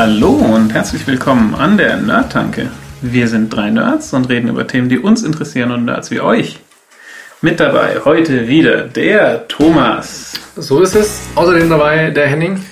Hallo 0.00 0.30
und 0.30 0.72
herzlich 0.72 1.06
willkommen 1.06 1.54
an 1.54 1.76
der 1.76 1.98
Nerdtanke. 1.98 2.70
Wir 3.02 3.28
sind 3.28 3.50
drei 3.50 3.68
Nerds 3.68 4.14
und 4.14 4.30
reden 4.30 4.48
über 4.48 4.66
Themen, 4.66 4.88
die 4.88 4.98
uns 4.98 5.22
interessieren 5.22 5.72
und 5.72 5.84
Nerds 5.84 6.10
wie 6.10 6.22
euch. 6.22 6.58
Mit 7.42 7.60
dabei 7.60 8.00
heute 8.02 8.48
wieder 8.48 8.84
der 8.84 9.46
Thomas. 9.46 10.40
So 10.56 10.80
ist 10.80 10.94
es. 10.94 11.20
Außerdem 11.34 11.68
dabei 11.68 12.08
der 12.12 12.28
Henning. 12.28 12.64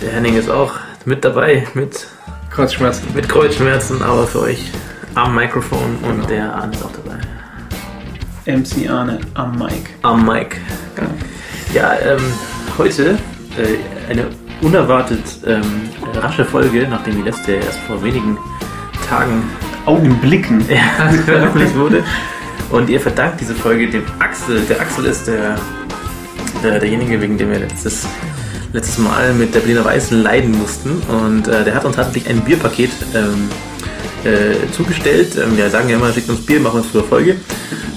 Der 0.00 0.12
Henning 0.12 0.36
ist 0.36 0.48
auch 0.48 0.74
mit 1.04 1.24
dabei, 1.24 1.66
mit, 1.74 2.06
Kreuzschmerzen. 2.52 3.04
mit 3.16 3.28
Kreuzschmerzen, 3.28 4.00
aber 4.00 4.28
für 4.28 4.42
euch 4.42 4.70
am 5.16 5.34
Mikrofon 5.34 5.98
und 6.04 6.30
der 6.30 6.54
Arne 6.54 6.72
ist 6.72 6.84
auch 6.84 6.92
dabei. 6.92 7.18
MC 8.46 8.88
Arne 8.88 9.18
am 9.34 9.58
Mic. 9.58 9.90
Am 10.02 10.24
Mic. 10.24 10.56
Genau. 10.94 11.10
Ja, 11.74 11.94
ähm, 11.98 12.22
heute 12.78 13.18
äh, 13.58 14.08
eine 14.08 14.28
unerwartet 14.62 15.22
ähm, 15.46 15.62
rasche 16.14 16.44
Folge, 16.44 16.86
nachdem 16.88 17.16
die 17.16 17.22
letzte 17.22 17.52
erst 17.52 17.78
vor 17.80 18.02
wenigen 18.02 18.38
Tagen 19.08 19.42
Augenblicken. 19.86 20.60
veröffentlicht 21.24 21.76
wurde. 21.76 22.04
Und 22.70 22.88
ihr 22.88 23.00
verdankt 23.00 23.40
diese 23.40 23.54
Folge 23.54 23.88
dem 23.88 24.04
Axel. 24.18 24.60
Der 24.68 24.80
Axel 24.80 25.06
ist 25.06 25.26
der, 25.26 25.56
der 26.62 26.78
derjenige, 26.78 27.20
wegen 27.20 27.36
dem 27.36 27.50
wir 27.50 27.58
letztes, 27.58 28.06
letztes 28.72 28.98
Mal 28.98 29.32
mit 29.34 29.54
der 29.54 29.60
Berliner 29.60 29.84
Weißen 29.84 30.22
leiden 30.22 30.52
mussten. 30.56 31.02
Und 31.08 31.48
äh, 31.48 31.64
der 31.64 31.74
hat 31.74 31.84
uns 31.84 31.96
tatsächlich 31.96 32.28
ein 32.28 32.42
Bierpaket 32.42 32.90
ähm, 33.14 33.48
äh, 34.24 34.70
zugestellt. 34.72 35.36
Ähm, 35.36 35.56
wir 35.56 35.70
sagen 35.70 35.88
ja 35.88 35.96
immer, 35.96 36.12
schickt 36.12 36.28
uns 36.28 36.44
Bier, 36.44 36.60
machen 36.60 36.80
uns 36.80 36.90
für 36.90 37.02
Folge. 37.02 37.36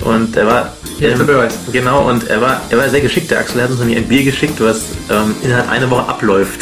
Und 0.02 0.36
er 0.36 0.48
war. 0.48 0.74
Ist 1.00 1.20
der 1.20 1.26
Beweis. 1.26 1.58
Genau, 1.72 2.08
und 2.08 2.30
er 2.30 2.40
war, 2.40 2.62
er 2.70 2.78
war 2.78 2.88
sehr 2.88 3.02
geschickt. 3.02 3.30
Der 3.32 3.40
Axel 3.40 3.62
hat 3.62 3.72
uns 3.72 3.80
nämlich 3.80 3.98
ein 3.98 4.08
Bier 4.08 4.24
geschickt, 4.24 4.60
was 4.60 4.90
ähm, 5.10 5.36
innerhalb 5.44 5.70
einer 5.70 5.90
Woche 5.90 6.08
abläuft. 6.08 6.62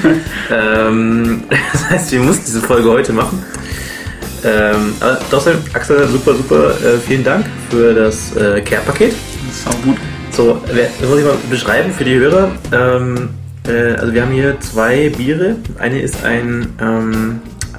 ähm, 0.50 1.44
das 1.72 1.90
heißt, 1.90 2.12
wir 2.12 2.20
mussten 2.20 2.46
diese 2.46 2.60
Folge 2.62 2.88
heute 2.88 3.12
machen. 3.12 3.44
Ähm, 4.44 4.94
aber 5.00 5.18
trotzdem, 5.30 5.58
Axel, 5.72 6.08
super, 6.08 6.34
super, 6.34 6.70
äh, 6.70 6.98
vielen 7.06 7.24
Dank 7.24 7.46
für 7.70 7.94
das 7.94 8.34
äh, 8.36 8.60
Care-Paket. 8.60 9.14
Sau 9.52 9.70
gut. 9.84 9.96
So, 10.30 10.60
das 10.66 11.08
muss 11.08 11.18
ich 11.18 11.24
mal 11.24 11.36
beschreiben 11.48 11.92
für 11.92 12.04
die 12.04 12.16
Hörer. 12.16 12.52
Ähm, 12.72 13.30
äh, 13.66 13.94
also 13.94 14.12
wir 14.12 14.22
haben 14.22 14.32
hier 14.32 14.58
zwei 14.60 15.08
Biere. 15.10 15.56
Eine 15.78 16.00
ist 16.00 16.24
ein 16.24 16.72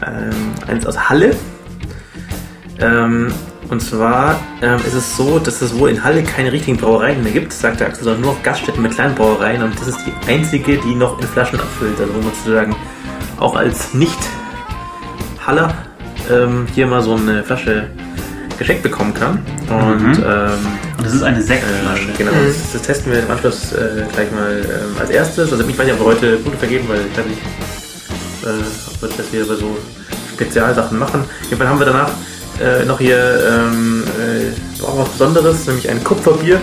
ähm, 0.05 0.53
eins 0.67 0.85
aus 0.85 1.09
Halle. 1.09 1.35
Ähm, 2.79 3.31
und 3.69 3.81
zwar 3.81 4.39
ähm, 4.61 4.79
ist 4.87 4.93
es 4.93 5.17
so, 5.17 5.39
dass 5.39 5.61
es 5.61 5.77
wohl 5.77 5.89
in 5.89 6.03
Halle 6.03 6.23
keine 6.23 6.51
richtigen 6.51 6.77
Brauereien 6.77 7.21
mehr 7.23 7.33
gibt, 7.33 7.51
sagt 7.51 7.79
der 7.81 7.87
Axel, 7.87 8.05
sondern 8.05 8.21
nur 8.21 8.33
noch 8.33 8.43
Gaststätten 8.43 8.81
mit 8.81 8.93
kleinen 8.93 9.13
Brauereien. 9.15 9.61
Und 9.63 9.77
das 9.79 9.87
ist 9.89 9.99
die 10.05 10.13
einzige, 10.31 10.77
die 10.77 10.95
noch 10.95 11.19
in 11.19 11.27
Flaschen 11.27 11.59
abfüllt. 11.59 11.99
Also 11.99 12.13
wo 12.13 12.19
man 12.21 12.31
sozusagen 12.33 12.75
auch 13.39 13.55
als 13.55 13.93
Nicht-Haller 13.93 15.73
ähm, 16.31 16.65
hier 16.73 16.87
mal 16.87 17.01
so 17.01 17.15
eine 17.15 17.43
Flasche 17.43 17.89
geschenkt 18.57 18.83
bekommen 18.83 19.13
kann. 19.13 19.39
Und 19.69 20.17
Mhm. 20.17 20.23
ähm, 20.25 20.51
Und 20.97 21.05
das 21.05 21.13
ist 21.13 21.23
eine 21.23 21.41
Sektflasche. 21.41 22.09
äh, 22.09 22.17
genau, 22.17 22.31
Mhm. 22.31 22.47
das, 22.47 22.71
das 22.73 22.81
testen 22.83 23.11
wir 23.11 23.19
im 23.19 23.29
Anschluss 23.29 23.71
äh, 23.73 24.03
gleich 24.13 24.31
mal 24.31 24.61
ähm, 24.63 24.95
als 24.99 25.09
erstes. 25.09 25.51
Also 25.51 25.63
ich 25.67 25.77
weiß 25.77 25.85
nicht, 25.85 25.93
ob 25.93 25.99
wir 25.99 26.05
heute 26.07 26.37
Punkte 26.37 26.57
vergeben, 26.59 26.85
weil 26.87 27.01
ich 27.11 27.17
weiß 27.17 27.25
nicht, 27.25 27.41
äh, 28.45 28.63
ob 29.01 29.09
wir 29.09 29.17
das 29.17 29.29
hier 29.29 29.45
bei 29.45 29.55
so 29.55 29.77
Spezialsachen 30.33 30.97
machen. 30.97 31.23
Jedenfalls 31.43 31.69
haben 31.69 31.79
wir 31.79 31.85
danach 31.85 32.11
äh, 32.61 32.85
noch 32.85 32.99
hier 32.99 33.17
ähm, 33.17 34.03
äh, 34.19 34.83
auch 34.83 34.97
was 34.97 35.09
Besonderes, 35.09 35.67
nämlich 35.67 35.89
ein 35.89 36.03
Kupferbier, 36.03 36.59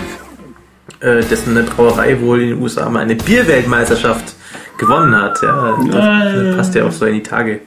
äh, 0.99 1.21
dessen 1.23 1.57
eine 1.57 1.65
Brauerei 1.65 2.19
wohl 2.19 2.41
in 2.41 2.49
den 2.49 2.61
USA 2.61 2.89
mal 2.89 2.99
eine 2.99 3.15
Bierweltmeisterschaft 3.15 4.35
gewonnen 4.77 5.15
hat. 5.15 5.41
Ja, 5.41 5.77
das 5.77 5.95
Nein. 5.95 6.53
passt 6.57 6.75
ja 6.75 6.85
auch 6.85 6.91
so 6.91 7.05
in 7.05 7.15
die 7.15 7.23
Tage. 7.23 7.61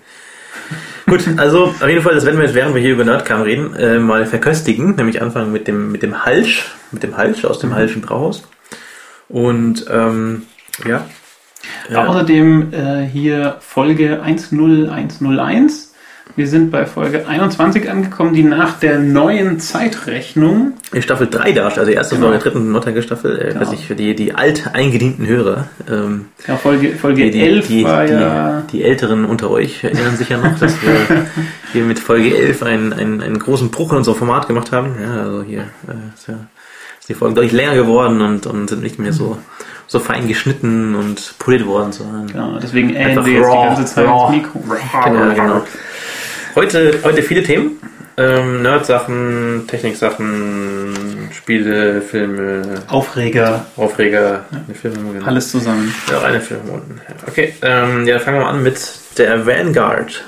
Gut, 1.06 1.24
also 1.38 1.64
auf 1.64 1.88
jeden 1.88 2.02
Fall, 2.02 2.14
das 2.14 2.26
werden 2.26 2.36
wir 2.36 2.44
jetzt, 2.44 2.54
während 2.54 2.74
wir 2.74 2.82
hier 2.82 2.92
über 2.92 3.04
Nerdcam 3.04 3.40
reden, 3.40 3.74
äh, 3.76 3.98
mal 3.98 4.26
verköstigen. 4.26 4.94
Nämlich 4.96 5.22
anfangen 5.22 5.52
mit 5.52 5.66
dem, 5.66 5.90
mit 5.90 6.02
dem 6.02 6.26
Halsch, 6.26 6.70
mit 6.92 7.02
dem 7.02 7.16
Halsch 7.16 7.46
aus 7.46 7.58
dem 7.60 7.74
Halschen 7.74 8.02
Brauhaus. 8.02 8.42
Und 9.28 9.86
ähm, 9.90 10.42
ja. 10.86 11.06
Ja. 11.90 12.06
Außerdem 12.06 12.72
äh, 12.72 13.04
hier 13.06 13.56
Folge 13.60 14.20
10101. 14.22 15.88
Wir 16.36 16.46
sind 16.46 16.70
bei 16.70 16.84
Folge 16.86 17.26
21 17.26 17.90
angekommen, 17.90 18.32
die 18.34 18.44
nach 18.44 18.78
der 18.78 18.98
neuen 18.98 19.58
Zeitrechnung. 19.58 20.74
In 20.92 21.02
Staffel 21.02 21.26
3 21.28 21.52
darstellt, 21.52 21.78
also 21.78 21.90
die 21.90 21.96
erste 21.96 22.14
Genau. 22.14 22.28
Folge 22.28 22.42
der 22.44 22.52
dritten 22.52 22.70
Nordrhein 22.70 23.02
Staffel, 23.02 23.40
äh, 23.40 23.48
Genau. 23.48 23.60
weiß 23.60 23.72
ich, 23.72 23.86
für 23.86 23.96
die, 23.96 24.14
die 24.14 24.34
alt 24.34 24.70
eingedienten 24.72 25.26
Hörer. 25.26 25.68
Ähm, 25.90 26.26
Ja, 26.46 26.56
Folge, 26.56 26.90
Folge 26.92 27.24
die, 27.24 27.30
die, 27.32 27.40
11 27.40 27.66
die, 27.66 27.84
war 27.84 28.06
die, 28.06 28.12
ja. 28.12 28.62
die 28.70 28.84
Älteren 28.84 29.24
unter 29.24 29.50
euch 29.50 29.82
erinnern 29.82 30.16
sich 30.16 30.28
ja 30.28 30.38
noch, 30.38 30.56
dass 30.60 30.74
wir 30.82 31.26
hier 31.72 31.82
mit 31.84 31.98
Folge 31.98 32.36
11 32.36 32.62
einen, 32.62 32.92
einen, 32.92 33.20
einen 33.22 33.38
großen 33.38 33.70
Bruch 33.70 33.90
in 33.92 33.98
unserem 33.98 34.18
Format 34.18 34.46
gemacht 34.46 34.70
haben. 34.70 34.94
Ja, 35.02 35.22
also 35.22 35.42
hier 35.42 35.60
äh, 35.88 36.14
ist, 36.14 36.28
ja, 36.28 36.34
die 37.08 37.14
Folgen 37.14 37.34
deutlich 37.34 37.52
länger 37.52 37.74
geworden 37.74 38.20
und, 38.20 38.46
und 38.46 38.68
sind 38.68 38.82
nicht 38.82 38.98
mehr 38.98 39.12
so, 39.12 39.38
so 39.86 39.98
fein 39.98 40.28
geschnitten 40.28 40.94
und 40.94 41.34
poliert 41.38 41.66
worden, 41.66 41.92
sondern 41.92 42.26
Genau, 42.26 42.58
deswegen 42.62 42.96
Einfach 42.96 43.24
wir 43.24 43.34
jetzt 43.34 43.50
die 43.50 43.56
ganze 43.56 43.84
Zeit 43.86 44.06
raw. 44.06 44.30
Mikro. 44.30 44.62
Genau, 45.04 45.34
genau. 45.34 45.62
Heute, 46.54 47.00
heute 47.02 47.22
viele 47.22 47.42
Themen. 47.42 47.78
Ähm, 48.16 48.62
Nerd-Sachen, 48.62 49.66
Technik-Sachen, 49.68 51.28
Spiele, 51.32 52.02
Filme, 52.02 52.82
Aufreger, 52.88 53.66
Aufreger, 53.76 54.44
eine 54.50 54.74
Filme, 54.74 55.12
genau. 55.12 55.24
alles 55.24 55.52
zusammen. 55.52 55.94
Ja, 56.10 56.22
eine 56.22 56.40
Filme 56.40 56.72
unten. 56.72 57.00
Okay, 57.28 57.54
ähm, 57.62 58.08
ja, 58.08 58.18
fangen 58.18 58.38
wir 58.38 58.44
mal 58.44 58.50
an 58.50 58.62
mit 58.64 58.76
der 59.18 59.46
Vanguard. 59.46 60.24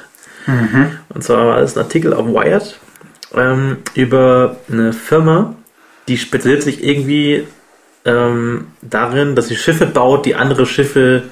Und 1.09 1.25
zwar 1.25 1.47
war 1.49 1.59
es 1.59 1.77
ein 1.77 1.83
Artikel 1.83 2.13
auf 2.15 2.27
Wired 2.27 2.79
ähm, 3.35 3.79
über 3.95 4.57
eine 4.71 4.93
Firma, 4.93 5.55
die 6.09 6.17
spezialisiert 6.19 6.63
sich 6.65 6.85
irgendwie 6.85 7.47
ähm, 8.05 8.67
darin, 8.83 9.35
dass 9.35 9.49
sie 9.49 9.57
Schiffe 9.57 9.87
baut, 9.87 10.27
die 10.27 10.35
andere 10.35 10.67
Schiffe 10.67 11.25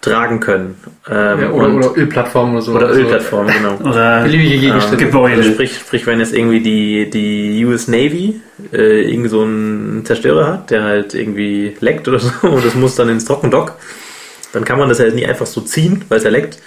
tragen 0.00 0.38
können. 0.40 0.76
Ähm, 1.08 1.40
Ja, 1.40 1.50
oder, 1.50 1.74
oder 1.74 1.96
Ölplattformen 1.96 2.54
oder 2.54 2.62
so. 2.62 2.72
oder 2.74 2.86
Also, 2.88 3.00
Ölplattformen, 3.00 3.52
genau. 3.52 3.74
Oder 3.90 4.22
Beliebige 4.22 4.58
Gegenstände. 4.58 5.04
Gebäude. 5.04 5.36
Also 5.36 5.50
sprich, 5.52 5.76
sprich, 5.76 6.06
wenn 6.06 6.20
jetzt 6.20 6.34
irgendwie 6.34 6.60
die, 6.60 7.10
die 7.10 7.64
US 7.64 7.88
Navy 7.88 8.40
äh, 8.72 9.10
irgend 9.10 9.30
so 9.30 9.42
einen 9.42 10.04
Zerstörer 10.04 10.46
hat, 10.52 10.70
der 10.70 10.84
halt 10.84 11.14
irgendwie 11.14 11.76
leckt 11.80 12.06
oder 12.06 12.18
so 12.20 12.30
und 12.46 12.64
das 12.64 12.74
muss 12.74 12.94
dann 12.94 13.08
ins 13.08 13.24
Trockendock, 13.24 13.72
dann 14.52 14.64
kann 14.64 14.78
man 14.78 14.88
das 14.88 15.00
halt 15.00 15.14
nicht 15.16 15.28
einfach 15.28 15.46
so 15.46 15.60
ziehen, 15.62 16.04
weil 16.08 16.18
es 16.18 16.24
ja 16.24 16.30
leckt 16.30 16.60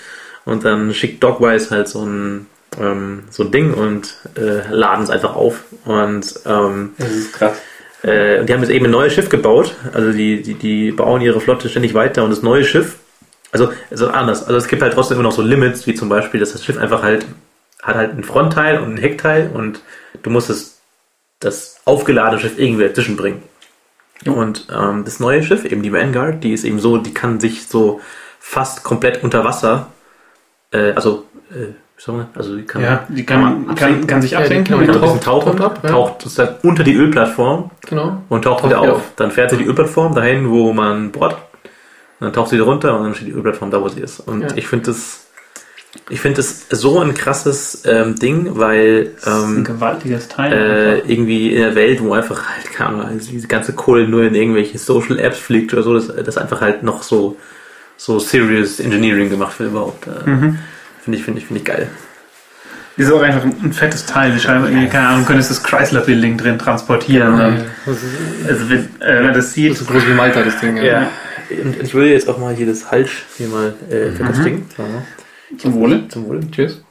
und 0.44 0.66
dann 0.66 0.94
schickt 0.94 1.23
Dogwise 1.23 1.69
halt 1.72 1.88
so 1.88 2.06
ein 2.06 2.47
ähm, 2.80 3.24
so 3.30 3.44
ein 3.44 3.52
Ding 3.52 3.74
und 3.74 4.16
äh, 4.38 4.68
laden 4.70 5.04
es 5.04 5.09
einfach 5.09 5.36
auf 5.36 5.64
und 5.86 6.34
ähm, 6.46 6.94
Das 6.98 7.12
ist 7.12 7.34
krass. 7.34 7.58
äh, 8.04 8.40
und 8.40 8.48
die 8.48 8.54
haben 8.54 8.62
jetzt 8.62 8.72
eben 8.72 8.86
ein 8.86 8.92
neues 8.92 9.14
Schiff 9.14 9.30
gebaut. 9.30 9.76
Also 9.94 10.12
die, 10.12 10.42
die, 10.42 10.54
die 10.54 10.92
bauen 10.92 11.22
ihre 11.22 11.42
Flotte 11.42 11.70
ständig 11.70 11.94
weiter 11.94 12.24
und 12.24 12.30
das 12.30 12.42
neue 12.42 12.64
Schiff, 12.64 12.98
also, 13.52 13.72
also 13.90 14.08
anders. 14.09 14.44
Also 14.44 14.56
es 14.58 14.68
gibt 14.68 14.82
halt 14.82 14.94
trotzdem 14.94 15.16
immer 15.16 15.28
noch 15.28 15.36
so 15.36 15.42
Limits, 15.42 15.86
wie 15.88 15.94
zum 15.94 16.09
Beispiel, 16.09 16.40
dass 16.40 16.54
das 16.54 16.64
Schiff 16.64 16.78
einfach 16.78 17.04
halt 17.04 17.26
hat 17.82 17.96
halt 17.96 18.14
ein 18.14 18.24
Frontteil 18.24 18.80
und 18.80 18.94
ein 18.94 18.98
Heckteil 18.98 19.50
und 19.53 19.82
du 20.24 20.30
musst 20.30 20.50
es, 20.50 20.80
das 21.40 21.82
aufgeladene 21.86 22.40
Schiff 22.40 22.59
irgendwie 22.59 22.84
dazwischen 22.84 23.18
bringen. 23.18 23.42
Und 24.26 24.68
ähm, 24.72 25.03
das 25.03 25.20
neue 25.20 25.41
Schiff, 25.41 25.66
eben 25.66 25.82
die 25.82 25.91
Vanguard, 25.91 26.44
die 26.44 26.53
ist 26.53 26.64
eben 26.64 26.79
so, 26.79 26.97
die 26.97 27.14
kann 27.14 27.40
sich 27.40 27.67
so 27.67 28.00
fast 28.40 28.84
komplett 28.84 29.24
unter 29.24 29.44
Wasser, 29.44 29.91
äh, 30.72 30.91
also, 30.91 31.26
äh, 31.52 31.74
man, 32.08 32.28
also 32.36 32.56
die 32.56 32.64
kann, 32.64 32.82
Ja, 32.82 33.06
die 33.09 33.26
kann, 33.26 33.76
kann, 33.76 34.08
kann 34.08 34.22
sich 34.22 34.32
Ja, 34.32 34.40
die 34.40 34.44
absenken. 34.46 34.74
kann 34.74 34.80
ein 34.82 34.88
genau. 34.88 35.00
tauchen, 35.00 35.20
taucht 35.22 35.62
ab, 35.62 35.80
ja. 35.84 35.90
taucht 35.90 36.22
sozusagen 36.24 36.56
unter 36.64 36.84
die 36.84 36.96
Ölplattform 36.96 37.70
Genau. 37.88 38.24
und 38.30 38.44
taucht 38.44 38.62
Taucht 38.62 38.70
wieder 38.72 38.82
auf. 38.82 38.90
auf. 38.90 39.02
Dann 39.18 39.30
fährt 39.32 39.52
sie 39.52 39.58
die 39.58 39.66
Ölplattform 39.66 40.16
dahin, 40.16 40.50
wo 40.50 40.74
man 40.74 41.12
bohrt. 41.12 41.34
Und 41.34 41.40
dann 42.26 42.34
taucht 42.34 42.50
sie 42.50 42.56
wieder 42.56 42.66
runter 42.66 42.98
und 42.98 43.03
dann 43.03 43.16
steht 43.16 43.28
die 43.28 43.32
Ölplattform 43.34 43.72
da, 43.72 43.82
wo 43.82 43.88
sie 43.90 44.00
ist. 44.02 44.20
Und 44.22 44.42
Ja. 44.42 44.48
ich 44.56 44.68
finde 44.68 44.88
das, 44.88 45.28
ich 46.09 46.22
finde 46.22 46.38
das 46.38 46.68
so 46.72 47.00
ein 47.00 47.14
krasses 47.14 47.84
ähm, 47.86 48.16
Ding, 48.16 48.52
weil 48.58 49.12
ist 49.18 49.28
ein 49.28 49.58
ähm, 49.58 49.64
gewaltiges 49.64 50.28
Teil. 50.28 50.53
äh, 50.53 51.00
irgendwie 51.12 51.53
in 51.53 51.62
der 51.62 51.76
Welt, 51.76 52.02
wo 52.02 52.14
einfach 52.14 52.48
halt, 52.48 52.72
keine 52.72 52.90
Ahnung, 52.92 53.02
also 53.06 53.30
diese 53.30 53.48
ganze 53.48 53.74
Kohle 53.74 54.08
nur 54.08 54.24
in 54.24 54.34
irgendwelche 54.34 54.78
Social 54.80 55.20
Apps 55.20 55.38
fliegt 55.38 55.74
oder 55.74 55.84
so, 55.84 55.94
das, 55.94 56.08
das 56.26 56.38
einfach 56.38 56.62
halt 56.62 56.82
noch 56.84 57.03
so, 57.03 57.38
so 57.98 58.20
serious 58.20 58.80
Engineering 58.80 59.30
gemacht 59.30 59.59
wird 59.59 59.70
überhaupt. 59.72 60.08
Äh, 60.08 60.30
Mhm. 60.30 60.59
Finde 61.02 61.18
ich, 61.18 61.24
finde 61.26 61.40
ich, 61.42 61.48
finde 61.48 61.59
ich 61.62 61.66
geil. 61.66 61.90
Das 62.98 63.08
ist 63.08 63.12
auch 63.14 63.22
einfach 63.22 63.44
ein, 63.44 63.74
fettes 63.74 64.06
Teil. 64.06 64.38
Scheinbar, 64.40 64.70
irgendwie, 64.70 64.88
keine 64.88 65.08
Ahnung, 65.08 65.26
könntest 65.26 65.50
das 65.50 65.64
Chrysler 65.64 66.02
Building 66.02 66.38
drin 66.38 66.59
transportieren. 66.59 67.38
Ja, 67.40 67.52
das 67.86 67.98
also 68.48 68.70
wenn, 68.70 68.90
äh, 69.02 69.24
man 69.24 69.28
das 69.34 69.46
das 69.46 69.53
sieht, 69.53 69.72
ist 69.72 69.80
so 69.80 69.86
groß 69.86 70.06
wie 70.08 70.14
Malta, 70.14 70.44
das 70.44 70.59
Ding. 70.59 70.78
Ja. 70.78 71.09
Und 71.50 71.82
ich 71.82 71.94
würde 71.94 72.12
jetzt 72.12 72.30
auch 72.30 72.38
mal 72.38 72.53
hier 72.53 72.68
das 72.68 72.92
Halsch 72.92 73.24
hier 73.38 73.48
mal 73.48 73.74
äh, 73.90 74.12
verköstigen. 74.12 74.66
zum 75.58 75.74
Wohle. 75.74 76.08
Zum 76.09 76.28
Wohl. 76.28 76.42
Tschüss. 76.52 76.84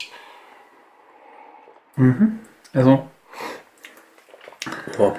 Also, 2.72 3.10
Oh. 4.98 5.14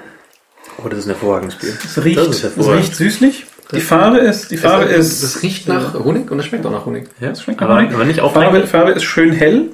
oh, 0.78 0.88
das 0.88 1.00
ist 1.00 1.06
ein 1.06 1.10
hervorragendes 1.10 1.56
Bier. 1.56 1.70
es 1.72 2.04
riecht, 2.04 2.18
Das 2.18 2.28
ist 2.28 2.56
es 2.56 2.68
riecht 2.68 2.94
süßlich. 2.94 3.46
Die 3.72 3.80
Farbe 3.80 4.18
ist, 4.18 4.50
die 4.50 4.56
Farbe 4.56 4.84
es, 4.84 5.12
ist. 5.12 5.22
Das 5.22 5.42
riecht 5.42 5.68
nach 5.68 5.94
Honig 5.94 6.30
und 6.30 6.38
es 6.38 6.46
schmeckt 6.46 6.66
auch 6.66 6.70
nach 6.70 6.84
Honig. 6.86 7.08
Ja, 7.20 7.30
Das 7.30 7.42
schmeckt 7.42 7.62
aber, 7.62 7.74
gar 7.76 7.82
nicht. 7.82 7.94
aber 7.94 8.04
nicht 8.04 8.20
Farbe, 8.20 8.46
aufregend. 8.46 8.68
Farbe 8.68 8.90
ist 8.92 9.04
schön 9.04 9.32
hell 9.32 9.70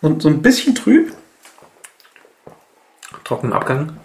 und 0.00 0.22
so 0.22 0.28
ein 0.28 0.42
bisschen 0.42 0.74
trüb. 0.74 1.12
Trockenen 3.24 3.52
Abgang. 3.52 3.96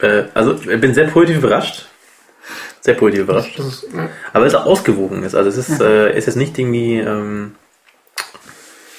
Äh, 0.00 0.24
also, 0.34 0.54
ich 0.54 0.80
bin 0.80 0.94
sehr 0.94 1.06
positiv 1.08 1.38
überrascht. 1.38 1.86
Sehr 2.80 2.94
positiv 2.94 3.22
überrascht. 3.22 3.58
Das 3.58 3.66
ist, 3.66 3.86
ja. 3.94 4.08
Aber 4.32 4.46
es 4.46 4.54
auch 4.54 4.66
ausgewogen 4.66 5.22
ist. 5.22 5.34
Also, 5.34 5.48
es 5.48 5.56
ist, 5.56 5.80
äh, 5.80 6.10
es 6.10 6.26
ist 6.26 6.36
nicht 6.36 6.58
irgendwie. 6.58 6.98
Ähm, 6.98 7.54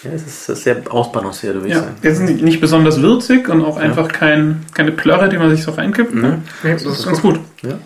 ja, 0.05 0.11
es 0.15 0.21
ist, 0.25 0.49
es 0.49 0.49
ist 0.49 0.63
sehr 0.63 0.77
ausbalanciert, 0.89 1.55
würde 1.55 1.67
ich 1.67 1.73
Ja, 1.73 1.79
sagen. 1.81 1.95
der 2.03 2.11
ist 2.11 2.19
nicht, 2.19 2.41
nicht 2.41 2.61
besonders 2.61 3.01
würzig 3.01 3.49
und 3.49 3.63
auch 3.63 3.77
einfach 3.77 4.07
kein, 4.09 4.65
keine 4.73 4.91
Plörre, 4.91 5.29
die 5.29 5.37
man 5.37 5.49
sich 5.49 5.63
so 5.63 5.71
reinkippt. 5.71 6.13
Mhm. 6.13 6.43
Ja, 6.63 6.73
Das 6.73 6.83
ist 6.83 7.05
ganz 7.05 7.21
gut. 7.21 7.39
Ja. 7.63 7.77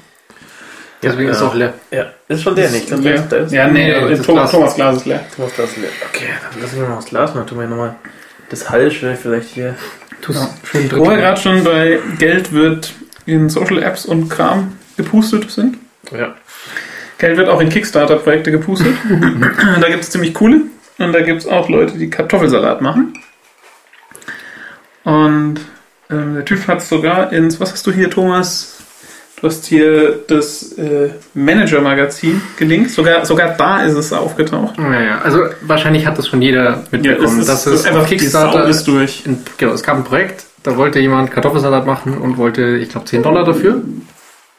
Deswegen 1.02 1.30
ist 1.30 1.38
es 1.38 1.44
auch 1.44 1.56
leer. 1.56 1.74
Ja, 1.92 2.08
ist 2.28 2.42
schon 2.44 2.56
der 2.56 2.70
nicht. 2.72 2.90
Ja, 2.90 2.96
ist- 3.14 3.52
ja 3.54 3.68
nee, 3.68 3.88
Nee, 4.02 4.10
das 4.18 4.22
Thomas, 4.26 4.26
Glas. 4.26 4.52
Thomas 4.52 4.76
Glas 4.76 4.96
ist 4.98 5.06
leer. 5.06 5.22
Thomas 5.34 5.54
Glas 5.56 5.78
leer. 5.78 5.90
Okay, 6.10 6.26
dann 6.52 6.62
lassen 6.62 6.76
wir 6.82 6.88
mal 6.90 6.96
das 6.98 7.06
Glas 7.06 7.34
mal. 7.36 7.46
Tun 7.46 7.60
wir 7.60 7.68
nochmal 7.68 7.96
das 8.50 8.70
Halsche 8.70 9.16
vielleicht 9.16 9.48
hier. 9.50 9.76
Ja. 10.28 10.50
schön 10.70 10.92
Wo 10.92 11.10
wir 11.10 11.16
gerade 11.16 11.40
schon 11.40 11.64
bei 11.64 12.00
Geld 12.18 12.52
wird 12.52 12.92
in 13.26 13.48
Social 13.50 13.82
Apps 13.82 14.06
und 14.06 14.28
Kram 14.28 14.74
gepustet 14.98 15.50
sind. 15.50 15.78
Ja. 16.12 16.36
Geld 17.18 17.38
wird 17.38 17.48
auch 17.48 17.62
in 17.62 17.70
Kickstarter-Projekte 17.70 18.52
gepustet. 18.52 18.94
da 19.82 19.88
gibt 19.90 20.04
es 20.04 20.10
ziemlich 20.10 20.34
coole. 20.34 20.62
Und 21.00 21.14
da 21.14 21.22
gibt 21.22 21.42
es 21.42 21.48
auch 21.48 21.70
Leute, 21.70 21.98
die 21.98 22.10
Kartoffelsalat 22.10 22.82
machen. 22.82 23.14
Und 25.04 25.62
ähm, 26.10 26.36
der 26.36 26.46
Typ 26.46 26.68
hat 26.68 26.82
sogar 26.82 27.32
ins, 27.32 27.60
was 27.60 27.72
hast 27.72 27.88
du 27.88 27.92
hier, 27.92 28.10
Thomas? 28.10 28.76
Du 29.40 29.48
hast 29.48 29.66
hier 29.66 30.20
das 30.28 30.74
äh, 30.74 31.12
Manager-Magazin 31.34 32.42
gelinkt. 32.58 32.92
Sogar, 32.92 33.26
sogar 33.26 33.56
da 33.56 33.84
ist 33.84 33.96
es 33.96 34.12
aufgetaucht. 34.12 34.78
Naja, 34.78 35.22
also 35.24 35.46
wahrscheinlich 35.62 36.06
hat 36.06 36.18
das 36.18 36.28
schon 36.28 36.42
jeder 36.42 36.84
mitbekommen. 36.92 37.38
das 37.38 37.48
dass 37.48 37.66
es 37.66 37.86
einfach 37.86 38.02
auf 38.02 38.10
die 38.10 38.18
Kickstarter 38.18 38.68
ist 38.68 38.86
durch. 38.86 39.24
ein, 39.26 39.42
genau, 39.58 39.72
es 39.72 39.84
gab 39.84 39.96
ein 39.96 40.04
Projekt, 40.04 40.44
da 40.64 40.76
wollte 40.76 41.00
jemand 41.00 41.32
Kartoffelsalat 41.32 41.86
machen 41.86 42.18
und 42.18 42.38
wollte, 42.38 42.76
ich 42.78 42.90
glaube, 42.90 43.06
10 43.06 43.24
Dollar 43.24 43.46
dafür. 43.46 43.82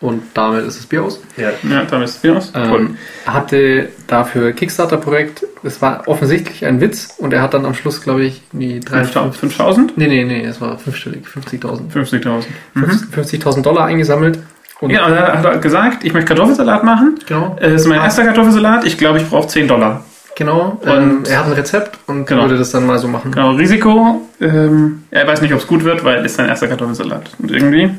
Und 0.00 0.22
damit 0.32 0.64
ist 0.66 0.78
das 0.78 0.86
Bier 0.86 1.02
aus. 1.04 1.20
Ja. 1.36 1.50
Ja, 1.68 1.82
damit 1.90 2.08
ist 2.08 2.16
es 2.16 2.22
wieder 2.22 2.38
aus. 2.38 2.52
Ähm, 2.54 2.96
hatte 3.26 3.90
dafür 4.06 4.52
Kickstarter-Projekt, 4.52 5.44
das 5.62 5.82
war 5.82 6.04
offensichtlich 6.08 6.64
ein 6.64 6.80
Witz 6.80 7.14
und 7.18 7.34
er 7.34 7.42
hat 7.42 7.52
dann 7.52 7.66
am 7.66 7.74
Schluss, 7.74 8.00
glaube 8.00 8.24
ich, 8.24 8.42
die 8.52 8.80
5000? 8.80 9.14
3, 9.14 9.32
5000? 9.38 9.98
nee, 9.98 10.06
nee, 10.08 10.24
nee, 10.24 10.42
es 10.44 10.58
war 10.60 10.78
fünfstellig, 10.78 11.26
50.000. 11.26 11.90
50.000. 11.92 12.44
Mhm. 12.74 12.84
50.000 13.14 13.62
Dollar 13.62 13.84
eingesammelt. 13.86 14.38
Und 14.80 14.88
Ja, 14.88 15.06
dann 15.10 15.38
hat 15.38 15.44
er 15.44 15.58
gesagt, 15.58 16.04
ich 16.04 16.14
möchte 16.14 16.28
Kartoffelsalat 16.28 16.82
machen. 16.82 17.18
genau, 17.26 17.56
Das 17.60 17.72
ist 17.82 17.86
mein 17.86 18.00
erster 18.00 18.24
Kartoffelsalat. 18.24 18.86
Ich 18.86 18.96
glaube, 18.96 19.18
ich 19.18 19.28
brauche 19.28 19.48
10 19.48 19.68
Dollar. 19.68 20.04
genau. 20.34 20.78
Und- 20.80 20.88
ähm, 20.88 21.22
er 21.28 21.40
hat 21.40 21.46
ein 21.46 21.52
Rezept 21.52 21.98
und 22.06 22.24
Genau. 22.26 22.42
würde 22.44 22.56
das 22.56 22.70
dann 22.70 22.86
mal 22.86 22.98
so 22.98 23.06
machen. 23.06 23.32
Genau, 23.32 23.50
Risiko. 23.50 24.26
Ähm, 24.40 25.02
er 25.10 25.26
weiß 25.26 25.42
nicht, 25.42 25.52
ob 25.52 25.60
es 25.60 25.66
gut 25.66 25.84
wird, 25.84 26.02
weil 26.02 26.24
es 26.24 26.36
sein 26.36 26.48
erster 26.48 26.68
Kartoffelsalat. 26.68 27.30
Und 27.38 27.50
irgendwie. 27.50 27.90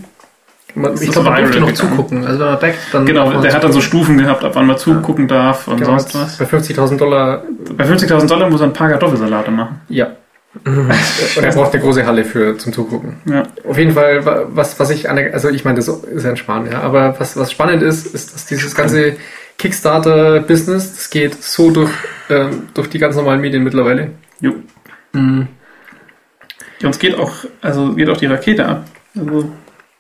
Man, 0.76 0.94
ich 0.94 1.12
glaube, 1.12 1.30
man 1.30 1.42
durfte 1.42 1.60
noch 1.60 1.68
gegangen. 1.68 1.90
zugucken. 1.92 2.26
Also 2.26 2.40
wenn 2.40 2.48
man 2.48 2.60
backt, 2.60 2.78
dann 2.94 3.06
Genau, 3.06 3.42
der 3.42 3.54
hat 3.54 3.64
dann 3.64 3.72
so 3.72 3.80
zugucken. 3.80 4.04
Stufen 4.06 4.18
gehabt, 4.18 4.44
ab 4.44 4.52
wann 4.56 4.68
man 4.68 4.78
zugucken 4.78 5.28
darf 5.28 5.68
und 5.68 5.78
Genau, 5.78 5.92
sonst 5.98 6.16
was. 6.16 6.38
Bei 6.38 6.46
50.000 6.46 6.98
Dollar, 6.98 7.44
Bei 7.78 7.84
50.000 7.86 8.28
Dollar 8.28 8.50
muss 8.50 8.62
er 8.62 8.68
ein 8.68 8.74
paar 8.74 8.90
Kartoffelsalate 8.90 9.52
machen. 9.52 9.82
ja. 9.90 10.08
und 10.66 10.90
er 11.44 11.54
braucht 11.54 11.74
eine 11.74 11.82
große 11.82 12.06
Halle 12.06 12.26
für 12.26 12.58
zum 12.58 12.74
Zugucken. 12.74 13.14
Ja. 13.24 13.44
Auf 13.66 13.78
jeden 13.78 13.94
Fall, 13.94 14.26
wa- 14.26 14.44
was, 14.50 14.78
was 14.82 14.90
ich 14.90 15.10
an 15.10 15.16
der, 15.16 15.34
also 15.34 15.48
ich 15.48 15.64
meine, 15.64 15.78
das 15.78 15.88
ist 15.88 16.24
ja 16.26 16.30
ein 16.32 16.36
Spahn, 16.36 16.70
ja, 16.70 16.82
aber 16.82 17.16
was, 17.18 17.38
was 17.38 17.54
spannend 17.54 17.82
ist, 17.84 18.06
ist, 18.14 18.34
dass 18.34 18.48
dieses 18.48 18.76
ganze 18.76 19.16
Kickstarter-Business, 19.58 20.96
das 20.96 21.10
geht 21.10 21.42
so 21.42 21.72
durch, 21.72 21.92
ähm, 22.30 22.64
durch 22.74 22.90
die 22.90 23.00
ganz 23.00 23.16
normalen 23.16 23.40
Medien 23.42 23.64
mittlerweile. 23.64 24.12
Jo. 24.42 24.54
Mhm. 25.14 25.48
Ja, 26.80 26.88
uns 26.88 27.00
geht 27.00 27.18
auch, 27.18 27.32
also 27.62 27.94
geht 27.94 28.10
auch 28.10 28.18
die 28.18 28.26
Rakete 28.26 28.66
ab. 28.68 28.86
Also, 29.18 29.50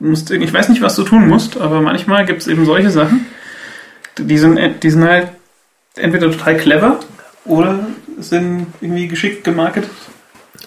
musst, 0.01 0.31
ich 0.31 0.53
weiß 0.53 0.69
nicht, 0.69 0.81
was 0.81 0.95
du 0.95 1.03
tun 1.03 1.27
musst, 1.27 1.57
aber 1.59 1.81
manchmal 1.81 2.25
gibt 2.25 2.41
es 2.41 2.47
eben 2.47 2.65
solche 2.65 2.89
Sachen, 2.89 3.25
die 4.17 4.37
sind, 4.37 4.59
die 4.83 4.89
sind 4.89 5.03
halt 5.03 5.29
entweder 5.95 6.31
total 6.31 6.57
clever 6.57 6.99
oder 7.45 7.87
sind 8.19 8.67
irgendwie 8.81 9.07
geschickt 9.07 9.43
gemarketet. 9.43 9.89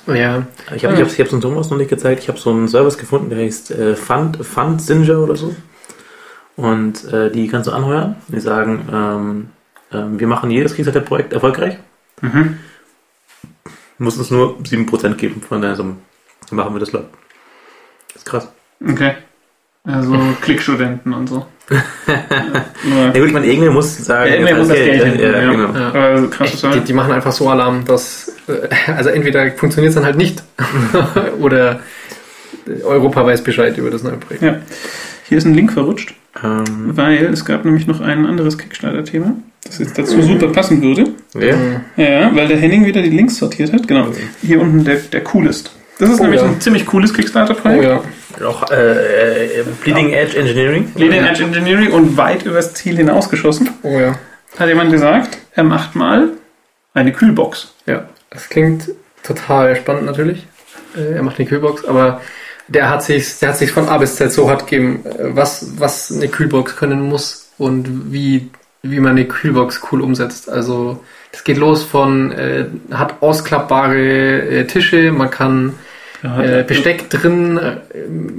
Ja, 0.06 0.46
Ich 0.74 0.84
habe 0.84 0.94
ich 0.94 1.00
hab's, 1.00 1.14
ich 1.14 1.20
hab's 1.20 1.30
dem 1.30 1.40
Thomas 1.40 1.70
noch 1.70 1.78
nicht 1.78 1.88
gezeigt. 1.88 2.22
Ich 2.22 2.28
habe 2.28 2.38
so 2.38 2.50
einen 2.50 2.68
Service 2.68 2.98
gefunden, 2.98 3.30
der 3.30 3.38
heißt 3.38 3.70
äh, 3.70 3.96
Fund, 3.96 4.44
Fund 4.44 4.82
Singer 4.82 5.20
oder 5.20 5.36
so. 5.36 5.54
Und 6.56 7.04
äh, 7.12 7.30
die 7.30 7.48
kannst 7.48 7.68
du 7.68 7.72
anheuern. 7.72 8.16
Die 8.28 8.40
sagen, 8.40 8.86
ähm, 8.92 9.48
ähm, 9.92 10.20
wir 10.20 10.26
machen 10.26 10.50
jedes 10.50 10.74
Kickstarter-Projekt 10.74 11.32
erfolgreich. 11.32 11.78
Mhm. 12.20 12.58
Du 13.98 14.04
musst 14.04 14.18
uns 14.18 14.30
nur 14.30 14.58
7% 14.58 15.14
geben 15.14 15.40
von 15.40 15.62
der 15.62 15.74
Summe. 15.74 15.96
Dann 16.48 16.56
machen 16.56 16.74
wir 16.74 16.80
das 16.80 16.92
läuft. 16.92 17.08
Das 18.08 18.16
ist 18.16 18.26
krass. 18.26 18.48
Okay. 18.86 19.12
Also 19.86 20.18
Klickstudenten 20.40 21.12
und 21.12 21.28
so. 21.28 21.44
ja, 21.70 21.82
Ja 23.06 23.12
gut, 23.12 23.26
ich 23.26 23.32
meine, 23.32 23.46
irgendwer 23.46 23.70
muss 23.70 23.96
sagen, 23.98 24.30
Ja, 24.30 24.34
irgendwer 24.36 24.56
muss 24.56 24.68
das 24.68 24.76
Geld 24.76 25.02
hinten, 25.02 25.20
ja, 25.20 25.42
ja. 25.42 25.50
genau. 25.50 25.72
ja. 25.78 25.88
aber 25.88 26.30
krass 26.30 26.66
die, 26.74 26.80
die 26.80 26.92
machen 26.92 27.12
einfach 27.12 27.32
so 27.32 27.48
Alarm, 27.48 27.84
dass, 27.84 28.32
äh, 28.48 28.68
also 28.92 29.10
entweder 29.10 29.50
funktioniert 29.52 29.90
es 29.90 29.94
dann 29.94 30.04
halt 30.04 30.16
nicht 30.16 30.42
oder 31.40 31.80
Europa 32.82 33.26
weiß 33.26 33.42
Bescheid 33.44 33.76
über 33.76 33.90
das 33.90 34.02
neue 34.02 34.16
Projekt. 34.16 34.42
Ja. 34.42 34.56
Hier 35.28 35.38
ist 35.38 35.44
ein 35.46 35.54
Link 35.54 35.72
verrutscht, 35.72 36.14
Ähm, 36.42 36.96
weil 36.96 37.24
es 37.26 37.44
gab 37.44 37.64
nämlich 37.64 37.86
noch 37.86 38.00
ein 38.00 38.26
anderes 38.26 38.58
Kickstarter-Thema, 38.58 39.36
das 39.64 39.78
jetzt 39.78 39.98
dazu 39.98 40.20
super 40.22 40.48
passen 40.48 40.82
würde. 40.82 41.04
ja. 41.38 41.80
Ja, 42.02 42.34
weil 42.34 42.48
der 42.48 42.58
Henning 42.58 42.84
wieder 42.84 43.02
die 43.02 43.10
Links 43.10 43.36
sortiert 43.36 43.72
hat. 43.72 43.86
Genau. 43.88 44.08
Hier 44.42 44.60
unten 44.60 44.84
der, 44.84 44.96
der 44.96 45.22
coolest. 45.22 45.74
Das 45.98 46.10
ist 46.10 46.20
Oh, 46.20 46.22
nämlich 46.24 46.40
ja. 46.40 46.46
ein 46.48 46.60
ziemlich 46.60 46.86
cooles 46.86 47.10
Oh 47.12 47.14
Kickstarter-Projekt. 47.14 47.84
ja. 47.84 48.46
Auch 48.46 48.68
äh, 48.70 49.60
äh, 49.60 49.64
Bleeding 49.82 50.12
Edge 50.12 50.36
Engineering. 50.38 50.90
Leading 50.96 51.24
Edge 51.24 51.44
Engineering 51.44 51.92
und 51.92 52.16
weit 52.16 52.44
übers 52.44 52.74
Ziel 52.74 52.96
hinausgeschossen. 52.96 53.70
Oh 53.82 53.98
ja. 53.98 54.16
Hat 54.58 54.68
jemand 54.68 54.90
gesagt, 54.90 55.38
er 55.52 55.64
macht 55.64 55.94
mal 55.94 56.28
eine 56.94 57.12
Kühlbox. 57.12 57.74
Ja. 57.86 58.06
Das 58.30 58.48
klingt 58.48 58.90
total 59.22 59.76
spannend 59.76 60.06
natürlich. 60.06 60.46
Äh, 60.96 61.14
er 61.14 61.22
macht 61.22 61.38
eine 61.38 61.48
Kühlbox, 61.48 61.84
aber 61.84 62.20
der 62.66 62.88
hat 62.90 63.02
sich, 63.04 63.38
der 63.38 63.50
hat 63.50 63.58
sich 63.58 63.70
von 63.70 63.88
A 63.88 63.98
bis 63.98 64.16
Z 64.16 64.32
so 64.32 64.48
hart 64.50 64.66
gegeben, 64.66 65.04
äh, 65.06 65.36
was, 65.36 65.78
was 65.78 66.10
eine 66.10 66.28
Kühlbox 66.28 66.74
können 66.76 67.02
muss 67.02 67.50
und 67.58 68.12
wie, 68.12 68.50
wie 68.82 68.98
man 69.00 69.12
eine 69.12 69.26
Kühlbox 69.26 69.80
cool 69.92 70.00
umsetzt. 70.00 70.48
Also 70.50 71.04
das 71.34 71.42
geht 71.44 71.58
los 71.58 71.82
von, 71.82 72.30
äh, 72.32 72.66
hat 72.92 73.16
ausklappbare 73.20 73.98
äh, 74.60 74.64
Tische, 74.66 75.10
man 75.12 75.30
kann 75.30 75.74
äh, 76.22 76.62
Besteck 76.62 77.10
drin 77.10 77.58
äh, 77.58 77.72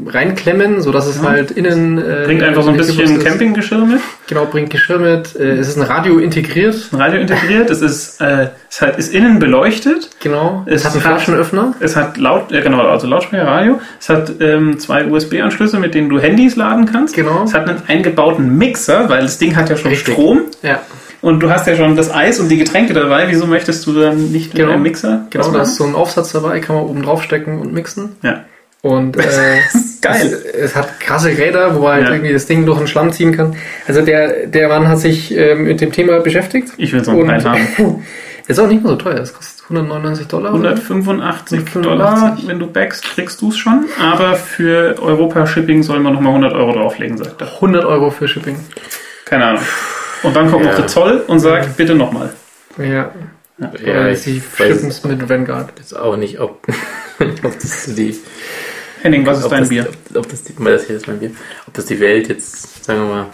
reinklemmen, 0.10 0.82
so 0.82 0.92
dass 0.92 1.06
es 1.06 1.18
Ja. 1.18 1.30
halt 1.30 1.52
innen 1.52 2.00
äh, 2.00 2.24
Bringt 2.26 2.42
einfach 2.42 2.64
so 2.64 2.72
ein 2.72 2.78
bisschen. 2.78 3.20
Campinggeschirr 3.24 3.86
mit. 3.86 4.00
Genau, 4.28 4.46
bringt 4.46 4.72
Geschirr 4.72 4.98
mit. 4.98 5.36
Äh, 5.36 5.58
es 5.58 5.68
ist 5.68 5.78
ein 5.78 5.84
Radio 5.84 6.18
integriert. 6.18 6.76
Ein 6.92 7.00
Radio 7.00 7.20
integriert. 7.22 7.70
Es 7.70 7.82
ist, 7.82 8.20
es 8.22 8.82
hat, 8.82 8.98
ist 8.98 9.14
innen 9.14 9.38
beleuchtet. 9.38 10.10
Genau. 10.24 10.64
Es 10.66 10.82
Es, 10.82 10.86
hat 10.86 10.94
einen 10.94 11.02
Flaschenöffner. 11.02 11.76
Es 11.80 11.96
hat 11.96 12.18
laut, 12.18 12.50
genau, 12.50 12.82
also 12.88 13.06
Lautsprecher, 13.06 13.46
Radio. 13.46 13.80
Es 14.00 14.10
hat 14.10 14.32
ähm, 14.40 14.80
zwei 14.80 15.06
USB-Anschlüsse, 15.06 15.78
mit 15.78 15.94
denen 15.94 16.10
du 16.10 16.18
Handys 16.20 16.56
laden 16.56 16.86
kannst. 16.92 17.14
Genau. 17.16 17.44
Es 17.44 17.54
hat 17.54 17.70
einen 17.70 17.84
eingebauten 17.88 18.58
Mixer, 18.58 19.10
weil 19.10 19.22
das 19.24 19.38
Ding 19.38 19.56
hat 19.56 19.70
ja 19.70 19.78
schon 19.78 19.92
Richtig. 19.92 20.14
Strom. 20.14 20.42
Ja, 20.64 20.80
Und 21.22 21.40
du 21.42 21.50
hast 21.50 21.66
ja 21.68 21.76
schon 21.76 21.96
das 21.96 22.14
Eis 22.14 22.40
und 22.40 22.50
die 22.50 22.58
Getränke 22.58 22.94
dabei. 22.94 23.26
Wieso 23.30 23.48
möchtest 23.48 23.86
du 23.88 23.94
dann 24.00 24.32
nicht 24.32 24.54
mit 24.54 24.58
Genau. 24.62 24.74
einem 24.74 24.84
Mixer? 24.84 25.28
genau. 25.30 25.50
Da 25.52 25.62
ist 25.64 25.76
so 25.76 25.84
ein 25.86 25.96
Aufsatz 25.96 26.32
dabei, 26.34 26.60
kann 26.60 26.76
man 26.76 26.86
oben 26.86 27.02
drauf 27.04 27.24
stecken 27.24 27.60
und 27.60 27.74
mixen. 27.74 28.16
Ja. 28.22 28.44
Und 28.82 29.18
äh, 29.18 29.22
Geil. 30.02 30.38
Es, 30.54 30.54
es 30.72 30.76
hat 30.76 31.00
krasse 31.00 31.30
Räder, 31.30 31.76
wo 31.76 31.80
man 31.82 31.94
halt 31.94 32.04
Ja. 32.06 32.12
irgendwie 32.14 32.34
das 32.34 32.46
Ding 32.46 32.66
durch 32.68 32.78
den 32.78 32.88
Schlamm 32.88 33.12
ziehen 33.12 33.36
kann. 33.36 33.56
Also 33.88 34.02
der, 34.04 34.46
der 34.46 34.68
Mann 34.68 34.88
hat 34.88 35.00
sich 35.00 35.36
ähm, 35.36 35.64
mit 35.64 35.82
dem 35.82 35.92
Thema 35.92 36.20
beschäftigt. 36.20 36.74
Ich 36.78 36.94
will 36.94 37.04
so 37.04 37.12
einen 37.12 37.26
Preis 37.26 37.46
haben. 37.46 37.60
Ist 38.48 38.60
auch 38.60 38.68
nicht 38.68 38.84
mehr 38.84 38.92
so 38.92 38.98
teuer. 38.98 39.16
Das 39.16 39.34
kostet 39.34 39.64
199 39.64 40.28
Dollar. 40.28 40.54
oder? 40.54 40.70
185 40.70 41.60
185. 41.62 41.82
Dollar, 41.82 42.38
wenn 42.46 42.60
du 42.60 42.68
backst, 42.68 43.04
kriegst 43.04 43.42
du 43.42 43.50
es 43.50 43.58
schon. 43.58 43.86
Aber 44.00 44.36
für 44.36 45.02
Europa-Shipping 45.02 45.82
soll 45.82 46.00
man 46.00 46.14
nochmal 46.14 46.34
100 46.34 46.54
Euro 46.54 46.74
drauflegen, 46.74 47.18
sagt 47.18 47.42
er. 47.42 47.48
100 47.56 47.84
Euro 47.86 48.12
für 48.12 48.28
Shipping. 48.28 48.58
Keine 49.26 49.46
Ahnung. 49.46 49.64
Und 50.26 50.36
dann 50.36 50.50
kommt 50.52 50.66
Ja. 50.66 50.72
noch 50.72 50.78
der 50.78 50.88
Zoll 50.88 51.24
und 51.28 51.40
sagt, 51.40 51.78
bitte 51.78 51.96
nochmal. 51.96 52.32
Ja. 52.78 53.12
Ja, 53.58 53.72
Oder 53.84 54.12
ich 54.12 54.20
sie 54.20 54.42
schippen 54.58 54.90
es 54.90 55.04
mit 55.06 55.30
Vanguard. 55.30 55.70
jetzt 55.78 55.98
auch 55.98 56.18
nicht, 56.18 56.40
ob, 56.42 56.68
ob 57.44 57.54
das 57.60 57.86
die. 57.96 58.16
Henning, 59.02 59.26
was 59.26 59.40
ist 59.40 59.46
ob 59.46 59.52
dein 59.52 59.62
das, 59.62 59.70
Bier? 59.70 59.88
Ob, 60.10 60.18
ob 60.18 60.30
das, 60.30 60.44
die, 60.44 60.54
mal 60.62 60.74
das 60.74 60.88
hier 60.88 60.98
ist 60.98 61.08
mein 61.08 61.20
Bier. 61.20 61.32
Ob 61.68 61.74
das 61.74 61.86
die 61.86 62.00
Welt 62.02 62.28
jetzt, 62.28 62.84
sagen 62.84 63.00
wir 63.04 63.08
mal. 63.16 63.26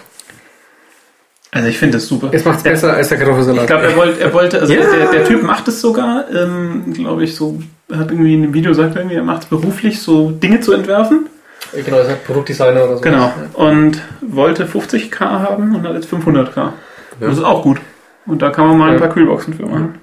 Also 1.54 1.68
ich 1.70 1.78
finde 1.80 1.98
es 1.98 2.08
super. 2.08 2.30
Es 2.32 2.46
macht's 2.46 2.64
besser 2.64 2.94
als 2.94 3.10
der 3.10 3.18
Kartoffelsalat. 3.18 3.62
Ich 3.62 3.68
glaube, 3.68 3.84
er 3.86 3.96
wollte, 3.96 4.20
er 4.22 4.34
wollte, 4.34 4.60
also 4.62 4.72
Ja. 4.74 4.82
der, 4.90 5.12
der 5.12 5.26
Typ 5.26 5.42
macht 5.44 5.68
es 5.68 5.82
sogar, 5.82 6.26
ähm, 6.34 6.94
glaube 6.94 7.24
ich, 7.24 7.36
so, 7.36 7.60
hat 7.92 8.12
irgendwie 8.12 8.36
in 8.36 8.44
einem 8.44 8.54
Video 8.54 8.72
gesagt, 8.72 8.96
irgendwie, 8.96 9.16
er 9.16 9.24
macht 9.24 9.44
es 9.44 9.50
beruflich, 9.50 10.02
so 10.02 10.30
Dinge 10.32 10.60
zu 10.62 10.72
entwerfen. 10.74 11.28
Genau, 11.74 11.98
das 11.98 12.10
ist 12.10 12.26
Produktdesigner 12.26 12.84
oder 12.86 12.96
so. 12.98 13.02
Genau. 13.02 13.34
Und 13.54 14.02
wollte 14.22 14.66
50k 14.66 15.20
haben 15.20 15.76
und 15.76 15.88
hat 15.88 15.94
jetzt 15.96 16.12
500k. 16.12 16.74
Das 17.20 17.38
ist 17.38 17.44
auch 17.44 17.64
gut. 17.64 17.80
Und 18.26 18.42
da 18.42 18.50
kann 18.50 18.68
man 18.68 18.78
mal 18.78 18.88
ein 18.90 18.94
Ja. 18.96 19.00
paar 19.00 19.10
Kühlboxen 19.10 19.54
für 19.54 19.66
machen. 19.66 19.96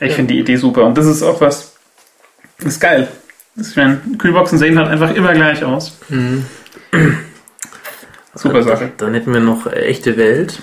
Ich 0.00 0.10
Ja. 0.10 0.14
finde 0.16 0.34
die 0.34 0.40
Idee 0.40 0.56
super. 0.56 0.84
Und 0.84 0.96
das 0.96 1.06
ist 1.06 1.22
auch 1.22 1.40
was, 1.40 1.74
das 2.58 2.74
ist 2.74 2.80
geil. 2.80 3.08
Das- 3.56 3.70
Ich 3.70 3.76
meine, 3.76 4.00
Kühlboxen 4.18 4.58
sehen 4.58 4.78
halt 4.78 4.88
einfach 4.88 5.14
immer 5.14 5.32
gleich 5.34 5.64
aus. 5.64 5.98
Mhm. 6.08 6.46
Super 8.34 8.62
Sache. 8.62 8.92
Dann 8.96 9.14
hätten 9.14 9.32
wir 9.32 9.40
noch 9.40 9.70
echte 9.70 10.16
Welt. 10.16 10.60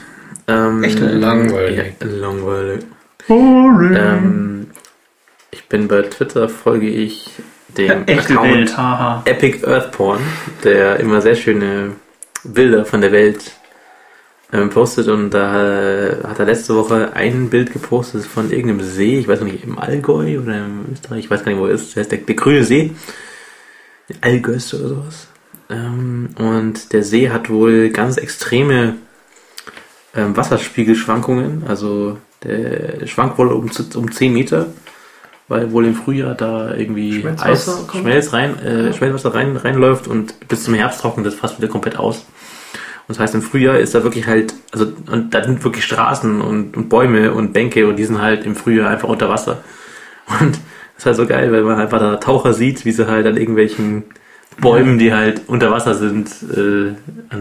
Ähm, 0.48 0.84
Echte. 0.84 1.06
Langweilig. 1.06 1.96
Ja, 2.02 2.08
langweilig. 2.08 2.82
Boring. 3.28 3.96
Ähm, 3.96 4.68
ich 5.52 5.68
bin 5.70 5.88
bei 5.88 6.02
Twitter, 6.02 6.50
folge 6.50 6.88
ich 6.88 7.30
dem 7.78 8.04
Echte 8.08 8.34
Account 8.34 8.54
Welt, 8.54 8.78
haha. 8.78 9.22
Epic 9.26 9.66
Earth 9.66 9.92
Porn, 9.92 10.20
der 10.64 11.00
immer 11.00 11.22
sehr 11.22 11.36
schöne 11.36 11.96
Bilder 12.44 12.86
von 12.86 13.02
der 13.02 13.12
Welt 13.12 13.52
ähm, 14.52 14.70
postet. 14.70 15.08
Und 15.08 15.32
da 15.32 16.10
äh, 16.10 16.24
hat 16.24 16.40
er 16.40 16.46
letzte 16.46 16.76
Woche 16.76 17.14
ein 17.14 17.50
Bild 17.50 17.72
gepostet 17.72 18.26
von 18.26 18.52
irgendeinem 18.52 18.82
See, 18.82 19.20
ich 19.20 19.28
weiß 19.28 19.42
noch 19.42 19.48
nicht, 19.48 19.64
im 19.64 19.78
Allgäu 19.80 20.40
oder 20.40 20.66
im 20.66 20.86
Österreich, 20.92 21.26
ich 21.26 21.32
weiß 21.32 21.44
gar 21.44 21.52
nicht, 21.52 21.62
wo 21.62 21.68
er 21.68 21.74
ist, 21.74 21.90
das 21.90 21.98
heißt 21.98 22.12
der, 22.12 22.20
der 22.20 22.36
grüne 22.36 22.64
See, 22.64 22.92
Allgäus 24.22 24.74
oder 24.74 24.90
sowas. 24.90 25.28
Ähm, 25.70 26.30
und 26.38 26.94
der 26.94 27.04
See 27.04 27.30
hat 27.30 27.50
wohl 27.50 27.90
ganz 27.90 28.18
extreme 28.18 28.96
ähm, 30.16 30.36
Wasserspiegelschwankungen, 30.36 31.64
also 31.68 32.18
der 32.44 33.06
schwankt 33.06 33.38
wohl 33.38 33.52
um, 33.52 33.70
um 33.96 34.12
10 34.12 34.34
Meter, 34.34 34.68
weil 35.50 35.72
wohl 35.72 35.86
im 35.86 35.96
Frühjahr 35.96 36.36
da 36.36 36.74
irgendwie 36.74 37.26
Eis? 37.40 37.86
Schmelz 37.92 38.32
rein, 38.34 38.58
äh, 38.60 38.94
Schmelzwasser 38.94 39.34
rein, 39.34 39.58
reinläuft 39.58 40.08
und 40.08 40.48
bis 40.48 40.64
zum 40.64 40.74
Herbst 40.76 41.02
trocknet 41.02 41.26
das 41.26 41.34
fast 41.34 41.58
wieder 41.58 41.68
komplett 41.68 41.98
aus. 41.98 42.18
Und 43.08 43.18
das 43.18 43.20
heißt, 43.20 43.34
im 43.36 43.42
Frühjahr 43.42 43.80
ist 43.80 43.96
da 43.96 44.04
wirklich 44.04 44.28
halt, 44.28 44.54
also, 44.72 44.94
und 45.12 45.34
da 45.34 45.44
sind 45.44 45.64
wirklich 45.64 45.84
Straßen 45.84 46.42
und, 46.42 46.78
und 46.78 46.90
Bäume 46.90 47.34
und 47.34 47.54
Bänke 47.54 47.88
und 47.88 47.96
die 47.98 48.06
sind 48.06 48.22
halt 48.22 48.46
im 48.46 48.56
Frühjahr 48.56 48.90
einfach 48.90 49.10
unter 49.10 49.28
Wasser. 49.30 49.64
Und 50.40 50.52
das 50.52 50.60
ist 50.98 51.06
halt 51.08 51.16
so 51.16 51.26
geil, 51.26 51.52
weil 51.52 51.64
man 51.64 51.80
einfach 51.80 51.98
da 52.00 52.18
Taucher 52.18 52.54
sieht, 52.54 52.86
wie 52.86 52.92
sie 52.92 53.08
halt 53.08 53.26
an 53.26 53.36
irgendwelchen 53.36 54.04
Bäumen, 54.62 55.00
die 55.00 55.12
halt 55.14 55.42
unter 55.48 55.72
Wasser 55.72 55.96
sind, 55.96 56.30
äh, 56.56 56.94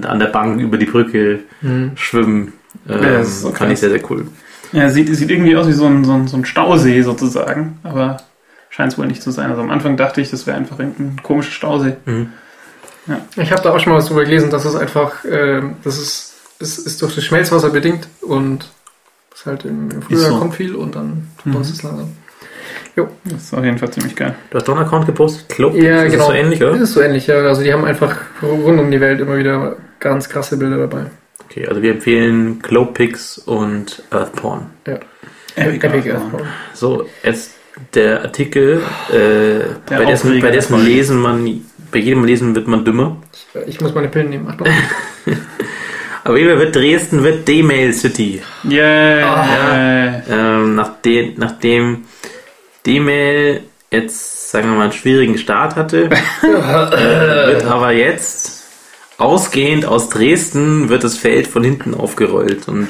an, 0.06 0.18
der 0.18 0.28
Bank 0.28 0.60
über 0.60 0.78
die 0.78 0.86
Brücke 0.86 1.40
Mhm. 1.60 1.92
schwimmen. 1.96 2.52
Ähm, 2.88 3.02
Ja, 3.02 3.10
das 3.18 3.28
ist 3.28 3.42
so 3.42 3.52
fand 3.52 3.72
ich 3.72 3.80
sehr, 3.80 3.90
sehr 3.90 4.00
cool. 4.10 4.26
Ja, 4.72 4.88
sieht, 4.90 5.14
sieht 5.14 5.30
irgendwie 5.30 5.56
aus 5.56 5.66
wie 5.66 5.72
so 5.72 5.86
ein, 5.86 6.04
so, 6.04 6.12
ein, 6.12 6.28
so 6.28 6.36
ein 6.36 6.44
Stausee 6.44 7.02
sozusagen, 7.02 7.78
aber 7.82 8.18
scheint 8.70 8.92
es 8.92 8.98
wohl 8.98 9.06
nicht 9.06 9.22
zu 9.22 9.30
sein. 9.30 9.50
Also 9.50 9.62
am 9.62 9.70
Anfang 9.70 9.96
dachte 9.96 10.20
ich, 10.20 10.30
das 10.30 10.46
wäre 10.46 10.56
einfach 10.56 10.78
irgendein 10.78 11.22
komischer 11.22 11.52
Stausee. 11.52 11.96
Mhm. 12.04 12.28
Ich 13.36 13.50
habe 13.52 13.62
da 13.62 13.72
auch 13.72 13.80
schon 13.80 13.92
mal 13.92 13.98
was 13.98 14.06
drüber 14.06 14.24
gelesen, 14.24 14.50
dass 14.50 14.66
es 14.66 14.74
einfach, 14.76 15.24
ähm, 15.24 15.76
das 15.82 15.96
ist, 15.98 16.34
es 16.60 16.76
ist 16.78 17.00
durch 17.00 17.14
das 17.14 17.24
Schmelzwasser 17.24 17.70
bedingt 17.70 18.06
und 18.20 18.68
es 19.34 19.46
halt 19.46 19.64
im, 19.64 19.90
im 19.90 20.02
Frühjahr 20.02 20.32
so. 20.32 20.38
kommt 20.38 20.54
viel 20.54 20.74
und 20.74 20.94
dann 20.94 21.28
tut 21.42 21.54
Mhm. 21.54 21.58
das 21.58 21.82
langsam. 21.82 22.12
Das 23.24 23.42
ist 23.44 23.54
auf 23.54 23.64
jeden 23.64 23.78
Fall 23.78 23.90
ziemlich 23.92 24.16
geil. 24.16 24.34
Du 24.50 24.58
hast 24.58 24.66
doch 24.66 24.76
einen 24.76 24.84
Account 24.84 25.06
gepostet, 25.06 25.48
Club, 25.48 25.74
Ja, 25.76 26.02
ist 26.02 26.10
genau. 26.12 26.24
das 26.24 26.26
so 26.26 26.32
ähnlich, 26.32 26.60
oder? 26.60 26.72
Das 26.72 26.80
ist 26.80 26.94
so 26.94 27.00
ähnlich, 27.00 27.28
ja. 27.28 27.36
Also 27.36 27.62
die 27.62 27.72
haben 27.72 27.84
einfach 27.84 28.16
rund 28.42 28.80
um 28.80 28.90
die 28.90 29.00
Welt 29.00 29.20
immer 29.20 29.38
wieder 29.38 29.76
ganz 30.00 30.28
krasse 30.28 30.56
Bilder 30.56 30.78
dabei. 30.78 31.06
Okay, 31.50 31.66
also 31.66 31.80
wir 31.80 31.92
empfehlen 31.92 32.60
Glowpix 32.60 33.38
und 33.38 34.02
Earthporn. 34.10 34.66
Ja. 34.86 34.98
Epic 35.56 35.86
Epic 35.86 36.10
Earth 36.10 36.22
Earth 36.22 36.30
Porn. 36.30 36.46
So, 36.74 37.06
jetzt 37.22 37.54
der 37.94 38.22
Artikel, 38.22 38.82
äh, 39.10 39.64
bei, 39.88 40.04
dessen, 40.04 40.28
Aufreger 40.28 40.46
bei 40.46 40.52
dessen 40.52 40.74
der. 40.74 40.84
Lesen 40.84 41.18
man, 41.20 41.64
bei 41.90 41.98
jedem 42.00 42.24
Lesen 42.24 42.54
wird 42.54 42.66
man 42.66 42.84
dümmer. 42.84 43.16
Ich, 43.32 43.68
ich 43.76 43.80
muss 43.80 43.94
meine 43.94 44.08
Pillen 44.08 44.30
nehmen. 44.30 44.48
Achtung. 44.48 44.66
Aber 46.24 46.38
immer 46.38 46.58
wird 46.58 46.76
Dresden 46.76 47.22
wird 47.24 47.48
D-Mail 47.48 47.94
City. 47.94 48.42
Yeah. 48.68 50.22
Ähm, 50.28 50.74
nachdem, 50.74 51.34
nachdem 51.36 52.04
D-Mail 52.84 53.62
jetzt, 53.90 54.50
sagen 54.50 54.68
wir 54.68 54.76
mal, 54.76 54.82
einen 54.84 54.92
schwierigen 54.92 55.38
Start 55.38 55.76
hatte, 55.76 56.04
äh, 56.42 57.46
wird 57.46 57.64
aber 57.64 57.92
jetzt 57.92 58.57
ausgehend 59.18 59.84
aus 59.84 60.08
Dresden 60.08 60.88
wird 60.88 61.04
das 61.04 61.18
Feld 61.18 61.46
von 61.46 61.62
hinten 61.62 61.94
aufgerollt 61.94 62.68
und. 62.68 62.88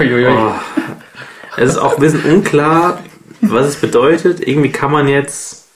Oh. 0.00 0.52
Es 1.56 1.70
ist 1.70 1.78
auch 1.78 1.94
ein 1.94 2.00
bisschen 2.00 2.24
unklar, 2.24 2.98
was 3.40 3.66
es 3.66 3.76
bedeutet. 3.76 4.46
Irgendwie 4.46 4.72
kann 4.72 4.90
man 4.90 5.06
jetzt 5.06 5.68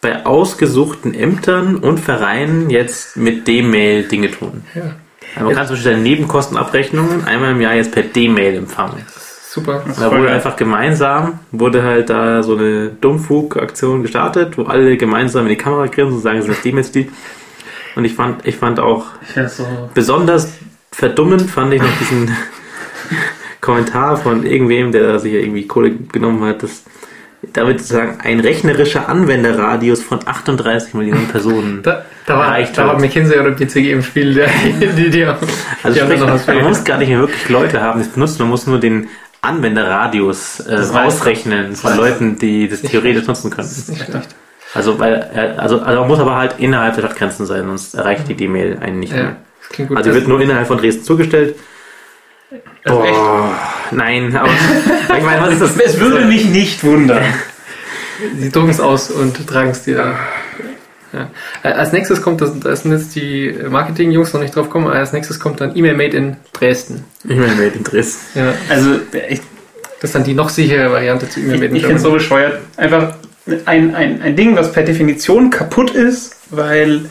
bei 0.00 0.26
ausgesuchten 0.26 1.14
Ämtern 1.14 1.76
und 1.76 2.00
Vereinen 2.00 2.70
jetzt 2.70 3.16
mit 3.16 3.46
D-Mail 3.46 4.02
Dinge 4.08 4.32
tun. 4.32 4.64
Ja. 4.74 4.96
Also 5.36 5.46
man 5.46 5.54
kann 5.54 5.66
zum 5.68 5.76
Beispiel 5.76 5.92
seine 5.92 6.02
Nebenkostenabrechnungen 6.02 7.24
einmal 7.24 7.52
im 7.52 7.60
Jahr 7.60 7.74
jetzt 7.74 7.92
per 7.92 8.02
D-Mail 8.02 8.56
empfangen. 8.56 9.06
Super. 9.48 9.84
Da 9.96 10.10
wurde 10.10 10.24
geil. 10.24 10.34
einfach 10.34 10.56
gemeinsam, 10.56 11.38
wurde 11.52 11.84
halt 11.84 12.10
da 12.10 12.42
so 12.42 12.56
eine 12.56 12.88
Dummfug-Aktion 12.88 14.02
gestartet, 14.02 14.58
wo 14.58 14.64
alle 14.64 14.96
gemeinsam 14.96 15.44
in 15.44 15.50
die 15.50 15.56
Kamera 15.56 15.86
grinsen 15.86 16.16
und 16.16 16.22
sagen, 16.22 16.38
es 16.38 16.48
ist 16.48 16.64
D-Mail 16.64 16.84
die. 16.92 17.10
Und 17.94 18.04
ich 18.04 18.14
fand, 18.14 18.46
ich 18.46 18.56
fand 18.56 18.80
auch 18.80 19.06
Ja, 19.36 19.48
so. 19.48 19.66
besonders 19.94 20.48
verdummend 20.90 21.50
fand 21.50 21.74
ich 21.74 21.80
noch 21.82 21.98
diesen 22.00 22.30
Kommentar 23.60 24.16
von 24.16 24.44
irgendwem, 24.44 24.92
der 24.92 25.18
sich 25.18 25.32
ja 25.32 25.40
irgendwie 25.40 25.66
Kohle 25.66 25.92
genommen 25.92 26.42
hat, 26.44 26.62
dass 26.62 26.82
damit 27.52 27.80
sozusagen 27.80 28.20
ein 28.20 28.40
rechnerischer 28.40 29.08
Anwenderradius 29.08 30.02
von 30.02 30.20
38 30.26 30.94
Millionen 30.94 31.26
Personen. 31.28 31.82
Da, 31.82 32.04
da, 32.26 32.38
war, 32.38 32.48
Reicht 32.48 32.78
da 32.78 32.86
war. 32.86 33.00
McKinsey 33.00 33.38
oder 33.38 33.50
BCG 33.50 33.92
im 33.92 34.02
Spiel, 34.02 34.34
der, 34.34 34.48
die, 34.96 35.10
die, 35.10 35.26
haben- 35.26 35.38
Also 35.82 35.94
die 35.96 36.00
haben 36.02 36.08
sprich, 36.08 36.20
noch 36.20 36.28
was 36.34 36.46
man 36.46 36.62
muss 36.62 36.84
gar 36.84 36.98
nicht 36.98 37.08
mehr 37.08 37.18
wirklich 37.18 37.48
Leute 37.48 37.80
haben, 37.80 38.00
die 38.00 38.06
es 38.06 38.12
benutzen, 38.12 38.36
man 38.42 38.48
muss 38.48 38.66
nur 38.66 38.78
den 38.78 39.08
Anwenderradius 39.40 40.60
äh, 40.60 40.70
Das 40.70 40.94
reicht. 40.94 41.06
ausrechnen 41.06 41.74
von. 41.74 41.96
Leuten, 41.96 42.38
die 42.38 42.68
das 42.68 42.82
theoretisch 42.82 43.26
nutzen 43.26 43.50
können. 43.50 43.68
nicht 43.68 44.04
schlecht. 44.04 44.28
Also, 44.74 44.98
weil, 44.98 45.30
äh, 45.34 45.58
also, 45.60 45.80
also 45.80 46.00
man 46.00 46.08
muss 46.08 46.18
aber 46.18 46.36
halt 46.36 46.54
innerhalb 46.58 46.94
der 46.94 47.02
Stadtgrenzen 47.02 47.46
sein, 47.46 47.64
sonst 47.66 47.94
erreicht 47.94 48.28
die 48.28 48.34
D-Mail 48.34 48.78
einen 48.80 49.00
nicht 49.00 49.12
Ja, 49.12 49.22
mehr. 49.22 49.36
das 49.60 49.68
klingt 49.70 49.88
gut. 49.88 49.98
Also 49.98 50.10
die 50.10 50.16
wird 50.16 50.28
nur 50.28 50.40
innerhalb 50.40 50.66
von 50.66 50.78
Dresden 50.78 51.04
zugestellt. 51.04 51.56
Also 52.84 53.02
echt. 53.04 53.14
Boah, 53.14 53.50
nein, 53.90 54.34
aber 54.36 54.48
ich 55.18 55.24
meine, 55.24 55.42
was 55.42 55.52
ist 55.54 55.62
das? 55.62 55.76
Es 55.78 56.00
würde 56.00 56.24
mich 56.24 56.46
nicht 56.46 56.82
wundern. 56.84 57.22
Sie 58.38 58.50
drucken 58.50 58.70
es 58.70 58.80
aus 58.80 59.10
und 59.10 59.46
tragen 59.48 59.70
es 59.70 59.82
dir. 59.84 60.14
Ja. 61.12 61.28
Äh, 61.62 61.72
Als 61.72 61.92
nächstes 61.92 62.22
kommt, 62.22 62.40
das, 62.40 62.58
da 62.60 62.74
sind 62.74 62.92
jetzt 62.92 63.14
die 63.14 63.54
Marketing-Jungs 63.68 64.32
noch 64.32 64.40
nicht 64.40 64.54
drauf 64.56 64.66
gekommen, 64.66 64.88
als 64.88 65.12
nächstes 65.12 65.38
kommt 65.40 65.60
dann 65.60 65.76
E-Mail 65.76 65.94
Made 65.96 66.16
in 66.16 66.36
Dresden. 66.52 67.04
Ich 67.24 67.36
meine, 67.36 67.52
Made 67.54 67.72
in 67.76 67.84
Dresden. 67.84 68.38
Ja, 68.38 68.54
Also, 68.70 69.00
ich, 69.28 69.40
das 70.00 70.08
ist 70.10 70.14
dann 70.14 70.24
die 70.24 70.34
noch 70.34 70.48
sichere 70.48 70.90
Variante 70.90 71.28
zu 71.28 71.40
E-Mail 71.40 71.54
ich, 71.54 71.60
Made 71.60 71.70
in 71.70 71.76
ich 71.76 71.82
finde 71.82 71.96
es 71.96 72.02
so 72.02 72.12
bescheuert. 72.12 72.60
Einfach 72.76 73.14
ein, 73.66 73.94
ein, 73.94 74.22
ein 74.22 74.36
Ding, 74.36 74.56
was 74.56 74.72
per 74.72 74.82
Definition 74.84 75.50
kaputt 75.50 75.90
ist, 75.90 76.36
weil 76.50 77.06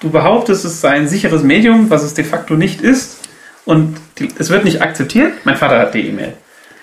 du 0.00 0.10
behauptest, 0.10 0.64
es 0.64 0.80
sei 0.80 0.90
ein 0.90 1.08
sicheres 1.08 1.42
Medium, 1.42 1.90
was 1.90 2.02
es 2.02 2.14
de 2.14 2.24
facto 2.24 2.54
nicht 2.54 2.80
ist. 2.82 3.18
Und 3.64 3.96
die, 4.18 4.28
es 4.38 4.50
wird 4.50 4.64
nicht 4.64 4.82
akzeptiert. 4.82 5.32
Mein 5.44 5.56
Vater 5.56 5.78
hat 5.78 5.94
die 5.94 6.08
E-Mail. 6.08 6.32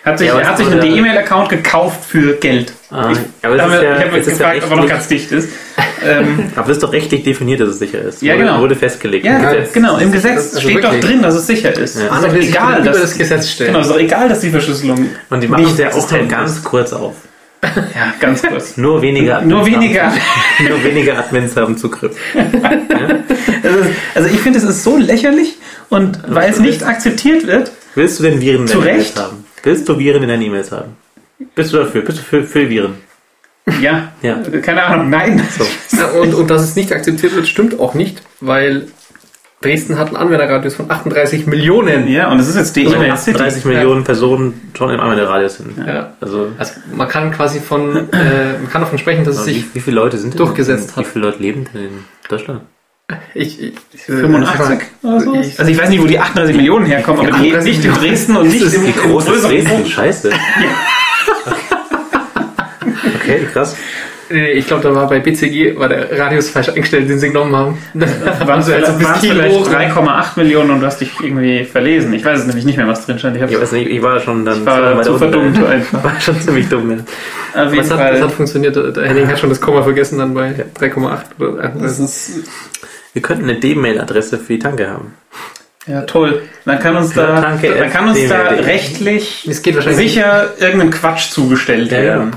Hat 0.05 0.19
sich, 0.19 0.27
Ja, 0.29 0.39
er 0.39 0.47
hat 0.47 0.59
es 0.59 0.65
sich 0.65 0.73
einen 0.73 0.95
E-Mail-Account 0.95 1.49
gekauft 1.49 2.05
für 2.07 2.35
Geld. 2.35 2.71
Ah, 2.91 3.11
ich 3.11 3.17
aber 3.45 3.55
es 3.55 3.61
habe 3.61 3.75
ist 3.75 3.81
ja- 3.83 3.97
ich 3.97 4.03
hab 4.05 4.11
mich 4.13 4.21
es 4.21 4.25
ja 4.27 4.31
gefragt, 4.33 4.63
ob 4.63 4.69
er 4.71 4.75
noch 4.77 4.87
ganz 4.87 5.07
dicht 5.09 5.31
ist. 5.33 5.49
ähm, 6.07 6.43
Aber 6.55 6.67
das 6.67 6.77
ist 6.77 6.83
doch 6.83 6.93
rechtlich 6.93 7.23
definiert, 7.23 7.59
dass 7.59 7.69
es 7.69 7.79
sicher 7.79 8.01
ist. 8.01 8.21
Ja, 8.21 8.35
wurde, 8.35 8.45
genau. 8.45 8.59
Wurde 8.61 8.75
festgelegt. 8.75 9.25
ja, 9.25 9.37
im 9.37 9.41
Gesetz. 9.43 9.73
genau. 9.73 9.97
Im 9.97 10.11
Das 10.13 10.23
Gesetz 10.23 10.37
also 10.55 10.61
steht 10.61 10.83
doch 10.83 10.91
wirklich- 10.93 11.11
drin, 11.11 11.21
dass 11.23 11.35
es 11.35 11.47
sicher 11.47 11.73
ist. 11.77 11.99
Ja. 11.99 12.15
Es 12.15 12.21
doch 12.21 12.31
sich 12.31 12.49
egal, 12.49 12.79
über 12.81 12.91
dass, 12.91 13.01
das 13.01 13.17
Gesetz 13.17 13.49
stellen. 13.49 13.67
Genau, 13.71 13.79
es 13.81 13.87
ist 13.87 13.93
doch 13.93 13.99
egal, 13.99 14.29
dass 14.29 14.39
die 14.39 14.49
Verschlüsselung 14.49 15.09
Und 15.29 15.43
die 15.43 15.47
machen 15.49 15.63
nicht 15.63 15.73
es 15.73 15.77
ja 15.79 15.87
auch 15.89 15.95
existent 15.95 16.29
ganz 16.29 16.51
ist. 16.51 16.63
kurz 16.63 16.93
auf. 16.93 17.15
Ja, 17.75 18.13
ganz 18.19 18.41
kurz. 18.43 18.77
Nur 18.77 19.01
weniger 19.01 19.41
Nur 19.41 19.61
Admins 19.61 19.75
weniger. 19.81 20.05
Haben, 20.11 20.17
nur 20.69 20.83
weniger 20.83 21.17
Admins 21.17 21.55
haben 21.55 21.77
Zugriff. 21.77 22.15
Also, 23.63 23.79
also 24.15 24.29
ich 24.29 24.39
finde, 24.39 24.59
es 24.59 24.65
ist 24.65 24.83
so 24.83 24.97
lächerlich 24.97 25.57
und 25.89 26.19
weil 26.27 26.49
es 26.49 26.59
nicht 26.59 26.83
akzeptiert 26.83 27.47
wird, 27.47 27.71
Willst 27.95 28.19
du 28.19 28.23
denn 28.23 28.39
Viren 28.41 28.61
in 28.61 28.67
Zu 28.67 28.79
deinen 28.79 28.97
Recht. 28.97 29.15
E-Mails 29.17 29.25
haben? 29.31 29.45
Willst 29.63 29.89
du 29.89 29.97
Viren 29.97 30.21
in 30.23 30.29
deinen 30.29 30.43
E-Mails 30.43 30.71
haben? 30.71 30.95
Bist 31.55 31.73
du 31.73 31.77
dafür? 31.77 32.01
Bist 32.01 32.19
du 32.19 32.21
für, 32.23 32.43
für 32.43 32.69
Viren? 32.69 32.95
ja, 33.81 34.11
Ja. 34.21 34.35
keine 34.61 34.83
Ahnung, 34.83 35.09
nein. 35.09 35.41
So. 35.57 35.65
Ja, 35.97 36.05
und, 36.21 36.33
und 36.35 36.49
dass 36.49 36.61
es 36.63 36.75
nicht 36.75 36.91
akzeptiert 36.93 37.35
wird, 37.35 37.47
stimmt 37.47 37.79
auch 37.79 37.95
nicht, 37.95 38.21
weil 38.39 38.87
Dresden 39.61 39.97
hat 39.97 40.07
einen 40.09 40.17
Anwenderradius 40.17 40.75
von 40.75 40.89
38 40.91 41.47
Millionen. 41.47 42.07
Ja, 42.07 42.31
und 42.31 42.39
es 42.39 42.47
ist 42.47 42.57
jetzt 42.57 42.75
die 42.75 42.85
Also 42.85 42.97
City. 42.99 43.09
38 43.11 43.65
Millionen 43.65 44.03
Personen 44.03 44.71
schon 44.77 44.91
im 44.91 44.99
Anwenderradius 44.99 45.57
sind. 45.57 45.75
Ja. 45.85 46.13
Also, 46.21 46.51
Also 46.59 46.73
man 46.95 47.07
kann 47.07 47.31
quasi 47.31 47.59
von, 47.59 47.95
äh, 48.13 48.53
man 48.61 48.69
kann 48.71 48.81
davon 48.81 48.99
sprechen, 48.99 49.23
dass 49.25 49.39
es 49.39 49.47
wie, 49.47 49.53
sich, 49.53 49.65
wie 49.73 49.79
viele 49.79 49.95
Leute 49.95 50.19
sind 50.19 50.33
denn 50.35 50.37
durchgesetzt 50.37 50.95
Wie 50.95 50.99
hat. 50.99 51.07
viele 51.07 51.25
Leute 51.25 51.41
leben 51.41 51.67
denn 51.73 51.83
in 51.85 51.89
Deutschland? 52.29 52.61
ich, 53.33 53.59
ich, 53.61 53.73
ich, 53.93 54.01
85 54.03 54.79
oder 55.01 55.19
so? 55.21 55.33
Ich- 55.35 55.59
Also 55.59 55.71
ich 55.71 55.77
weiß 55.79 55.89
nicht, 55.89 56.01
wo 56.03 56.07
die 56.07 56.19
38 56.19 56.55
Millionen 56.55 56.85
herkommen, 56.85 57.21
aber 57.21 57.37
die 57.39 57.55
38 57.55 57.63
nicht 57.77 57.85
in 57.85 57.93
Dresden 57.93 58.37
und 58.37 58.47
nicht 58.49 58.71
wie 58.71 58.75
im 58.89 58.93
groß 58.95 59.23
ist 59.23 59.29
größeren 59.31 59.55
Dresden? 59.65 59.85
Scheiße. 59.87 60.29
Okay, 63.21 63.45
krass. 63.51 63.75
Nee, 64.29 64.51
ich 64.51 64.67
glaube, 64.67 64.83
da 64.83 64.93
war 64.93 65.07
bei 65.07 65.19
BCG, 65.19 65.77
war 65.77 65.87
der 65.87 66.17
Radius 66.19 66.49
falsch 66.49 66.69
eingestellt, 66.69 67.09
den 67.09 67.17
sie 67.17 67.27
genommen 67.29 67.55
haben. 67.55 67.77
Waren 67.93 68.59
es 68.59 68.69
Also 68.69 68.71
jetzt 68.73 68.99
bis 68.99 69.13
Kiel 69.21 69.41
hoch. 69.49 69.69
3,8 69.69 70.25
Millionen 70.35 70.71
und 70.71 70.81
du 70.81 70.85
hast 70.85 70.99
dich 70.99 71.11
irgendwie 71.21 71.63
verlesen. 71.63 72.13
Ich 72.13 72.25
weiß 72.25 72.39
es 72.41 72.45
nämlich 72.45 72.65
nicht 72.65 72.77
mehr, 72.77 72.87
was 72.87 73.05
drin 73.05 73.17
stand. 73.19 73.37
Ich, 73.37 73.43
Ich 73.43 73.61
weiß 73.61 73.71
nicht, 73.71 73.89
ich 73.89 74.01
war 74.01 74.19
schon 74.19 74.43
dann 74.43 74.59
ich 74.59 74.65
war 74.65 75.01
zu 75.01 75.17
verdummt 75.17 75.57
einfach. 75.65 76.03
War 76.03 76.19
schon 76.19 76.39
ziemlich 76.41 76.67
dumm, 76.67 76.91
ja. 76.91 76.97
Auf 76.97 77.05
Aber 77.55 77.73
jeden 77.73 77.85
es 77.85 77.91
hat, 77.91 78.21
hat 78.21 78.31
funktioniert. 78.31 78.75
Der 78.75 79.03
Henning 79.07 79.27
hat 79.27 79.39
schon 79.39 79.49
das 79.49 79.61
Komma 79.61 79.81
vergessen 79.81 80.19
dann 80.19 80.33
bei 80.33 80.53
3,8 80.79 81.19
oder 81.39 81.69
Das 81.69 81.99
1. 81.99 81.99
ist, 81.99 82.31
Wir 83.13 83.21
könnten 83.21 83.43
eine 83.49 83.59
D-Mail-Adresse 83.59 84.37
für 84.37 84.53
die 84.53 84.59
Tanke 84.59 84.89
haben. 84.89 85.13
ja, 85.87 86.01
toll. 86.01 86.41
Dann 86.65 86.79
kann 86.79 86.97
uns 86.97 87.13
da, 87.13 87.39
Danke, 87.39 87.73
dann 87.73 87.89
kann 87.89 88.09
uns 88.09 88.19
da 88.27 88.41
rechtlich 88.49 89.47
Es 89.49 89.61
geht 89.61 89.75
wahrscheinlich 89.75 90.11
sicher 90.13 90.49
irgendein 90.59 90.91
Quatsch 90.91 91.29
zugestellt 91.31 91.91
Ja, 91.91 91.99
ja. 91.99 92.03
werden. 92.03 92.31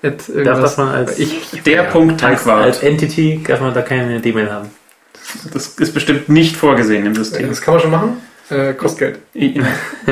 Punkt, 0.00 0.20
at, 0.20 0.28
irgendwas. 0.28 0.76
Darf 0.76 0.78
man 0.78 0.88
als, 0.94 1.18
ich, 1.18 1.62
Der 1.64 1.82
Punkt 1.84 2.22
als, 2.24 2.44
Tankwart. 2.44 2.64
als 2.64 2.82
Entity 2.82 3.42
darf 3.46 3.60
man 3.60 3.74
da 3.74 3.82
keine 3.82 4.20
D-Mail 4.20 4.50
haben. 4.50 4.70
Das 5.52 5.66
ist 5.78 5.92
bestimmt 5.94 6.28
nicht 6.28 6.56
vorgesehen 6.56 7.04
im 7.06 7.12
Ja, 7.14 7.18
System. 7.18 7.48
das 7.48 7.60
kann 7.60 7.74
man 7.74 7.82
schon 7.82 7.90
machen. 7.90 8.16
Äh, 8.50 8.72
kostet 8.74 9.18
Geld. 9.34 9.60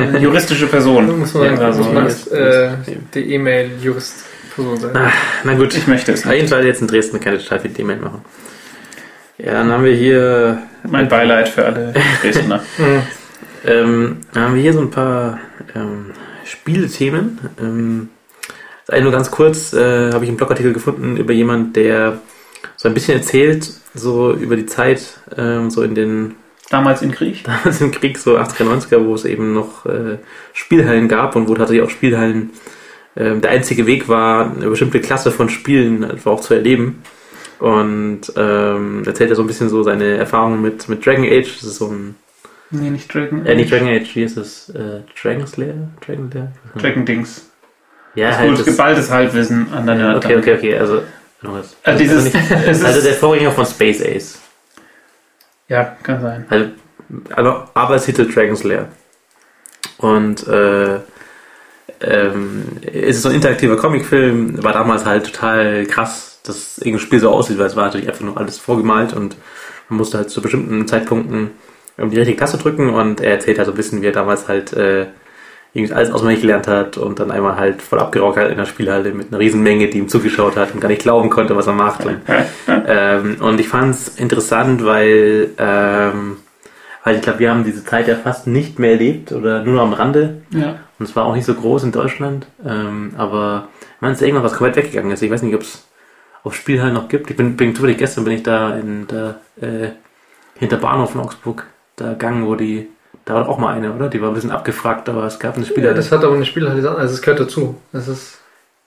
Juristische 0.20 0.66
Person. 0.66 1.20
Muss 1.20 1.32
man, 1.32 1.44
Ja, 1.44 1.50
muss 1.52 1.60
also, 1.60 1.84
man 1.84 1.94
ja, 1.96 2.02
als 2.02 2.26
äh, 2.26 2.70
der 3.14 3.24
E-Mail-Jurist 3.24 4.24
Person 4.54 4.76
sein. 4.78 4.96
Ah, 4.96 5.10
na 5.44 5.54
gut. 5.54 5.74
Ich 5.74 5.86
möchte 5.86 6.12
es 6.12 6.20
Auf 6.20 6.26
nicht. 6.26 6.36
jeden 6.36 6.48
Fall 6.48 6.66
jetzt 6.66 6.80
in 6.82 6.86
Dresden 6.88 7.20
keine 7.20 7.38
total 7.38 7.60
viel 7.60 7.70
D-Mail 7.70 7.96
machen. 7.96 8.22
Ja, 9.38 9.52
dann 9.52 9.70
haben 9.70 9.84
wir 9.84 9.94
hier, 9.94 10.62
Mein 10.82 11.08
Beileid 11.08 11.48
für 11.48 11.64
alle 11.64 11.94
Dresdner. 12.22 12.62
Hm. 12.76 13.02
ähm, 13.66 14.16
dann 14.32 14.42
haben 14.44 14.54
wir 14.54 14.62
hier 14.62 14.72
so 14.72 14.80
ein 14.80 14.90
paar 14.90 15.38
ähm, 15.74 16.12
Spielethemen. 16.44 17.38
Ähm, 17.60 18.08
das 18.86 18.94
eine 18.94 19.04
nur 19.04 19.12
ganz 19.12 19.30
kurz, 19.30 19.72
äh, 19.72 20.12
habe 20.12 20.24
ich 20.24 20.28
einen 20.28 20.36
Blogartikel 20.36 20.72
gefunden 20.72 21.16
über 21.16 21.32
jemand, 21.32 21.76
der 21.76 22.20
so 22.76 22.88
ein 22.88 22.94
bisschen 22.94 23.18
erzählt, 23.18 23.70
so 23.94 24.32
über 24.32 24.56
die 24.56 24.66
Zeit, 24.66 25.18
ähm, 25.36 25.70
so 25.70 25.82
in 25.82 25.94
den 25.94 26.34
Damals 26.68 27.02
in 27.02 27.12
Krieg. 27.12 27.44
damals 27.44 27.80
im 27.80 27.92
Krieg, 27.92 28.18
so 28.18 28.36
80er, 28.36 28.64
90er, 28.64 29.04
wo 29.04 29.14
es 29.14 29.24
eben 29.24 29.54
noch 29.54 29.86
äh, 29.86 30.18
Spielhallen 30.52 31.08
gab 31.08 31.36
und 31.36 31.48
wo 31.48 31.54
tatsächlich 31.54 31.84
auch 31.84 31.90
Spielhallen 31.90 32.50
ähm, 33.16 33.40
der 33.40 33.50
einzige 33.50 33.86
Weg 33.86 34.08
war, 34.08 34.52
eine 34.52 34.68
bestimmte 34.68 35.00
Klasse 35.00 35.30
von 35.30 35.48
Spielen 35.48 36.04
einfach 36.04 36.32
auch 36.32 36.40
zu 36.40 36.54
erleben. 36.54 37.02
Und 37.58 38.20
ähm, 38.36 39.04
erzählt 39.06 39.30
er 39.30 39.36
so 39.36 39.42
ein 39.42 39.46
bisschen 39.46 39.68
so 39.68 39.82
seine 39.82 40.16
Erfahrungen 40.16 40.60
mit, 40.60 40.88
mit 40.88 41.06
Dragon 41.06 41.24
Age. 41.24 41.54
Das 41.54 41.64
ist 41.64 41.76
so 41.76 41.88
ein. 41.88 42.16
Nee, 42.70 42.90
nicht 42.90 43.12
Dragon. 43.14 43.46
Äh, 43.46 43.54
nicht 43.54 43.70
Dragon 43.70 43.88
Age, 43.88 44.14
wie 44.14 44.24
ist 44.24 44.36
es? 44.36 44.68
Äh, 44.70 45.00
Dragon 45.20 45.46
Slayer? 45.46 45.88
Dragon 46.04 46.30
Slayer? 46.30 46.52
Dragon 46.76 47.06
Dings. 47.06 47.48
Ja, 48.16 48.28
das 48.30 48.38
halt. 48.38 48.50
gut, 48.50 48.58
Das, 48.60 48.66
geballtes 48.66 49.10
Halbwissen 49.10 49.72
an 49.72 49.86
der 49.86 49.94
Nerd. 49.94 50.24
okay, 50.24 50.36
okay, 50.36 50.54
okay. 50.54 50.78
Also, 50.78 51.02
was. 51.42 51.76
Also 51.84 51.98
dieses- 51.98 52.24
nicht, 52.24 52.36
es 52.66 52.82
also 52.84 53.00
der 53.02 53.14
Vorgänger 53.14 53.52
von 53.52 53.64
Space 53.66 54.02
Ace. 54.02 54.40
Ja, 55.68 55.96
kann 56.02 56.20
sein. 56.20 56.46
Also, 56.48 56.66
aber, 57.34 57.70
aber 57.74 57.94
es 57.96 58.04
Titel 58.04 58.26
Dragon 58.32 58.56
Slayer. 58.56 58.88
Und 59.98 60.46
äh, 60.46 60.96
ähm, 62.00 62.64
es 62.82 63.16
ist 63.16 63.22
so 63.22 63.28
ein 63.30 63.34
interaktiver 63.36 63.76
Comicfilm, 63.76 64.62
war 64.62 64.72
damals 64.72 65.04
halt 65.06 65.26
total 65.32 65.86
krass, 65.86 66.40
dass 66.44 66.78
irgendein 66.78 67.00
Spiel 67.00 67.20
so 67.20 67.30
aussieht, 67.30 67.58
weil 67.58 67.66
es 67.66 67.76
war 67.76 67.86
natürlich 67.86 68.08
einfach 68.08 68.22
nur 68.24 68.36
alles 68.36 68.58
vorgemalt 68.58 69.12
und 69.14 69.36
man 69.88 69.98
musste 69.98 70.18
halt 70.18 70.30
zu 70.30 70.42
bestimmten 70.42 70.86
Zeitpunkten 70.86 71.52
ähm, 71.98 72.10
die 72.10 72.18
richtige 72.18 72.38
Taste 72.38 72.58
drücken 72.58 72.90
und 72.90 73.20
er 73.20 73.32
erzählt 73.32 73.58
halt 73.58 73.66
so 73.66 73.72
ein 73.72 73.76
bisschen, 73.76 74.02
wie 74.02 74.06
er 74.06 74.12
damals 74.12 74.46
halt 74.48 74.72
äh, 74.74 75.06
irgendwie 75.74 75.94
alles 75.94 76.10
auswendig 76.10 76.40
gelernt 76.40 76.68
hat 76.68 76.96
und 76.96 77.20
dann 77.20 77.30
einmal 77.30 77.56
halt 77.56 77.82
voll 77.82 77.98
abgerockt 77.98 78.38
hat 78.38 78.50
in 78.50 78.56
der 78.56 78.64
Spielhalle 78.64 79.12
mit 79.12 79.28
einer 79.28 79.38
riesen 79.38 79.62
Menge, 79.62 79.88
die 79.88 79.98
ihm 79.98 80.08
zugeschaut 80.08 80.56
hat 80.56 80.72
und 80.72 80.80
gar 80.80 80.88
nicht 80.88 81.02
glauben 81.02 81.28
konnte, 81.28 81.56
was 81.56 81.66
er 81.66 81.74
macht. 81.74 82.04
Und 82.06 82.20
ähm, 82.86 83.36
und 83.40 83.60
ich 83.60 83.68
fand 83.68 83.94
es 83.94 84.16
interessant, 84.16 84.84
weil, 84.84 85.50
ähm, 85.58 86.38
weil 87.04 87.16
ich 87.16 87.22
glaube, 87.22 87.40
wir 87.40 87.50
haben 87.50 87.64
diese 87.64 87.84
Zeit 87.84 88.08
ja 88.08 88.16
fast 88.16 88.46
nicht 88.46 88.78
mehr 88.78 88.92
erlebt 88.92 89.32
oder 89.32 89.62
nur 89.62 89.74
noch 89.74 89.82
am 89.82 89.92
Rande. 89.92 90.42
Ja. 90.50 90.80
Und 90.98 91.08
es 91.08 91.14
war 91.14 91.26
auch 91.26 91.34
nicht 91.34 91.44
so 91.44 91.54
groß 91.54 91.84
in 91.84 91.92
Deutschland. 91.92 92.46
Ähm, 92.64 93.12
aber 93.18 93.68
man 94.00 94.12
ist 94.12 94.22
irgendwann 94.22 94.44
was 94.44 94.54
komplett 94.54 94.76
weggegangen 94.76 95.10
ist. 95.10 95.22
Ich 95.22 95.30
weiß 95.30 95.42
nicht, 95.42 95.54
ob 95.54 95.60
es 95.60 95.86
auf 96.42 96.54
Spielhallen 96.54 96.94
noch 96.94 97.08
gibt. 97.08 97.30
Ich 97.30 97.36
bin, 97.36 97.56
bin 97.56 97.74
zufällig 97.74 97.98
gestern 97.98 98.24
bin 98.24 98.34
ich 98.34 98.42
da 98.42 98.76
in 98.76 99.06
der 99.08 99.40
äh, 99.60 99.90
hinter 100.58 100.76
Bahnhof 100.76 101.14
in 101.14 101.20
Augsburg, 101.20 101.66
da 101.96 102.14
Gang, 102.14 102.46
wo 102.46 102.54
die, 102.54 102.88
da 103.26 103.34
war 103.34 103.48
auch 103.48 103.58
mal 103.58 103.74
eine, 103.74 103.92
oder? 103.92 104.08
Die 104.08 104.22
war 104.22 104.28
ein 104.28 104.34
bisschen 104.34 104.50
abgefragt, 104.52 105.08
aber 105.10 105.24
es 105.24 105.38
gab 105.38 105.56
eine 105.56 105.64
Ja, 105.64 105.70
Spielhalle. 105.70 105.94
das 105.96 106.10
hat 106.10 106.24
aber 106.24 106.34
eine 106.34 106.46
Spielhalle, 106.46 106.88
also 106.96 107.14
es 107.14 107.20
gehört 107.20 107.40
dazu. 107.40 107.76
Das 107.92 108.08
ist, 108.08 108.38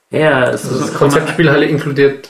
ja, 0.09 0.45
es 0.49 0.65
also 0.65 0.79
ist 0.79 0.89
das 0.89 0.93
Konzept 0.95 1.29
Spielhalle 1.29 1.65
inkludiert 1.65 2.29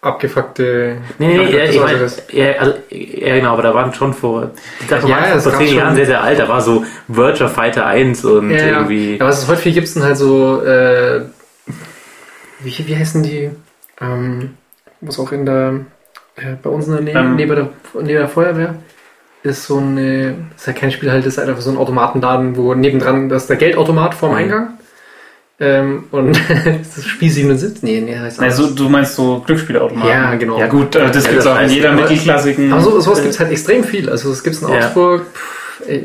abgefuckte. 0.00 0.96
Nee, 1.18 1.36
nee, 1.36 1.44
Ja, 1.52 1.58
ja, 1.58 1.66
das 1.66 1.74
ich 1.74 1.80
mein, 1.80 2.44
ja, 2.44 2.52
also, 2.58 2.74
ja, 2.90 3.34
genau, 3.36 3.52
aber 3.52 3.62
da 3.62 3.72
waren 3.74 3.94
schon 3.94 4.12
vor, 4.12 4.50
die 4.82 4.86
Sache 4.88 5.08
Ja, 5.08 5.28
ja, 5.28 5.34
es 5.36 5.44
vor 5.44 5.54
zehn 5.56 5.76
Jahren 5.76 5.94
sehr, 5.94 6.06
sehr 6.06 6.22
alt, 6.22 6.38
da 6.40 6.48
war 6.48 6.60
so 6.60 6.84
Virtua 7.06 7.46
Fighter 7.48 7.86
1 7.86 8.24
und 8.24 8.50
Ja, 8.50 8.56
ja. 8.56 8.66
irgendwie, 8.78 9.16
Ja, 9.18 9.26
was 9.26 9.42
es 9.42 9.48
häufig 9.48 9.74
gibt, 9.74 9.86
sind 9.86 10.02
halt 10.02 10.16
so, 10.16 10.60
äh, 10.64 11.22
wie, 12.60 12.86
wie 12.86 12.96
heißen 12.96 13.22
die, 13.22 13.50
ähm, 14.00 14.54
was 15.00 15.18
auch 15.20 15.30
in 15.32 15.46
der, 15.46 15.80
äh, 16.36 16.54
bei 16.60 16.70
uns 16.70 16.86
in 16.88 16.92
der 16.94 17.02
Nähe, 17.02 17.14
Ähm. 17.18 17.36
neben, 17.36 17.54
der, 17.54 17.68
neben 17.94 18.06
der 18.08 18.28
Feuerwehr, 18.28 18.74
ist 19.42 19.64
so 19.66 19.78
eine, 19.78 20.36
ist 20.56 20.66
ja 20.66 20.72
kein 20.72 20.90
Spiel 20.92 21.10
halt, 21.10 21.26
ist 21.26 21.38
halt 21.38 21.48
einfach 21.48 21.62
so 21.62 21.70
ein 21.70 21.76
Automatenladen, 21.76 22.56
wo 22.56 22.74
nebendran, 22.74 23.28
das 23.28 23.42
ist 23.42 23.48
der 23.48 23.56
Geldautomat 23.56 24.14
vorm 24.14 24.32
Mhm. 24.32 24.38
Eingang. 24.38 24.68
Ähm, 25.60 26.04
und 26.10 26.40
das 26.96 27.04
Spiel 27.04 27.30
77? 27.30 27.82
Nee, 27.82 28.00
nee, 28.00 28.18
heißt 28.18 28.40
Also, 28.40 28.70
du 28.70 28.88
meinst 28.88 29.14
so 29.14 29.42
Glücksspielautomaten? 29.46 30.10
Ja, 30.10 30.34
genau. 30.34 30.58
Ja, 30.58 30.66
gut, 30.66 30.96
äh, 30.96 31.10
das 31.12 31.24
Ja, 31.24 31.30
gibt's 31.30 31.44
das 31.44 31.56
auch 31.56 31.60
in 31.60 31.70
jeder 31.70 31.92
mittelklassigen. 31.92 32.72
Aber 32.72 32.82
so, 32.82 32.98
sowas 33.00 33.20
gibt 33.20 33.34
es 33.34 33.40
halt 33.40 33.50
extrem 33.52 33.84
viel. 33.84 34.08
Also 34.10 34.32
es 34.32 34.42
gibt 34.42 34.56
es 34.56 34.62
in 34.62 34.68
Ja. 34.68 34.76
Augsburg, 34.76 35.22
ey, 35.22 35.26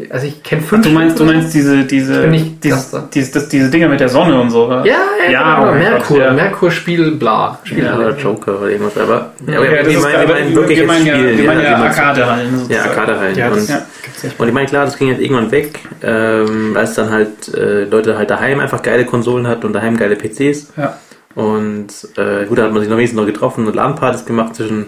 also 0.10 0.28
ich 0.28 0.42
kenne 0.44 0.62
fünf. 0.62 0.86
Du 0.86 0.92
meinst, 0.92 1.20
du 1.20 1.26
meinst 1.26 1.54
diese, 1.54 1.82
Ich 1.82 1.88
diese, 1.88 2.22
bin 2.22 2.32
nicht 2.32 2.64
diese, 2.64 2.76
Gaster. 2.76 3.10
diese, 3.14 3.32
das, 3.34 3.50
diese 3.50 3.70
Dinger 3.70 3.88
mit 3.90 4.00
der 4.00 4.10
Sonne 4.10 4.40
und 4.42 4.50
so. 4.50 4.70
Ja, 4.70 4.84
ja, 4.86 4.94
Ja, 5.26 5.32
ja 5.32 5.58
oh 5.58 5.60
genau, 5.62 5.72
mein 5.72 5.80
Merkur, 5.80 6.18
Gott, 6.18 6.26
ja. 6.28 6.34
Merkur-Spiel, 6.34 7.12
bla. 7.12 7.48
ja, 7.48 7.60
Spielhalle. 7.64 8.06
oder 8.08 8.18
Joker 8.18 8.58
oder 8.60 8.70
irgendwas, 8.70 8.98
aber, 8.98 9.34
Ja, 9.48 9.58
aber 9.58 9.66
Ja, 9.72 9.78
das 9.84 9.88
wir 9.92 9.98
ist, 9.98 10.04
meinen, 10.04 10.20
wir 10.28 10.28
meinen 10.36 10.50
wir 10.50 10.56
wirkliches 10.56 10.88
meinen 10.88 11.06
ja, 11.06 11.14
Spiel. 11.16 11.38
wir 11.38 11.46
meinen 11.46 11.64
ja 11.64 11.78
man's- 11.78 11.98
Arcade-Hallen. 12.00 12.62
Ja. 12.70 12.82
Arcade-Hallen. 12.84 13.38
Ja, 13.38 13.48
und, 13.50 13.70
Ja. 13.70 13.76
nicht. 14.24 14.40
und 14.40 14.48
ich 14.48 14.54
meine, 14.54 14.68
klar, 14.68 14.86
das 14.86 14.98
ging 14.98 15.08
jetzt 15.10 15.22
irgendwann 15.22 15.52
weg, 15.52 15.80
ähm, 16.04 16.74
weil 16.74 16.84
es 16.84 16.94
dann 16.96 17.10
halt 17.12 17.54
äh, 17.54 17.84
Leute 17.86 18.18
halt 18.18 18.30
daheim 18.30 18.60
einfach 18.60 18.82
geile 18.82 19.06
Konsolen 19.06 19.48
hatten 19.48 19.66
und 19.68 19.74
daheim 19.74 19.98
geile 19.98 20.16
PCs. 20.16 20.74
Ja. 20.78 20.98
Und 21.36 21.90
äh, 22.18 22.46
gut, 22.48 22.58
da 22.58 22.64
hat 22.64 22.72
man 22.72 22.82
sich 22.82 22.90
noch 22.90 22.98
wenigstens 22.98 23.20
noch 23.20 23.28
getroffen 23.28 23.68
und 23.68 23.76
LAN-Partys 23.76 24.26
gemacht 24.26 24.56
zwischen 24.56 24.88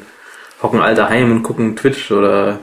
hocken 0.64 0.82
all 0.82 0.96
daheim 0.96 1.32
und 1.32 1.44
gucken 1.44 1.76
Twitch 1.76 2.12
oder 2.12 2.58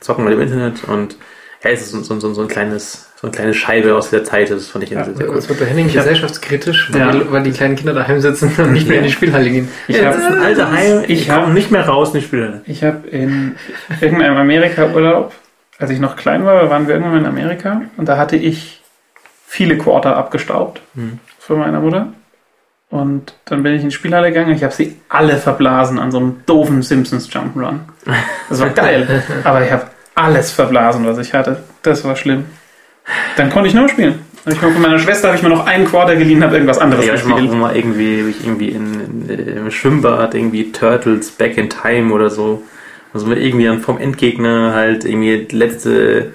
zocken 0.00 0.24
mal 0.24 0.32
im 0.34 0.40
Internet. 0.42 0.84
Und 0.86 1.16
ja, 1.64 1.70
es 1.70 1.82
ist 1.82 1.90
so, 1.92 2.02
so, 2.02 2.18
so, 2.20 2.34
so 2.34 2.42
ein 2.42 2.48
kleines, 2.48 3.08
so 3.20 3.26
eine 3.28 3.36
kleine 3.36 3.54
Scheibe 3.54 3.94
aus 3.94 4.10
der 4.10 4.24
Zeit, 4.24 4.50
das 4.50 4.68
fand 4.68 4.84
ich 4.84 4.90
Ja, 4.90 5.04
sehr, 5.04 5.14
sehr 5.14 5.26
Jetzt 5.28 5.34
gut. 5.40 5.48
wird 5.50 5.60
der 5.60 5.66
Henning 5.68 5.86
Ich 5.86 5.96
hab- 5.96 6.04
gesellschaftskritisch, 6.04 6.92
weil, 6.92 7.00
Ja. 7.00 7.12
die, 7.12 7.30
weil 7.32 7.42
die 7.44 7.52
kleinen 7.52 7.76
Kinder 7.76 7.92
daheim 7.94 8.20
sitzen 8.20 8.52
und 8.58 8.72
nicht 8.72 8.88
mehr 8.88 8.98
in 8.98 9.04
die 9.04 9.12
Spielhalle 9.12 9.48
gehen. 9.50 9.68
Ich 9.88 9.96
ja, 9.96 10.06
hab- 10.06 10.14
das 10.14 10.24
sind 10.24 10.38
all 10.42 10.54
daheim, 10.54 11.04
ich 11.06 11.22
ich 11.22 11.28
komme 11.28 11.52
nicht 11.54 11.70
mehr 11.70 11.86
raus 11.86 12.12
in 12.14 12.20
die 12.20 12.26
Spiele. 12.26 12.62
Ich 12.66 12.82
habe 12.82 13.06
in 13.08 13.56
irgendeinem 14.00 14.36
Amerika-Urlaub, 14.36 15.32
als 15.78 15.90
ich 15.90 16.00
noch 16.00 16.16
klein 16.16 16.44
war, 16.44 16.68
waren 16.70 16.86
wir 16.88 16.94
irgendwann 16.96 17.20
in 17.20 17.26
Amerika 17.26 17.82
und 17.96 18.08
da 18.08 18.16
hatte 18.16 18.36
ich 18.36 18.82
viele 19.46 19.76
Quarter 19.78 20.16
abgestaubt 20.16 20.80
Hm. 20.94 21.18
für 21.38 21.54
meine 21.56 21.78
Mutter. 21.80 22.08
Und 22.90 23.34
dann 23.46 23.62
bin 23.62 23.74
ich 23.74 23.82
in 23.82 23.88
die 23.88 23.94
Spielhalle 23.94 24.28
gegangen 24.28 24.50
und 24.50 24.56
ich 24.56 24.64
habe 24.64 24.74
sie 24.74 25.00
alle 25.08 25.38
verblasen 25.38 25.98
an 25.98 26.10
so 26.10 26.18
einem 26.18 26.42
doofen 26.44 26.82
Simpsons 26.82 27.30
Jump'n'Run. 27.30 27.78
Das 28.50 28.60
war 28.60 28.68
geil, 28.74 29.22
aber 29.44 29.64
ich 29.64 29.72
habe 29.72 29.86
alles 30.14 30.52
verblasen, 30.52 31.06
was 31.06 31.18
ich 31.18 31.32
hatte. 31.32 31.62
Das 31.82 32.04
war 32.04 32.16
schlimm. 32.16 32.44
Dann 33.36 33.50
konnte 33.50 33.68
ich 33.68 33.74
nur 33.74 33.88
spielen. 33.88 34.20
Ich 34.44 34.58
von 34.58 34.80
meiner 34.80 34.98
Schwester 34.98 35.28
habe 35.28 35.36
ich 35.36 35.42
mir 35.42 35.50
noch 35.50 35.66
einen 35.66 35.84
Quarter 35.84 36.16
geliehen, 36.16 36.42
habe 36.42 36.54
irgendwas 36.54 36.78
anderes 36.78 37.06
Ja, 37.06 37.14
ich 37.14 37.24
mach 37.24 37.36
gespielt. 37.36 37.58
mal 37.58 37.76
irgendwie, 37.76 38.28
ich 38.30 38.44
irgendwie 38.44 38.70
in, 38.70 39.28
in, 39.28 39.38
im 39.56 39.70
Schwimmbad 39.70 40.34
irgendwie 40.34 40.72
Turtles 40.72 41.30
Back 41.30 41.56
in 41.58 41.70
Time 41.70 42.12
oder 42.12 42.28
so. 42.28 42.62
Also 43.14 43.28
wir 43.28 43.36
irgendwie 43.36 43.66
dann 43.66 43.80
vom 43.80 43.98
Endgegner 43.98 44.74
halt 44.74 45.04
irgendwie 45.04 45.46
die 45.48 45.56
letzte 45.56 46.32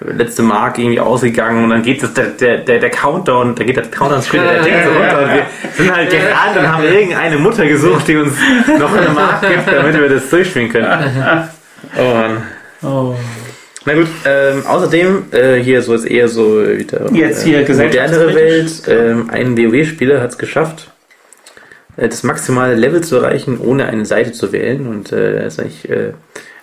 letzte 0.00 0.42
Mark 0.42 0.78
irgendwie 0.78 1.00
ausgegangen 1.00 1.64
und 1.64 1.70
dann 1.70 1.82
geht 1.82 2.02
das 2.02 2.12
der, 2.14 2.26
der, 2.26 2.58
der, 2.58 2.78
der 2.78 2.90
Countdown, 2.90 3.54
da 3.54 3.64
geht 3.64 3.76
der 3.76 3.84
Countdown 3.84 4.22
Schritt 4.22 4.42
der 4.42 4.62
Ding 4.62 4.74
so 4.84 4.90
runter 4.90 5.22
und 5.22 5.32
wir 5.32 5.46
sind 5.72 5.94
halt 5.94 6.10
gerannt 6.10 6.56
und 6.58 6.68
haben 6.68 6.84
irgendeine 6.84 7.38
Mutter 7.38 7.66
gesucht, 7.66 8.08
die 8.08 8.16
uns 8.16 8.34
noch 8.78 8.94
eine 8.94 9.08
Mark 9.10 9.40
gibt, 9.40 9.66
damit 9.66 9.94
wir 9.94 10.08
das 10.08 10.28
durchspielen 10.30 10.70
können. 10.70 10.88
Oh 11.98 12.14
Mann. 12.14 12.42
Oh. 12.84 13.14
Na 13.86 13.94
gut, 13.94 14.06
ähm, 14.24 14.64
außerdem, 14.66 15.24
äh, 15.32 15.56
hier 15.56 15.82
so 15.82 15.94
ist 15.94 16.06
eher 16.06 16.28
so 16.28 16.66
wieder 16.66 17.12
Jetzt 17.12 17.44
hier 17.44 17.68
äh, 17.68 17.72
modernere 17.72 18.34
Welt. 18.34 18.82
Ähm, 18.88 19.28
ein 19.30 19.56
WoW-Spieler 19.58 20.20
hat 20.22 20.30
es 20.30 20.38
geschafft, 20.38 20.90
äh, 21.96 22.08
das 22.08 22.22
maximale 22.22 22.74
Level 22.74 23.02
zu 23.02 23.16
erreichen, 23.16 23.58
ohne 23.60 23.86
eine 23.86 24.06
Seite 24.06 24.32
zu 24.32 24.52
wählen. 24.52 24.86
Und 24.86 25.12
äh, 25.12 25.42
das 25.42 25.54
ist 25.54 25.60
eigentlich 25.60 25.90
äh, 25.90 26.12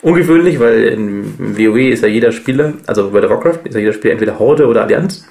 ungewöhnlich, 0.02 0.60
weil 0.60 0.84
in 0.86 1.58
WoW 1.58 1.78
ist 1.92 2.02
ja 2.02 2.08
jeder 2.08 2.32
Spieler, 2.32 2.74
also 2.88 3.12
bei 3.12 3.22
der 3.22 3.30
Warcraft 3.30 3.60
ist 3.66 3.76
ja 3.76 3.82
jeder 3.82 3.94
Spieler 3.94 4.14
entweder 4.14 4.40
Horde 4.40 4.66
oder 4.66 4.84
Allianz. 4.84 5.26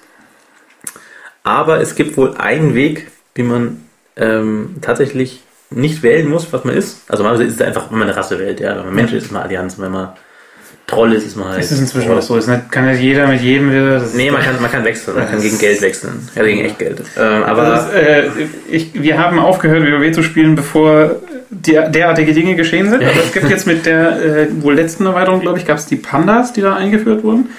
Aber 1.43 1.81
es 1.81 1.97
gibt 1.97 2.17
wohl 2.17 2.35
einen 2.37 2.75
Weg, 2.75 3.09
wie 3.35 3.43
man 3.43 3.83
ähm, 4.17 4.77
tatsächlich 4.81 5.43
nicht 5.71 6.03
wählen 6.03 6.29
muss, 6.29 6.53
was 6.53 6.65
man 6.65 6.77
ist. 6.77 7.03
Also 7.09 7.23
normalerweise 7.23 7.49
ist 7.49 7.61
es 7.61 7.67
einfach, 7.67 7.91
wenn 7.91 7.99
man 7.99 8.09
eine 8.09 8.17
Rasse 8.17 8.39
wählt, 8.39 8.61
ja. 8.61 8.77
Wenn 8.77 8.87
man 8.87 8.95
Mensch 8.95 9.13
ist, 9.13 9.25
ist 9.25 9.33
man 9.33 9.43
Allianz. 9.43 9.79
Wenn 9.79 9.93
man 9.93 10.11
Troll 10.91 11.13
ist, 11.13 11.27
ist 11.27 11.37
man 11.37 11.49
halt. 11.49 11.61
Es 11.61 11.71
ist 11.71 11.81
inzwischen 11.81 12.11
auch 12.11 12.21
so. 12.21 12.37
Es 12.37 12.45
ist 12.45 12.51
nicht, 12.51 12.73
kann 12.73 12.85
ja 12.85 12.93
jeder 12.93 13.29
mit 13.29 13.41
jedem 13.41 13.71
wieder. 13.71 14.01
Das 14.01 14.15
Nee, 14.15 14.31
man 14.31 14.43
kann, 14.43 14.61
man 14.61 14.71
kann 14.71 14.85
wechseln, 14.85 15.17
man 15.17 15.29
kann 15.29 15.41
gegen 15.41 15.57
Geld 15.59 15.81
wechseln. 15.81 16.29
Ja, 16.35 16.43
gegen 16.43 16.65
echt 16.65 16.79
Geld. 16.81 17.01
Ähm, 17.17 17.45
Aber 17.45 17.63
das 17.63 17.87
ist, 17.87 17.95
äh, 17.95 18.29
ich, 18.69 18.91
wir 18.95 19.17
haben 19.17 19.39
aufgehört, 19.39 19.85
WoW 19.85 20.13
zu 20.13 20.23
spielen, 20.25 20.57
bevor 20.57 21.17
der, 21.49 21.89
derartige 21.89 22.33
Dinge 22.33 22.57
geschehen 22.57 22.91
sind. 22.91 23.05
Aber 23.05 23.21
es 23.25 23.33
gibt 23.33 23.49
jetzt 23.49 23.69
mit 23.69 23.87
der 23.87 24.21
äh, 24.21 24.49
wohl 24.63 24.75
letzten 24.75 25.07
Erweiterung, 25.07 25.41
glaube 25.41 25.59
ich, 25.59 25.67
gab 25.67 25.79
es 25.79 25.87
die 25.87 25.97
Pandas, 25.97 26.53
die 26.53 26.61
da 26.61 26.75
eingeführt 26.75 27.23
wurden, 27.23 27.51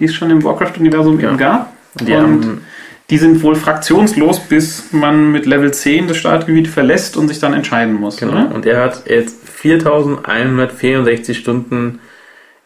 die 0.00 0.06
es 0.06 0.14
schon 0.14 0.30
im 0.30 0.42
Warcraft-Universum 0.42 1.20
eben 1.20 1.36
gab. 1.36 1.72
die 2.00 2.12
Und 2.12 2.62
die 3.10 3.18
sind 3.18 3.42
wohl 3.42 3.54
fraktionslos, 3.54 4.40
bis 4.40 4.92
man 4.92 5.30
mit 5.30 5.46
Level 5.46 5.72
10 5.72 6.08
das 6.08 6.16
Startgebiet 6.16 6.66
verlässt 6.66 7.16
und 7.16 7.28
sich 7.28 7.38
dann 7.38 7.52
entscheiden 7.52 7.94
muss. 7.94 8.16
genau. 8.16 8.32
Oder? 8.32 8.54
Und 8.54 8.66
er 8.66 8.80
hat 8.82 9.02
jetzt 9.06 9.36
4164 9.46 11.38
Stunden 11.38 12.00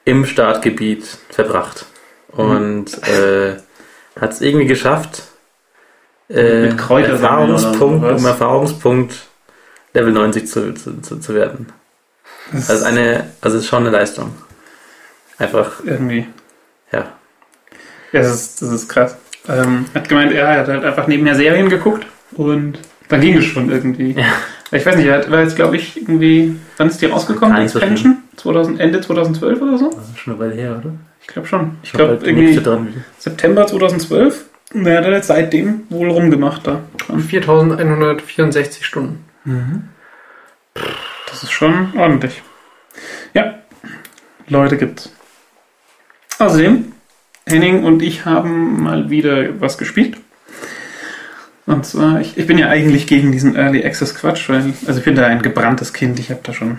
im 0.07 0.25
Startgebiet 0.25 1.05
verbracht. 1.29 1.85
Und 2.29 2.87
äh, 3.07 3.57
hat 4.19 4.33
es 4.33 4.41
irgendwie 4.41 4.67
geschafft, 4.67 5.23
äh, 6.31 6.71
Mit 6.71 6.81
Erfahrungspunkt, 6.81 8.05
um 8.05 8.27
Erfahrungspunkt 8.27 9.15
Level 9.93 10.13
90 10.13 10.49
zu, 10.49 10.75
zu, 10.75 11.01
zu, 11.01 11.21
zu 11.21 11.35
werden. 11.35 11.73
Das 12.53 12.71
Also 12.71 12.85
eine, 12.85 13.31
also 13.41 13.59
es 13.59 13.65
ist 13.65 13.69
schon 13.69 13.83
eine 13.83 13.91
Leistung. 13.91 14.35
Einfach, 15.39 15.85
irgendwie. 15.85 16.27
ja. 16.93 17.13
Ja, 18.13 18.23
das 18.23 18.35
ist, 18.35 18.63
das 18.63 18.71
ist 18.71 18.89
krass. 18.89 19.17
Ähm, 19.49 19.87
hat 19.95 20.09
gemeint, 20.09 20.33
er 20.33 20.61
hat 20.61 20.69
halt 20.69 20.85
einfach 20.85 21.07
nebenher 21.07 21.35
Serien 21.35 21.69
geguckt 21.69 22.07
und 22.33 22.79
dann 23.09 23.21
ging 23.21 23.37
es 23.39 23.45
schon 23.45 23.71
irgendwie. 23.71 24.13
Ja. 24.13 24.25
Ich 24.73 24.85
weiß 24.85 24.97
nicht, 24.97 25.07
er 25.07 25.31
war 25.31 25.43
jetzt, 25.43 25.57
glaube 25.57 25.77
ich, 25.77 25.97
irgendwie, 25.97 26.57
wann 26.77 26.89
ist 26.89 27.01
die 27.01 27.07
rausgekommen? 27.07 27.55
Gar 27.55 27.63
nicht 27.63 27.73
so 27.73 27.79
Expansion? 27.79 28.19
2000, 28.37 28.81
Ende 28.81 29.01
2012 29.01 29.63
oder 29.63 29.79
so? 29.79 29.91
Das 29.91 30.09
ist 30.09 30.19
schon 30.19 30.35
eine 30.35 30.43
Weile 30.43 30.55
her, 30.55 30.77
oder? 30.79 30.93
Ich 31.21 31.29
glaube 31.29 31.47
schon. 31.47 31.79
Ich 31.83 31.95
halt 31.95 32.21
glaube 32.21 32.27
irgendwie 32.27 32.47
nichts 32.47 32.63
dran. 32.63 33.05
September 33.19 33.67
2012. 33.67 34.45
Und 34.75 34.87
er 34.87 34.99
hat 34.99 35.07
jetzt 35.07 35.29
seitdem 35.29 35.83
wohl 35.89 36.11
rumgemacht 36.11 36.67
da. 36.67 36.83
dran. 36.99 37.21
4164 37.21 38.85
Stunden. 38.85 39.25
Das 41.31 41.43
ist 41.43 41.53
schon 41.53 41.93
ordentlich. 41.97 42.43
Ja, 43.35 43.55
Leute 44.49 44.77
gibt's. 44.77 45.13
Außerdem, 46.39 46.93
Henning 47.47 47.85
und 47.85 48.03
ich 48.03 48.25
haben 48.25 48.83
mal 48.83 49.09
wieder 49.11 49.61
was 49.61 49.79
gespielt. 49.79 50.17
Und 51.67 51.85
zwar, 51.85 52.21
ich, 52.21 52.37
ich 52.39 52.47
bin 52.47 52.59
ja 52.59 52.69
eigentlich 52.69 53.07
gegen 53.09 53.33
diesen 53.33 53.57
Early 53.57 53.85
Access 53.85 54.15
Quatsch, 54.15 54.49
weil, 54.49 54.73
also 54.87 54.99
ich 55.01 55.05
bin 55.05 55.17
da 55.17 55.27
ein 55.27 55.43
gebranntes 55.43 55.93
Kind, 55.93 56.19
ich 56.21 56.31
habe 56.31 56.41
da 56.45 56.53
schon, 56.53 56.79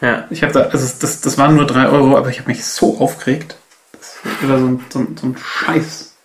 Ja. 0.00 0.24
ich 0.30 0.42
habe 0.42 0.52
da, 0.52 0.60
also 0.62 0.92
das, 1.00 1.20
das 1.20 1.38
waren 1.38 1.54
nur 1.54 1.66
drei 1.66 1.86
Euro, 1.86 2.16
aber 2.16 2.28
ich 2.30 2.40
habe 2.40 2.48
mich 2.50 2.64
so 2.64 2.98
aufgeregt. 2.98 3.56
Das 3.92 4.18
war 4.48 4.58
so 4.58 4.66
ein, 4.66 4.80
so 4.88 4.98
ein, 4.98 5.16
so 5.20 5.26
ein 5.28 5.36
Scheiß. 5.38 6.16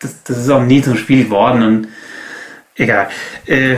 Das, 0.00 0.22
das 0.24 0.38
ist 0.38 0.50
auch 0.50 0.62
nie 0.62 0.82
zum 0.82 0.96
Spiel 0.96 1.24
geworden 1.24 1.62
und 1.62 1.88
egal. 2.76 3.08
Äh, 3.46 3.74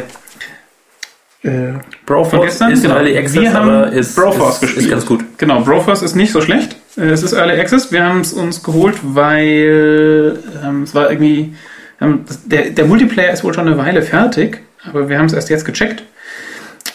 äh, 1.42 1.74
Broforce 2.06 2.30
Von 2.30 2.40
gestern? 2.42 2.72
ist 2.72 2.82
Genau. 2.82 2.96
Early 2.96 3.16
Access, 3.18 3.40
Wir 3.40 3.52
haben 3.52 3.68
aber 3.70 3.92
ist, 3.92 4.16
Broforce 4.16 4.54
ist, 4.54 4.60
gespielt. 4.62 4.84
ist 4.86 4.90
ganz 4.90 5.06
gut. 5.06 5.24
Genau, 5.38 5.60
Broforce 5.60 6.02
ist 6.02 6.14
nicht 6.16 6.32
so 6.32 6.40
schlecht. 6.40 6.76
Äh, 6.96 7.10
Es 7.10 7.22
ist 7.22 7.34
Early 7.34 7.60
Access. 7.60 7.92
Wir 7.92 8.02
haben 8.02 8.20
es 8.22 8.32
uns 8.32 8.62
geholt, 8.62 8.96
weil 9.02 10.38
ähm, 10.64 10.82
es 10.84 10.94
war 10.94 11.10
irgendwie. 11.10 11.54
Ähm, 12.00 12.24
der, 12.44 12.70
der 12.70 12.84
Multiplayer 12.86 13.32
ist 13.32 13.44
wohl 13.44 13.54
schon 13.54 13.66
eine 13.66 13.78
Weile 13.78 14.02
fertig, 14.02 14.60
aber 14.88 15.08
wir 15.08 15.18
haben 15.18 15.26
es 15.26 15.32
erst 15.32 15.50
jetzt 15.50 15.64
gecheckt. 15.64 16.02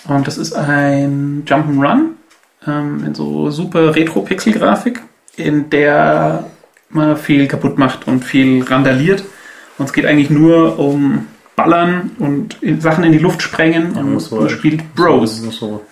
Und 0.08 0.28
das 0.28 0.38
ist 0.38 0.54
ein 0.54 1.44
Jump'n'Run 1.46 2.12
ähm, 2.68 3.04
in 3.06 3.16
so 3.16 3.50
super 3.52 3.96
Retro-Pixel-Grafik, 3.96 5.02
in 5.38 5.70
der 5.70 6.46
man 6.90 7.18
viel 7.18 7.48
kaputt 7.48 7.78
macht 7.78 8.08
und 8.08 8.26
viel 8.26 8.64
randaliert. 8.64 9.24
Und 9.78 9.86
es 9.86 9.94
geht 9.94 10.06
eigentlich 10.06 10.30
nur 10.30 10.78
um 10.80 11.28
Ballern 11.56 12.12
und 12.20 12.62
in, 12.62 12.82
Sachen 12.82 13.04
in 13.04 13.12
die 13.12 13.18
Luft 13.20 13.42
sprengen 13.42 13.94
Ja, 13.96 14.02
und 14.02 14.14
man 14.14 14.32
wohl- 14.32 14.50
spielt 14.50 14.94
Bros. 14.96 15.42
Muss 15.42 15.58
so 15.58 15.86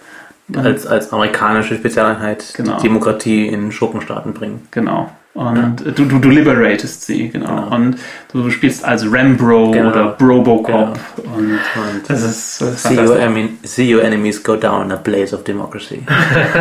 als, 0.55 0.85
als 0.87 1.11
amerikanische 1.13 1.75
Spezialeinheit 1.75 2.53
Genau. 2.55 2.77
die 2.77 2.83
Demokratie 2.83 3.47
in 3.47 3.71
Schurkenstaaten 3.71 4.33
bringen. 4.33 4.67
Genau. 4.71 5.09
Und 5.35 5.83
du, 5.85 6.05
du, 6.05 6.19
du 6.19 6.29
liberatest 6.29 7.05
sie, 7.05 7.29
genau. 7.29 7.63
Genau. 7.63 7.75
Und 7.75 7.97
du 8.33 8.49
spielst 8.49 8.83
als 8.83 9.05
Rambro 9.09 9.71
Genau. 9.71 9.89
oder 9.91 10.07
Brobocop. 10.17 10.99
Und 11.17 11.35
Und 11.35 11.59
das 12.07 12.23
ist, 12.23 12.59
das 12.61 12.69
ist 12.73 12.83
see, 12.83 12.97
your, 12.97 13.17
see 13.63 13.95
your 13.95 14.03
enemies 14.03 14.43
go 14.43 14.55
down 14.55 14.85
in 14.87 14.91
a 14.91 14.95
blaze 14.95 15.33
of 15.35 15.43
democracy. 15.43 16.03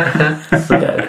so 0.67 0.73
geil. 0.75 1.07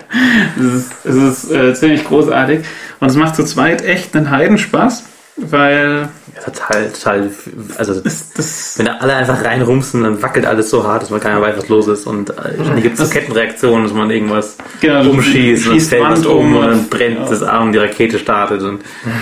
Es 0.58 0.64
ist, 0.64 0.92
es 1.04 1.14
ist 1.14 1.50
äh, 1.52 1.74
ziemlich 1.74 2.04
großartig. 2.04 2.64
Und 2.98 3.08
es 3.08 3.16
macht 3.16 3.36
zu 3.36 3.44
zweit 3.44 3.84
echt 3.84 4.16
einen 4.16 4.30
Heidenspaß, 4.30 5.04
weil 5.36 6.00
Ja, 6.00 6.08
total, 6.44 6.90
total, 6.90 7.30
also 7.78 7.92
es, 8.04 8.32
das, 8.32 8.74
wenn 8.78 8.86
da 8.86 8.96
alle 8.96 9.14
einfach 9.14 9.44
reinrumsen, 9.44 10.02
dann 10.02 10.22
wackelt 10.22 10.46
alles 10.46 10.70
so 10.70 10.84
hart, 10.86 11.02
dass 11.02 11.10
man 11.10 11.20
keiner 11.20 11.40
weiß, 11.40 11.56
was 11.56 11.68
los 11.68 11.86
ist. 11.88 12.06
Und 12.06 12.30
äh, 12.30 12.34
dann 12.58 12.82
gibt 12.82 12.94
es 12.94 12.98
so 12.98 13.04
Das- 13.04 13.12
Kettenreaktionen, 13.12 13.84
dass 13.84 13.92
man 13.94 14.10
irgendwas 14.10 14.56
genau, 14.80 15.08
umschießt 15.10 15.66
und 15.66 15.72
schießt 15.74 15.90
fällt 15.90 16.02
was 16.04 16.26
um 16.26 16.56
und 16.56 16.66
dann 16.66 16.88
brennt 16.88 17.18
ja. 17.20 17.28
das 17.28 17.42
Arm 17.42 17.66
und 17.68 17.72
die 17.72 17.78
Rakete 17.78 18.18
startet 18.18 18.62
und 18.62 18.80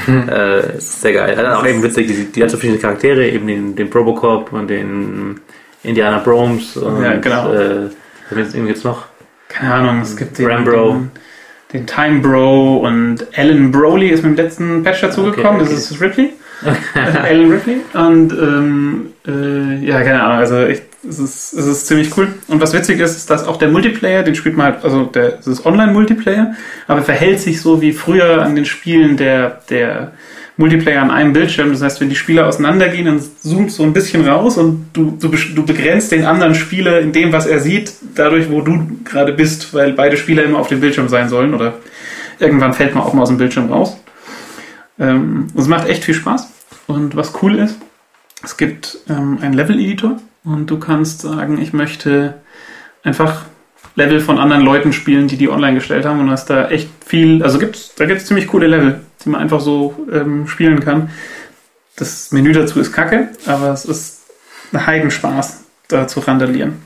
äh, 0.09 0.59
es 0.77 0.85
ist 0.85 1.01
sehr 1.03 1.13
geil. 1.13 1.35
Dann 1.37 1.53
auch 1.53 1.67
eben 1.67 1.83
witzig, 1.83 2.07
die, 2.09 2.25
die 2.33 2.43
hat 2.43 2.51
so 2.51 2.59
Charaktere, 2.59 3.29
eben 3.29 3.47
den, 3.47 3.77
den 3.77 3.91
Probocop 3.91 4.53
und 4.53 4.69
den 4.69 5.41
Indiana 5.83 6.19
Bromes 6.19 6.77
und 6.77 7.03
Ja, 7.03 7.17
genau. 7.17 7.53
äh, 7.53 7.89
irgendwie 8.31 8.67
gibt's 8.67 8.85
noch. 8.85 9.05
Keine 9.49 9.75
Ahnung, 9.75 10.01
es 10.03 10.17
gibt 10.17 10.39
den, 10.39 10.47
Rambro. 10.47 10.93
den, 10.93 11.11
den 11.73 11.87
Time 11.87 12.21
Bro 12.21 12.79
und 12.87 13.27
Alan 13.37 13.71
Broly 13.73 14.09
ist 14.09 14.23
mit 14.23 14.37
dem 14.37 14.45
letzten 14.45 14.83
Patch 14.83 15.01
dazugekommen. 15.01 15.61
Okay, 15.63 15.63
okay. 15.63 15.75
Das 15.75 15.91
ist 15.91 16.01
Ripley. 16.01 16.33
Alan 16.95 17.51
Ripley. 17.51 17.77
Und 17.95 18.33
ähm, 18.33 19.07
äh, 19.27 19.85
ja, 19.85 20.03
keine 20.03 20.23
Ahnung, 20.23 20.39
also 20.39 20.65
ich, 20.65 20.83
es, 21.09 21.19
ist, 21.19 21.53
es 21.53 21.67
ist 21.67 21.87
ziemlich 21.87 22.17
cool. 22.17 22.29
Und 22.49 22.61
was 22.61 22.73
witzig 22.73 23.01
ist, 23.01 23.17
ist, 23.17 23.31
dass 23.31 23.47
auch 23.47 23.57
der 23.57 23.69
Multiplayer, 23.69 24.23
den 24.23 24.35
spielt 24.35 24.57
man 24.57 24.67
halt, 24.75 24.85
also 24.85 25.05
der, 25.05 25.39
es 25.39 25.47
ist 25.47 25.65
Online-Multiplayer, 25.65 26.55
aber 26.87 27.03
verhält 27.03 27.41
sich 27.41 27.61
so 27.61 27.81
wie 27.81 27.93
früher 27.93 28.43
an 28.43 28.57
den 28.57 28.65
Spielen 28.65 29.17
der, 29.17 29.61
der 29.71 30.13
Multiplayer 30.57 31.01
an 31.01 31.11
einem 31.11 31.33
Bildschirm. 31.33 31.71
Das 31.71 31.83
heißt, 31.83 32.01
wenn 32.01 32.09
die 32.09 32.17
Spieler 32.17 32.47
auseinandergehen, 32.47 33.07
dann 33.07 33.21
zoomt 33.21 33.71
so 33.71 33.85
ein 33.85 33.93
bisschen 33.93 34.29
raus 34.29 34.59
und 34.59 34.87
du, 34.93 35.17
du, 35.19 35.29
du 35.29 35.65
begrenzt 35.65 36.11
den 36.11 36.25
anderen 36.25 36.55
Spieler 36.55 37.01
in 37.01 37.13
dem, 37.13 37.33
was 37.33 37.47
er 37.47 37.61
sieht, 37.61 37.93
dadurch, 38.17 38.51
wo 38.51 38.61
du 38.61 38.99
gerade 39.05 39.33
bist, 39.33 39.73
weil 39.73 39.93
beide 39.93 40.17
Spieler 40.17 40.43
immer 40.43 40.59
auf 40.59 40.69
dem 40.69 40.81
Bildschirm 40.81 41.09
sein 41.09 41.29
sollen 41.29 41.55
oder 41.55 41.75
irgendwann 42.41 42.73
fällt 42.75 42.95
man 42.95 43.05
auch 43.05 43.15
mal 43.15 43.23
aus 43.23 43.29
dem 43.29 43.39
Bildschirm 43.39 43.73
raus. 43.73 43.97
Ähm, 44.99 45.49
es 45.57 45.67
macht 45.67 45.89
echt 45.89 46.05
viel 46.05 46.15
Spaß. 46.15 46.49
Und 46.87 47.17
was 47.17 47.43
cool 47.43 47.57
ist, 47.57 47.77
es 48.43 48.57
gibt 48.57 48.99
ähm, 49.09 49.39
einen 49.41 49.55
Level-Editor 49.55 50.19
und 50.45 50.71
du 50.71 50.79
kannst 50.79 51.23
sagen, 51.23 51.61
ich 51.61 51.73
möchte 51.73 52.35
einfach 53.03 53.45
Level 53.95 54.21
von 54.21 54.39
anderen 54.39 54.63
Leuten 54.63 54.93
spielen, 54.93 55.29
die 55.29 55.37
die 55.37 55.49
online 55.49 55.75
gestellt 55.75 56.05
haben 56.05 56.21
und 56.21 56.31
hast 56.31 56.51
da 56.51 56.69
echt 56.69 56.89
viel, 57.05 57.43
also 57.43 57.59
gibt's, 57.59 57.95
da 57.97 58.07
gibt 58.07 58.21
es 58.21 58.27
ziemlich 58.27 58.47
coole 58.47 58.69
Level, 58.69 59.01
die 59.25 59.29
man 59.29 59.41
einfach 59.41 59.61
so 59.61 60.07
ähm, 60.13 60.47
spielen 60.47 60.81
kann. 60.81 61.11
Das 61.97 62.31
Menü 62.31 62.53
dazu 62.53 62.79
ist 62.81 62.93
kacke, 62.93 63.31
aber 63.47 63.73
es 63.73 63.85
ist 63.85 64.23
ein 64.73 64.87
Heidenspaß, 64.87 65.65
da 65.89 66.07
zu 66.07 66.21
randalieren. 66.21 66.83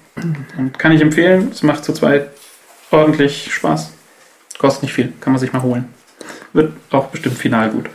Und 0.57 0.79
kann 0.79 0.93
ich 0.93 1.03
empfehlen, 1.03 1.51
es 1.53 1.63
macht 1.63 1.85
zu 1.85 1.93
zweit 1.93 2.31
ordentlich 2.91 3.53
Spaß. 3.53 3.93
Kostet 4.59 4.85
nicht 4.85 4.95
viel, 4.95 5.13
kann 5.21 5.33
man 5.33 5.41
sich 5.41 5.53
mal 5.53 5.63
holen. 5.63 5.89
Wird 6.53 6.73
auch 6.91 7.09
bestimmt 7.09 7.37
final 7.37 7.71
gut. 7.71 7.91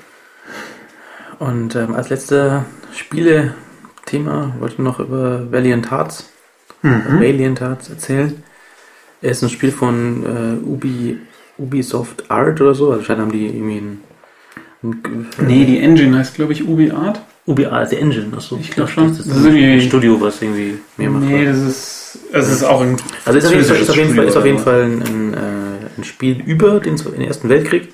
Und 1.39 1.76
ähm, 1.76 1.93
als 1.95 2.10
letzte 2.10 2.65
Spiele-Thema 2.93 4.56
wollte 4.60 4.73
ich 4.73 4.80
noch 4.80 5.00
über 5.00 5.52
Valiant 5.52 5.91
Hearts, 5.91 6.30
Mhm. 6.84 7.19
Valiant 7.19 7.60
Hearts 7.60 7.89
erzählen. 7.89 8.43
Es 9.21 9.38
ist 9.38 9.43
ein 9.43 9.50
Spiel 9.50 9.71
von 9.71 10.23
äh, 10.23 10.63
Ubi, 10.65 11.17
Ubisoft 11.58 12.30
Art 12.30 12.62
oder 12.62 12.76
so. 12.76 12.88
Also 12.89 13.00
anscheinend 13.00 13.23
haben 13.23 13.32
die 13.32 13.47
irgendwie 13.47 13.78
ein, 13.78 14.02
ein 14.84 15.28
Nee, 15.47 15.65
die 15.65 15.80
Engine 15.80 16.15
heißt, 16.17 16.36
glaube 16.36 16.54
ich, 16.54 16.67
Ubi 16.67 16.91
Art. 16.91 17.19
Ubi 17.47 17.65
Art, 17.65 17.91
die 17.91 17.95
Engine, 17.95 18.28
achso. 18.36 18.60
Ich 18.62 18.69
glaub 18.71 18.89
schon. 18.89 19.08
Das 19.08 19.19
ist, 19.21 19.30
Das 19.32 19.38
ist 19.38 19.45
ein 19.45 19.82
Studio, 19.82 20.21
was 20.21 20.39
irgendwie 20.41 20.78
mehr 20.97 21.10
macht. 21.10 21.23
Nee, 21.23 21.45
das 21.45 21.58
ist, 21.58 22.19
also 22.32 22.47
es 22.47 22.58
ist 22.58 22.63
auch 22.63 22.82
ein 22.82 22.97
Also 23.26 23.39
ist 23.39 23.47
Fall, 23.47 23.60
ist 23.78 23.89
auf 23.89 23.95
jeden 23.95 24.13
Fall, 24.15 24.26
ist 24.26 24.38
auf 24.38 24.45
jeden 24.45 24.60
Fall 24.60 24.84
ein, 24.84 25.02
ein, 25.02 25.34
äh, 25.34 25.38
ein 25.97 26.04
Spiel 26.04 26.41
über 26.45 26.80
den, 26.80 26.95
den 26.97 27.21
Ersten 27.21 27.50
Weltkrieg. 27.50 27.91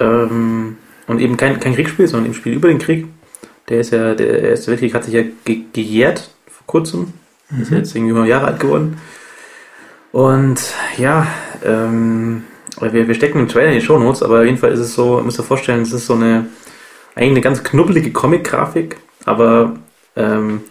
Ähm, 0.00 0.78
und 1.06 1.20
eben 1.20 1.36
kein, 1.36 1.60
kein 1.60 1.74
Kriegsspiel, 1.74 2.08
sondern 2.08 2.30
ein 2.30 2.34
Spiel 2.34 2.54
über 2.54 2.68
den 2.68 2.78
Krieg. 2.78 3.06
Der 3.68 3.80
ist 3.80 3.92
ja, 3.92 4.14
der 4.14 4.42
Erste 4.42 4.70
Weltkrieg 4.70 4.94
hat 4.94 5.04
sich 5.04 5.14
ja 5.14 5.22
ge 5.44 5.62
gejährt 5.72 6.30
vor 6.46 6.66
kurzem. 6.66 7.12
Ist 7.60 7.70
ja 7.70 7.78
jetzt 7.78 7.94
irgendwie 7.94 8.12
mal 8.12 8.26
Jahre 8.26 8.46
alt 8.46 8.60
geworden. 8.60 8.98
Und 10.12 10.60
ja, 10.98 11.26
ähm, 11.64 12.44
wir, 12.80 13.06
wir 13.06 13.14
stecken 13.14 13.38
im 13.38 13.48
Trailer 13.48 13.68
in 13.68 13.80
die 13.80 13.84
Shownotes, 13.84 14.22
aber 14.22 14.40
auf 14.40 14.44
jeden 14.44 14.58
Fall 14.58 14.72
ist 14.72 14.80
es 14.80 14.94
so, 14.94 15.18
ihr 15.18 15.24
müsst 15.24 15.38
euch 15.38 15.46
vorstellen, 15.46 15.82
es 15.82 15.92
ist 15.92 16.06
so 16.06 16.14
eine, 16.14 16.46
eigentlich 17.14 17.32
eine 17.32 17.40
ganz 17.40 17.62
knubbelige 17.62 18.12
Comic-Grafik, 18.12 18.96
aber 19.24 19.76
ähm, 20.16 20.62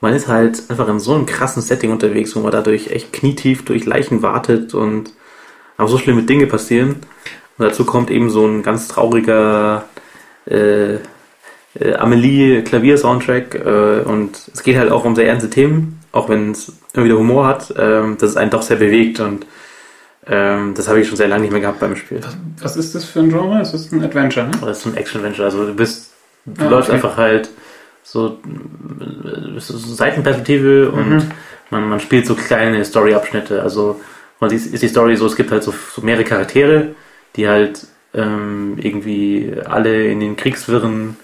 man 0.00 0.14
ist 0.14 0.28
halt 0.28 0.62
einfach 0.68 0.88
in 0.88 1.00
so 1.00 1.14
einem 1.14 1.26
krassen 1.26 1.62
Setting 1.62 1.90
unterwegs, 1.92 2.34
wo 2.36 2.40
man 2.40 2.52
dadurch 2.52 2.88
echt 2.88 3.12
knietief 3.12 3.64
durch 3.64 3.86
Leichen 3.86 4.22
wartet 4.22 4.74
und 4.74 5.12
aber 5.76 5.88
so 5.88 5.98
schlimme 5.98 6.22
Dinge 6.22 6.46
passieren. 6.46 6.96
Und 7.58 7.64
dazu 7.66 7.84
kommt 7.84 8.10
eben 8.10 8.30
so 8.30 8.46
ein 8.46 8.62
ganz 8.62 8.88
trauriger 8.88 9.84
äh, 10.46 10.94
äh, 10.94 11.94
Amelie 11.98 12.62
Klavier-Soundtrack 12.62 13.54
äh, 13.54 14.00
und 14.04 14.38
es 14.52 14.62
geht 14.62 14.76
halt 14.76 14.90
auch 14.90 15.04
um 15.04 15.14
sehr 15.16 15.26
ernste 15.28 15.50
Themen, 15.50 16.00
auch 16.12 16.28
wenn 16.28 16.52
es 16.52 16.72
immer 16.94 17.04
wieder 17.04 17.16
Humor 17.18 17.46
hat, 17.46 17.72
ähm, 17.76 18.16
dass 18.18 18.30
es 18.30 18.36
einen 18.36 18.50
doch 18.50 18.62
sehr 18.62 18.76
bewegt 18.76 19.20
und 19.20 19.46
ähm, 20.26 20.74
das 20.76 20.88
habe 20.88 21.00
ich 21.00 21.08
schon 21.08 21.16
sehr 21.16 21.28
lange 21.28 21.42
nicht 21.42 21.50
mehr 21.52 21.60
gehabt 21.60 21.80
beim 21.80 21.96
Spiel. 21.96 22.20
Was, 22.22 22.36
was 22.60 22.76
ist 22.76 22.94
das 22.94 23.04
für 23.04 23.20
ein 23.20 23.28
Genre? 23.28 23.60
Es 23.60 23.74
ist 23.74 23.92
ein 23.92 24.02
Adventure, 24.02 24.46
ne? 24.46 24.52
Das 24.60 24.78
ist 24.78 24.86
ein 24.86 24.96
Action-Adventure, 24.96 25.44
also 25.46 25.66
du 25.66 25.74
bist, 25.74 26.12
du 26.46 26.64
Ah, 26.64 26.68
läufst 26.68 26.88
okay. 26.90 26.96
einfach 26.96 27.16
halt 27.16 27.50
so, 28.02 28.38
äh, 28.98 29.60
so 29.60 29.76
Seitenperspektive 29.76 30.90
und 30.90 31.08
Mhm. 31.10 31.22
man, 31.70 31.88
man 31.88 32.00
spielt 32.00 32.26
so 32.26 32.34
kleine 32.34 32.84
Story-Abschnitte, 32.84 33.62
also 33.62 34.00
und 34.40 34.52
ist, 34.52 34.66
ist 34.72 34.82
die 34.82 34.88
Story 34.88 35.16
so, 35.16 35.26
es 35.26 35.36
gibt 35.36 35.50
halt 35.50 35.62
so, 35.62 35.72
so 35.94 36.02
mehrere 36.02 36.24
Charaktere, 36.24 36.94
die 37.36 37.48
halt 37.48 37.86
ähm, 38.14 38.76
irgendwie 38.78 39.54
alle 39.64 40.06
in 40.06 40.20
den 40.20 40.36
Kriegswirren 40.36 41.16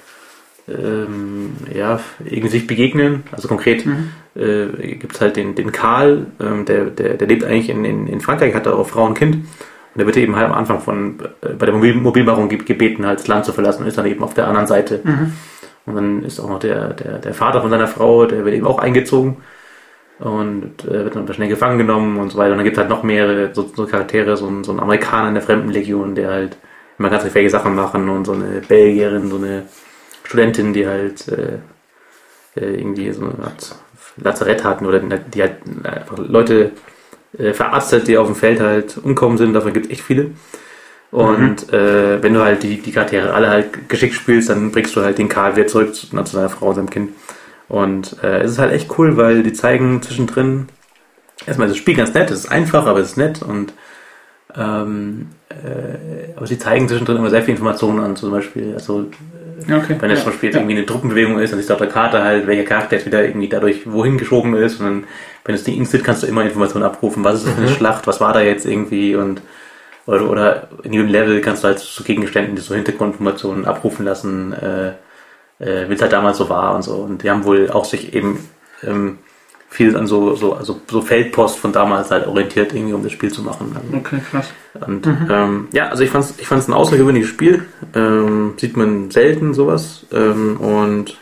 ähm, 0.68 1.52
ja, 1.72 2.00
irgendwie 2.24 2.48
sich 2.48 2.66
begegnen. 2.66 3.22
Also 3.32 3.48
konkret 3.48 3.86
Mhm. 3.86 4.10
äh, 4.34 4.96
gibt 4.96 5.14
es 5.14 5.20
halt 5.20 5.36
den, 5.36 5.54
den 5.54 5.72
Karl, 5.72 6.26
ähm, 6.40 6.64
der, 6.64 6.86
der, 6.86 7.14
der 7.14 7.28
lebt 7.28 7.44
eigentlich 7.44 7.70
in, 7.70 7.84
in, 7.84 8.06
in 8.06 8.20
Frankreich, 8.20 8.54
hat 8.54 8.66
da 8.66 8.72
auch 8.72 8.88
Frau 8.88 9.04
und 9.06 9.14
Kind. 9.18 9.36
Und 9.36 9.98
der 9.98 10.06
wird 10.06 10.16
eben 10.16 10.36
halt 10.36 10.46
am 10.46 10.52
Anfang 10.52 10.80
von 10.80 11.18
äh, 11.42 11.54
bei 11.54 11.66
der 11.66 11.74
Mobil 11.74 11.94
Mobilmachung 11.94 12.48
ge- 12.48 12.58
gebeten, 12.64 13.06
halt 13.06 13.18
das 13.20 13.28
Land 13.28 13.44
zu 13.44 13.52
verlassen 13.52 13.82
und 13.82 13.88
ist 13.88 13.98
dann 13.98 14.06
eben 14.06 14.22
auf 14.22 14.34
der 14.34 14.46
anderen 14.46 14.66
Seite. 14.68 15.00
Mhm. 15.02 15.32
Und 15.86 15.94
dann 15.96 16.22
ist 16.22 16.38
auch 16.38 16.48
noch 16.48 16.60
der, 16.60 16.92
der, 16.94 17.18
der 17.18 17.34
Vater 17.34 17.60
von 17.60 17.70
seiner 17.70 17.88
Frau, 17.88 18.26
der 18.26 18.44
wird 18.44 18.54
eben 18.54 18.66
auch 18.66 18.78
eingezogen 18.78 19.38
und 20.20 20.84
äh, 20.84 21.04
wird 21.04 21.16
dann 21.16 21.32
schnell 21.32 21.48
gefangen 21.48 21.78
genommen 21.78 22.18
und 22.18 22.30
so 22.30 22.38
weiter. 22.38 22.52
Und 22.52 22.58
dann 22.58 22.64
gibt 22.64 22.76
es 22.76 22.80
halt 22.80 22.90
noch 22.90 23.02
mehrere 23.02 23.54
so, 23.54 23.70
so 23.74 23.86
Charaktere, 23.86 24.36
so 24.36 24.46
ein, 24.46 24.64
so 24.64 24.72
ein 24.72 24.80
Amerikaner 24.80 25.28
in 25.28 25.34
der 25.34 25.42
Fremdenlegion, 25.42 26.14
der 26.14 26.30
halt 26.30 26.56
immer 26.98 27.08
ganz 27.08 27.24
gefährliche 27.24 27.52
Sachen 27.52 27.74
machen 27.74 28.08
und 28.10 28.26
so 28.26 28.32
eine 28.32 28.60
Belgierin, 28.60 29.30
so 29.30 29.36
eine 29.36 29.64
Studentin, 30.24 30.74
die 30.74 30.86
halt 30.86 31.26
äh, 31.28 31.58
äh, 32.60 32.74
irgendwie 32.74 33.10
so 33.12 33.22
eine 33.22 33.44
Art 33.44 33.74
Lazarett 34.16 34.62
hatten 34.62 34.84
oder 34.84 35.00
die 35.00 35.40
halt 35.40 35.56
einfach 35.82 36.18
Leute 36.18 36.72
äh, 37.38 37.54
verarztet, 37.54 38.06
die 38.06 38.18
auf 38.18 38.26
dem 38.26 38.36
Feld 38.36 38.60
halt 38.60 38.98
umkommen 38.98 39.38
sind. 39.38 39.54
Davon 39.54 39.72
gibt 39.72 39.86
es 39.86 39.92
echt 39.92 40.02
viele. 40.02 40.32
Und 41.10 41.72
äh, 41.72 42.22
wenn 42.22 42.34
du 42.34 42.40
halt 42.40 42.62
die, 42.62 42.80
die 42.80 42.92
Charaktere 42.92 43.32
alle 43.32 43.48
halt 43.48 43.88
geschickt 43.88 44.14
spielst, 44.14 44.50
dann 44.50 44.70
bringst 44.70 44.94
du 44.94 45.00
halt 45.00 45.18
den 45.18 45.28
Karl 45.28 45.56
wieder 45.56 45.66
zurück 45.66 45.94
zu, 45.94 46.06
zu 46.08 46.24
seiner 46.24 46.50
Frau 46.50 46.68
und 46.68 46.74
seinem 46.76 46.90
Kind. 46.90 47.10
Und 47.70 48.16
äh, 48.22 48.40
es 48.40 48.50
ist 48.50 48.58
halt 48.58 48.72
echt 48.72 48.98
cool, 48.98 49.16
weil 49.16 49.42
die 49.42 49.52
zeigen 49.52 50.02
zwischendrin, 50.02 50.66
erstmal 51.46 51.68
ist 51.68 51.74
das 51.74 51.78
Spiel 51.78 51.94
ganz 51.94 52.12
nett, 52.12 52.30
es 52.30 52.40
ist 52.40 52.50
einfach, 52.50 52.86
aber 52.86 52.98
es 52.98 53.12
ist 53.12 53.16
nett 53.16 53.42
und 53.42 53.72
ähm, 54.56 55.28
äh, 55.48 56.34
aber 56.36 56.46
sie 56.48 56.58
zeigen 56.58 56.88
zwischendrin 56.88 57.18
immer 57.18 57.30
sehr 57.30 57.42
viel 57.42 57.54
Informationen 57.54 58.00
an, 58.00 58.16
zum 58.16 58.32
Beispiel, 58.32 58.74
also 58.74 59.06
Ja, 59.68 59.78
okay. 59.78 59.94
wenn 60.00 60.10
es 60.10 60.18
ja. 60.18 60.24
zum 60.24 60.32
Beispiel 60.32 60.48
jetzt 60.48 60.56
ja. 60.56 60.62
irgendwie 60.62 60.78
eine 60.78 60.86
Truppenbewegung 60.86 61.38
ist, 61.38 61.52
dann 61.52 61.64
du 61.64 61.72
auf 61.72 61.78
der 61.78 61.88
Karte 61.88 62.22
halt, 62.22 62.48
welcher 62.48 62.64
Charakter 62.64 62.96
jetzt 62.96 63.06
wieder 63.06 63.24
irgendwie 63.24 63.48
dadurch 63.48 63.90
wohin 63.90 64.18
geschoben 64.18 64.54
ist. 64.56 64.80
Und 64.80 64.86
dann, 64.86 65.04
wenn 65.44 65.54
es 65.54 65.62
die 65.62 65.76
instant 65.76 66.02
kannst 66.02 66.24
du 66.24 66.26
immer 66.26 66.42
Informationen 66.42 66.84
abrufen, 66.84 67.22
was 67.22 67.36
ist 67.36 67.46
das 67.46 67.54
für 67.54 67.60
eine 67.60 67.70
Schlacht, 67.70 68.08
was 68.08 68.20
war 68.20 68.32
da 68.32 68.40
jetzt 68.40 68.66
irgendwie 68.66 69.14
und 69.14 69.42
oder, 70.06 70.28
oder 70.28 70.68
in 70.82 70.92
jedem 70.92 71.08
Level 71.08 71.40
kannst 71.40 71.62
du 71.62 71.68
halt 71.68 71.78
so 71.78 72.02
Gegenständen, 72.02 72.56
die 72.56 72.62
so 72.62 72.74
Hintergrundinformationen 72.74 73.64
abrufen 73.64 74.04
lassen, 74.04 74.52
äh, 74.52 74.92
äh, 75.60 75.88
wie 75.88 75.94
es 75.94 76.02
halt 76.02 76.12
damals 76.12 76.38
so 76.38 76.48
war 76.48 76.74
und 76.74 76.82
so. 76.82 76.96
Und 76.96 77.22
die 77.22 77.30
haben 77.30 77.44
wohl 77.44 77.70
auch 77.70 77.84
sich 77.84 78.14
eben 78.14 78.48
ähm, 78.82 79.18
viel 79.68 79.96
an 79.96 80.06
so, 80.08 80.34
so, 80.34 80.54
also 80.54 80.80
so 80.90 81.00
Feldpost 81.00 81.58
von 81.58 81.72
damals 81.72 82.10
halt 82.10 82.26
orientiert, 82.26 82.74
irgendwie 82.74 82.92
um 82.92 83.04
das 83.04 83.12
Spiel 83.12 83.30
zu 83.30 83.42
machen. 83.42 83.76
Okay, 83.94 84.20
krass. 84.28 84.52
und 84.84 85.06
ähm, 85.06 85.68
ja, 85.72 85.88
also 85.88 86.02
ich 86.02 86.10
fand's, 86.10 86.34
ich 86.38 86.48
fand's 86.48 86.66
ein 86.66 86.74
außergewöhnliches 86.74 87.30
Spiel. 87.30 87.66
Ähm, 87.94 88.54
sieht 88.56 88.76
man 88.76 89.10
selten 89.12 89.54
sowas. 89.54 90.06
Ähm, 90.12 90.56
und 90.56 91.16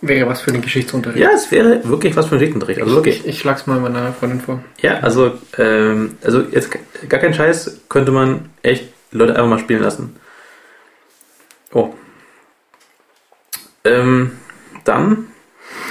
Wäre 0.00 0.28
was 0.28 0.40
für 0.40 0.50
den 0.50 0.62
Geschichtsunterricht. 0.62 1.22
ja, 1.22 1.30
es 1.32 1.52
wäre 1.52 1.88
wirklich 1.88 2.16
was 2.16 2.26
für 2.26 2.34
ein 2.34 2.38
Geschichtsunterricht. 2.38 2.80
Also 2.80 2.94
wirklich. 2.94 3.20
Ich, 3.20 3.26
ich 3.28 3.38
schlag's 3.38 3.66
mal 3.66 3.78
meiner 3.78 4.12
Freundin 4.12 4.40
vor. 4.40 4.64
Ja, 4.80 4.98
also, 4.98 5.32
ähm, 5.58 6.16
also 6.24 6.40
jetzt 6.50 6.70
gar 7.08 7.20
kein 7.20 7.34
Scheiß, 7.34 7.82
könnte 7.88 8.10
man 8.10 8.46
echt 8.62 8.92
Leute 9.12 9.34
einfach 9.34 9.48
mal 9.48 9.58
spielen 9.58 9.82
lassen. 9.82 10.16
Oh. 11.72 11.90
Ähm, 13.84 14.32
dann 14.84 15.26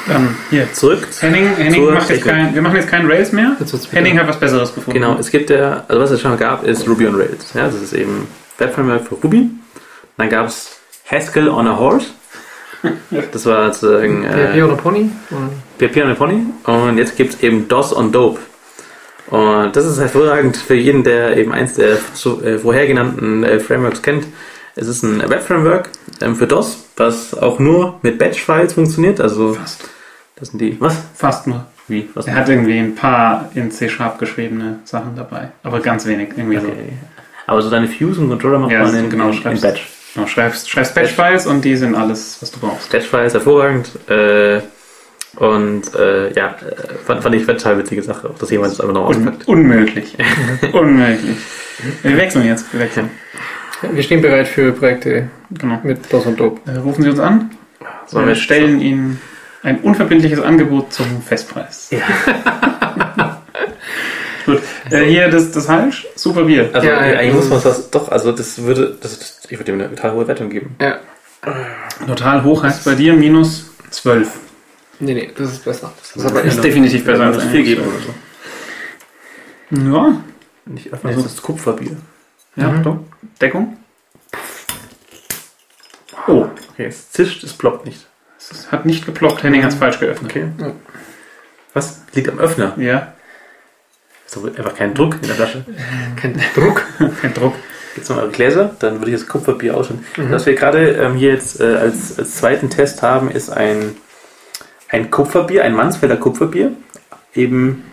Dann 0.07 0.35
hier. 0.49 0.71
zurück. 0.73 1.07
Henning, 1.19 1.55
Henning 1.55 1.93
macht 1.93 2.09
jetzt 2.09 2.23
kein, 2.23 2.53
wir 2.53 2.61
machen 2.61 2.75
jetzt 2.75 2.89
keinen 2.89 3.09
Rails 3.09 3.31
mehr. 3.31 3.55
Henning 3.91 4.19
hat 4.19 4.27
was 4.27 4.39
Besseres 4.39 4.73
gefunden. 4.73 4.99
Genau, 4.99 5.17
es 5.17 5.29
gibt 5.29 5.49
ja, 5.49 5.83
also 5.87 6.01
was 6.01 6.11
es 6.11 6.21
schon 6.21 6.37
gab, 6.37 6.65
ist 6.65 6.87
Ruby 6.87 7.07
on 7.07 7.15
Rails. 7.15 7.53
Ja, 7.53 7.65
das 7.65 7.75
ist 7.75 7.93
eben 7.93 8.27
Webframework 8.57 9.07
für 9.07 9.15
Ruby. 9.15 9.49
Dann 10.17 10.29
gab 10.29 10.47
es 10.47 10.77
Haskell 11.09 11.49
on 11.49 11.67
a 11.67 11.77
Horse. 11.77 12.07
Das 13.31 13.45
war 13.45 13.71
sozusagen 13.71 14.23
PHP 14.23 14.55
äh, 14.55 14.61
oder 14.63 14.75
Pony? 14.75 15.09
PHP 15.77 15.97
on 15.97 16.11
a 16.11 16.15
Pony. 16.15 16.41
Und 16.63 16.97
jetzt 16.97 17.15
gibt 17.15 17.35
es 17.35 17.43
eben 17.43 17.67
DOS 17.67 17.95
on 17.95 18.11
Dope. 18.11 18.39
Und 19.27 19.75
das 19.75 19.85
ist 19.85 19.99
hervorragend 19.99 20.57
für 20.57 20.73
jeden, 20.73 21.03
der 21.03 21.37
eben 21.37 21.53
eins 21.53 21.75
der 21.75 21.97
zu, 22.13 22.43
äh, 22.43 22.57
vorher 22.57 22.87
genannten 22.87 23.43
äh, 23.43 23.59
Frameworks 23.59 24.01
kennt. 24.01 24.25
Es 24.75 24.87
ist 24.87 25.03
ein 25.03 25.27
Webframework 25.29 25.89
ähm, 26.21 26.35
für 26.35 26.47
DOS, 26.47 26.85
was 26.97 27.33
auch 27.33 27.59
nur 27.59 27.99
mit 28.01 28.17
Batch-Files 28.17 28.73
funktioniert. 28.73 29.19
Also, 29.19 29.53
Fast. 29.53 29.83
das 30.37 30.49
sind 30.49 30.59
die. 30.59 30.79
Was? 30.79 30.95
Fast 31.15 31.47
nur. 31.47 31.65
Wie? 31.87 32.09
Was? 32.13 32.25
Er 32.27 32.35
hat 32.35 32.47
irgendwie 32.47 32.77
ein 32.79 32.95
paar 32.95 33.49
in 33.53 33.69
C-Sharp 33.71 34.17
geschriebene 34.19 34.79
Sachen 34.85 35.15
dabei. 35.15 35.51
Aber 35.63 35.79
ganz 35.81 36.05
wenig. 36.05 36.29
Irgendwie 36.37 36.57
Okay. 36.57 36.93
Aber 37.47 37.61
so 37.61 37.69
deine 37.69 37.89
Views 37.89 38.17
und 38.17 38.29
Controller 38.29 38.59
macht 38.59 38.71
Ja, 38.71 38.79
man 38.83 38.91
so 38.91 38.97
in, 38.97 39.09
genau, 39.09 39.29
in, 39.29 39.33
in 39.41 39.61
Batch. 39.61 39.81
so. 39.81 40.13
Genau, 40.13 40.27
schreibst, 40.27 40.69
schreibst 40.69 40.95
Batch-Files 40.95 41.47
und 41.47 41.65
die 41.65 41.75
sind 41.75 41.95
alles, 41.95 42.37
was 42.41 42.51
du 42.51 42.59
brauchst. 42.59 42.91
Batch-File 42.91 43.25
ist 43.25 43.33
hervorragend. 43.33 43.89
Äh, 44.09 44.61
und 45.37 45.95
äh, 45.95 46.33
ja, 46.33 46.47
äh, 46.49 46.95
fand, 47.05 47.23
fand 47.23 47.35
ich 47.35 47.45
total 47.45 47.77
witzige 47.77 48.03
Sache, 48.03 48.29
auch 48.29 48.37
dass 48.37 48.49
jemand 48.51 48.71
das 48.73 48.79
einfach 48.81 48.93
noch 48.93 49.07
Un 49.09 49.15
auspackt. 49.27 49.47
unmöglich. 49.47 50.17
unmöglich. 50.73 51.37
Wir 52.03 52.17
wechseln 52.17 52.45
jetzt. 52.45 52.71
Wir 52.73 52.79
wechseln. 52.81 53.09
Wir 53.91 54.03
stehen 54.03 54.21
bereit 54.21 54.47
für 54.47 54.71
Projekte 54.73 55.29
Genau. 55.51 55.79
mit 55.83 56.11
DOS 56.11 56.25
und 56.25 56.39
Dope. 56.39 56.61
Äh, 56.71 56.77
rufen 56.77 57.03
Sie 57.03 57.09
uns 57.09 57.19
an. 57.19 57.51
Sollen 58.07 58.27
wir 58.27 58.35
stellen 58.35 58.79
Ihnen 58.81 59.19
ein 59.63 59.79
unverbindliches 59.79 60.39
Angebot 60.41 60.91
zum 60.93 61.21
Festpreis. 61.21 61.89
Gut. 64.45 64.61
Äh, 64.89 65.05
hier 65.05 65.29
das, 65.29 65.51
das 65.51 65.69
Halsch. 65.69 66.07
Super 66.15 66.43
Bier. 66.43 66.69
Also 66.73 66.87
Ja, 66.87 67.05
ja, 67.05 67.19
eigentlich 67.19 67.35
muss 67.35 67.49
man 67.49 67.61
das 67.61 67.89
doch, 67.91 68.09
also 68.09 68.31
das 68.31 68.61
würde, 68.63 68.97
das, 69.01 69.39
ich 69.49 69.57
würde 69.59 69.71
ihm 69.71 69.79
eine 69.79 69.89
total 69.95 70.13
hohe 70.13 70.27
Wertung 70.27 70.49
geben. 70.49 70.75
Ja. 70.81 70.99
Total 72.07 72.43
hoch 72.43 72.63
heißt 72.63 72.83
bei 72.85 72.95
dir 72.95 73.13
minus 73.13 73.71
12. 73.91 74.39
Nee, 74.99 75.13
nee, 75.13 75.29
das 75.35 75.51
ist 75.53 75.63
besser. 75.63 75.91
Das 75.97 76.07
ist 76.15 76.25
Das 76.25 76.31
aber 76.31 76.43
ist 76.43 76.63
definitiv 76.63 77.05
besser 77.05 77.23
als 77.25 77.37
als 77.37 77.45
ein 77.45 77.51
viel 77.51 77.63
geben 77.63 77.83
oder 77.83 77.99
so. 77.99 78.13
Ja, 79.95 80.21
Nicht 80.65 80.93
öffnen, 80.93 81.13
Also- 81.13 81.23
das 81.23 81.33
ist 81.33 81.41
Kupferbier. 81.41 81.95
Ja, 82.55 82.67
Mhm. 82.69 82.83
doch. 82.83 82.97
Deckung. 83.39 83.77
Oh, 86.27 86.47
Okay, 86.73 86.85
es 86.85 87.11
zischt, 87.11 87.43
es 87.43 87.53
ploppt 87.53 87.85
nicht. 87.85 88.07
es 88.39 88.71
hat 88.71 88.85
nicht 88.85 89.05
geploppt. 89.05 89.43
Henning 89.43 89.63
hat 89.63 89.71
es 89.71 89.77
falsch 89.77 89.99
geöffnet. 89.99 90.31
Okay. 90.31 90.47
Ja. 90.59 90.71
Was? 91.73 92.01
Liegt 92.13 92.29
am 92.29 92.39
Öffner. 92.39 92.73
Ja, 92.77 93.13
Ist 94.25 94.35
doch 94.37 94.45
einfach 94.45 94.75
kein 94.75 94.93
Druck 94.93 95.15
in 95.15 95.27
der 95.27 95.35
Flasche. 95.35 95.65
kein 96.15 96.39
Druck. 96.55 96.83
kein 97.21 97.33
Druck. 97.33 97.53
Jetzt 97.95 98.09
noch 98.09 98.17
eure 98.17 98.29
Gläser, 98.31 98.73
dann 98.79 98.99
würde 98.99 99.11
ich 99.11 99.17
das 99.19 99.27
Kupferbier 99.27 99.75
ausschütten. 99.75 100.05
Mhm. 100.15 100.31
Was 100.31 100.45
wir 100.45 100.55
gerade 100.55 100.91
ähm, 100.93 101.15
hier 101.15 101.33
jetzt 101.33 101.59
äh, 101.59 101.75
als, 101.75 102.17
als 102.17 102.35
zweiten 102.37 102.69
Test 102.69 103.01
haben, 103.01 103.29
ist 103.29 103.49
ein, 103.49 103.97
ein 104.89 105.11
Kupferbier, 105.11 105.63
ein 105.65 105.75
Mansfelder 105.75 106.15
Kupferbier. 106.17 106.71
Eben 107.35 107.83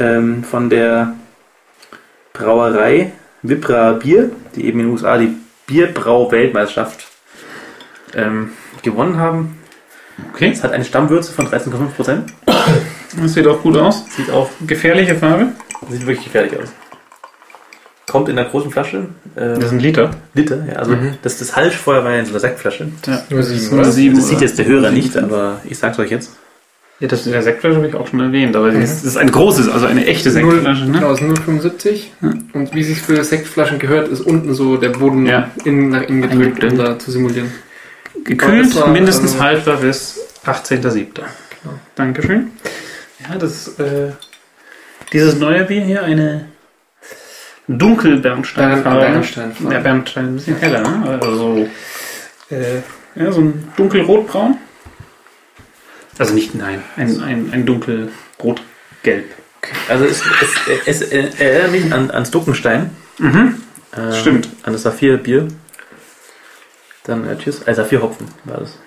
ähm, 0.00 0.42
von 0.42 0.68
der 0.68 1.14
Brauerei 2.32 3.12
Vibra 3.42 3.92
Bier, 3.94 4.30
die 4.54 4.66
eben 4.66 4.80
in 4.80 4.86
den 4.86 4.92
USA 4.92 5.16
die 5.18 5.36
Bierbrau-Weltmeisterschaft 5.66 7.06
ähm, 8.14 8.50
gewonnen 8.82 9.16
haben. 9.18 9.58
Okay, 10.34 10.50
Es 10.50 10.62
hat 10.62 10.72
eine 10.72 10.84
Stammwürze 10.84 11.32
von 11.32 11.46
13,5%. 11.48 12.22
das 13.20 13.32
sieht 13.34 13.46
auch 13.46 13.62
gut 13.62 13.76
aus. 13.76 14.04
Sieht 14.16 14.30
auch 14.30 14.50
Gefährliche 14.66 15.14
Farbe. 15.14 15.48
sieht 15.88 16.06
wirklich 16.06 16.24
gefährlich 16.24 16.58
aus. 16.60 16.68
Kommt 18.06 18.28
in 18.28 18.38
einer 18.38 18.48
großen 18.48 18.70
Flasche. 18.70 18.96
Ähm, 19.36 19.54
Das 19.54 19.66
ist 19.66 19.72
ein 19.72 19.78
Liter. 19.80 20.10
Liter, 20.34 20.64
ja. 20.66 20.74
Also 20.74 20.92
Mhm. 20.92 21.14
das, 21.22 21.38
das 21.38 21.54
Halschfeuer 21.56 22.04
war 22.04 22.12
ja 22.12 22.18
in 22.20 22.26
so 22.26 22.32
einer 22.32 22.40
Sektflasche. 22.40 22.88
Ja. 23.06 23.22
Nur 23.30 23.38
Das. 23.40 23.70
Das 23.70 23.94
sieht 23.94 24.40
jetzt 24.40 24.58
der 24.58 24.66
Hörer 24.66 24.88
sieben, 24.90 24.94
nicht, 24.94 25.12
fünf. 25.12 25.24
aber 25.32 25.60
ich 25.64 25.78
sag's 25.78 25.98
euch 25.98 26.10
jetzt. 26.10 26.36
Ja, 27.00 27.08
das 27.08 27.24
in 27.26 27.32
der 27.32 27.42
Sektflasche 27.42 27.76
habe 27.76 27.88
ich 27.88 27.94
auch 27.94 28.06
schon 28.08 28.20
erwähnt, 28.20 28.54
aber 28.54 28.70
das 28.70 29.02
ist 29.04 29.16
ein 29.16 29.30
großes, 29.30 29.68
also 29.70 29.86
eine 29.86 30.04
echte 30.06 30.30
Sektflasche, 30.30 30.84
ne? 30.84 30.98
genau, 30.98 31.12
es 31.12 31.20
ist 31.22 31.26
0,75. 31.26 32.02
Und 32.52 32.74
wie 32.74 32.82
sich 32.84 33.00
für 33.00 33.24
Sektflaschen 33.24 33.78
gehört, 33.78 34.08
ist 34.08 34.20
unten 34.20 34.52
so 34.52 34.76
der 34.76 34.90
Boden 34.90 35.24
Ja. 35.24 35.50
innen 35.64 35.88
nach 35.88 36.02
innen 36.02 36.20
gedrückt, 36.22 36.62
um 36.62 36.76
da 36.76 36.98
zu 36.98 37.10
simulieren. 37.10 37.50
Gekühlt, 38.24 38.76
war, 38.76 38.88
mindestens 38.88 39.32
also- 39.32 39.44
haltbar 39.44 39.76
bis 39.78 40.20
18.07. 40.44 41.24
Dankeschön. 41.94 42.50
Ja, 43.28 43.36
das, 43.38 43.68
äh, 43.78 44.12
dieses 45.12 45.38
neue 45.38 45.64
Bier 45.64 45.82
hier, 45.82 46.02
eine 46.02 46.46
Dunkelbernsteinfarbe. 47.68 49.00
Bernsteinfarbe. 49.00 49.74
Ja, 49.74 49.80
Bernstein 49.80 50.24
ein 50.28 50.34
bisschen 50.36 50.56
heller, 50.56 50.82
ne? 50.82 51.18
Also 51.22 51.36
so, 51.36 51.68
äh, 52.54 52.80
ja, 53.14 53.32
so 53.32 53.40
ein 53.40 53.68
dunkelrotbraun. 53.76 54.56
Also 56.20 56.34
nicht, 56.34 56.54
nein, 56.54 56.82
ein, 56.96 57.22
ein, 57.22 57.50
ein 57.50 57.64
dunkelrot-gelb. 57.64 59.24
Also 59.88 60.04
es, 60.04 60.22
es, 60.66 60.76
es, 60.86 61.00
es 61.00 61.40
erinnert 61.40 61.72
mich 61.72 61.92
an, 61.94 62.10
ans 62.10 62.30
Duckenstein. 62.30 62.94
Mhm. 63.16 63.62
Ähm, 63.96 64.12
Stimmt. 64.12 64.48
An 64.62 64.74
das 64.74 64.82
Saphir-Bier. 64.82 65.48
Dann 67.04 67.26
äh, 67.26 67.38
tschüss. 67.38 67.62
Äh, 67.66 67.74
Saphir-Hopfen 67.74 68.26
war 68.44 68.58
das. 68.58 68.78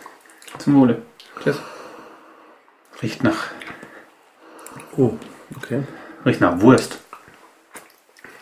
Zum 0.60 0.76
Wohle. 0.76 1.02
Tschüss. 1.44 1.58
Riecht 3.02 3.24
nach, 3.24 3.48
Oh, 4.96 5.18
okay. 5.58 5.82
riecht 6.28 6.40
nach 6.40 6.62
Wurst. 6.62 7.00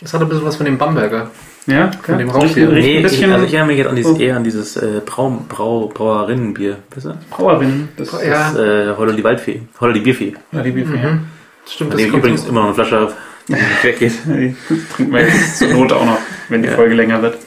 Das 0.02 0.14
hat 0.14 0.22
ein 0.22 0.28
bisschen 0.28 0.46
was 0.46 0.58
von 0.58 0.66
dem 0.66 0.78
Bamberger. 0.78 1.32
Ja, 1.68 1.92
Von 2.04 2.18
dem 2.18 2.28
ja. 2.30 2.34
Rauchbier. 2.34 2.70
Nee, 2.70 2.98
ein 2.98 3.04
bisschen 3.04 3.28
ich, 3.30 3.34
also 3.34 3.46
ich 3.46 3.54
erinnere 3.54 3.68
mich 3.68 3.78
jetzt 3.78 3.88
an 3.90 3.96
dieses, 3.96 4.12
Oh. 4.14 4.20
eher 4.20 4.36
an 4.36 4.44
dieses 4.44 4.78
äh, 4.78 5.02
Brau, 5.06 5.44
Brau, 5.48 5.88
Brauerinnenbier. 5.94 6.78
Weißt 6.96 7.06
du? 7.06 7.18
Brauerin. 7.30 7.90
Das 7.98 8.12
Ja. 8.26 8.52
Das 8.52 8.58
äh, 8.58 8.96
Holler 8.98 9.14
die 9.14 9.24
Waldfee. 9.24 9.62
Holler 9.80 9.94
die 9.94 10.00
Bierfee. 10.00 10.34
ja, 10.52 10.62
die 10.64 10.72
Bierfee. 10.72 10.98
Mhm. 10.98 11.28
Stimmt, 11.68 11.92
Von 11.92 12.00
das 12.00 12.08
dem 12.10 12.16
übrigens 12.16 12.46
immer 12.46 12.62
noch 12.62 12.66
eine 12.68 12.74
Flasche 12.74 13.00
auf, 13.00 13.14
die 13.48 13.54
nicht 13.54 13.64
weggeht. 13.84 14.14
Ja. 14.28 14.34
Die 14.36 14.56
trinken 14.96 15.14
wir 15.14 15.22
jetzt 15.22 15.60
zur 15.60 15.68
Not 15.68 15.94
auch 15.94 16.04
noch, 16.06 16.18
wenn 16.50 16.64
die 16.64 16.70
Ja. 16.70 16.76
Folge 16.76 16.96
länger 16.96 17.22
wird. 17.22 17.38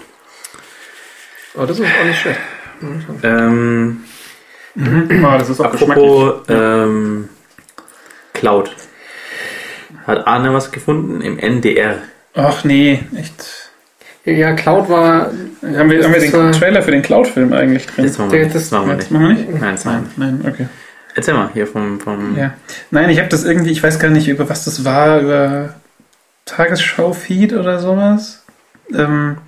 Aber 1.56 1.66
das 1.66 1.78
ist 1.80 1.86
auch 1.86 2.04
nicht 2.06 2.18
schlecht. 2.20 2.40
Mhm. 2.80 3.04
Ähm, 3.22 4.04
Ah, 5.24 5.38
das 5.38 5.50
ist 5.50 5.60
auch 5.60 5.70
geschmacklich. 5.70 6.04
apropos 6.04 6.34
ähm, 6.48 7.28
Cloud. 8.32 8.70
Hat 10.06 10.26
Arne 10.26 10.52
was 10.52 10.72
gefunden 10.72 11.20
im 11.20 11.38
NDR? 11.38 11.98
Ach 12.34 12.64
nee, 12.64 13.00
echt. 13.16 13.63
Ja, 14.24 14.52
Cloud 14.54 14.88
war. 14.88 15.26
Haben 15.62 15.90
wir, 15.90 16.02
haben 16.04 16.12
wir 16.14 16.20
den 16.20 16.48
äh, 16.48 16.50
Trailer 16.52 16.82
für 16.82 16.90
den 16.90 17.02
Cloud-Film 17.02 17.52
eigentlich 17.52 17.86
drin? 17.86 18.06
Das 18.06 18.16
machen 18.18 18.32
wir 18.32 18.42
nicht. 18.44 18.54
das- 18.54 18.62
Das 18.62 18.70
machen 18.70 18.88
wir 18.88 18.94
Das 18.96 19.10
nicht. 19.10 19.10
machen 19.12 19.28
wir 19.28 19.34
nicht? 19.34 19.60
Nein, 19.60 19.74
das 19.74 19.84
machen 19.84 20.10
wir 20.16 20.24
Nein, 20.24 20.34
nicht. 20.36 20.44
nein, 20.44 20.52
okay. 20.54 20.66
Erzähl 21.16 21.34
mal 21.34 21.50
hier 21.52 21.66
vom, 21.66 22.00
vom 22.00 22.36
Ja. 22.36 22.54
Nein, 22.90 23.10
ich 23.10 23.18
habe 23.18 23.28
das 23.28 23.44
irgendwie, 23.44 23.70
ich 23.70 23.82
weiß 23.82 23.98
gar 23.98 24.08
nicht, 24.10 24.26
über 24.28 24.48
was 24.48 24.64
das 24.64 24.84
war, 24.84 25.20
über 25.20 25.74
Tagesschau-Feed 26.46 27.52
oder 27.52 27.78
sowas. 27.78 28.42
Ähm, 28.94 29.38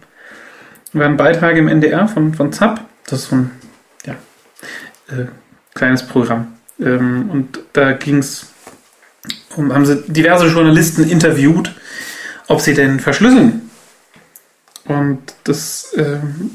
war 0.92 1.06
ein 1.06 1.16
Beitrag 1.16 1.56
im 1.56 1.68
NDR 1.68 2.06
von, 2.08 2.34
von 2.34 2.52
ZAP. 2.52 2.80
Das 3.08 3.20
ist 3.22 3.30
so 3.30 3.36
ein 3.36 3.50
ja, 4.06 4.14
äh, 5.08 5.26
kleines 5.74 6.02
Programm. 6.06 6.48
Ähm, 6.80 7.30
und 7.30 7.60
da 7.72 7.92
ging 7.92 8.18
es 8.18 8.52
um, 9.56 9.72
haben 9.74 9.86
sie 9.86 10.02
diverse 10.06 10.46
Journalisten 10.48 11.08
interviewt, 11.08 11.74
ob 12.48 12.60
sie 12.60 12.74
denn 12.74 13.00
verschlüsseln. 13.00 13.65
Und 14.88 15.18
das, 15.44 15.94
ähm, 15.96 16.52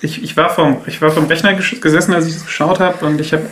ich, 0.00 0.22
ich, 0.22 0.36
war 0.36 0.50
vom, 0.50 0.78
ich 0.86 1.00
war 1.02 1.10
vom 1.10 1.26
Rechner 1.26 1.54
gesessen, 1.54 2.14
als 2.14 2.26
ich 2.26 2.34
das 2.34 2.46
geschaut 2.46 2.80
habe, 2.80 3.04
und 3.04 3.20
ich 3.20 3.32
habe 3.32 3.42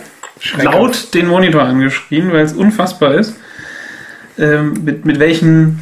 laut 0.63 1.15
den 1.15 1.29
Monitor 1.29 1.63
angeschrien, 1.63 2.33
weil 2.33 2.45
es 2.45 2.53
unfassbar 2.53 3.15
ist, 3.15 3.35
ähm, 4.39 4.75
mit, 4.85 5.05
mit 5.05 5.19
welchen, 5.19 5.81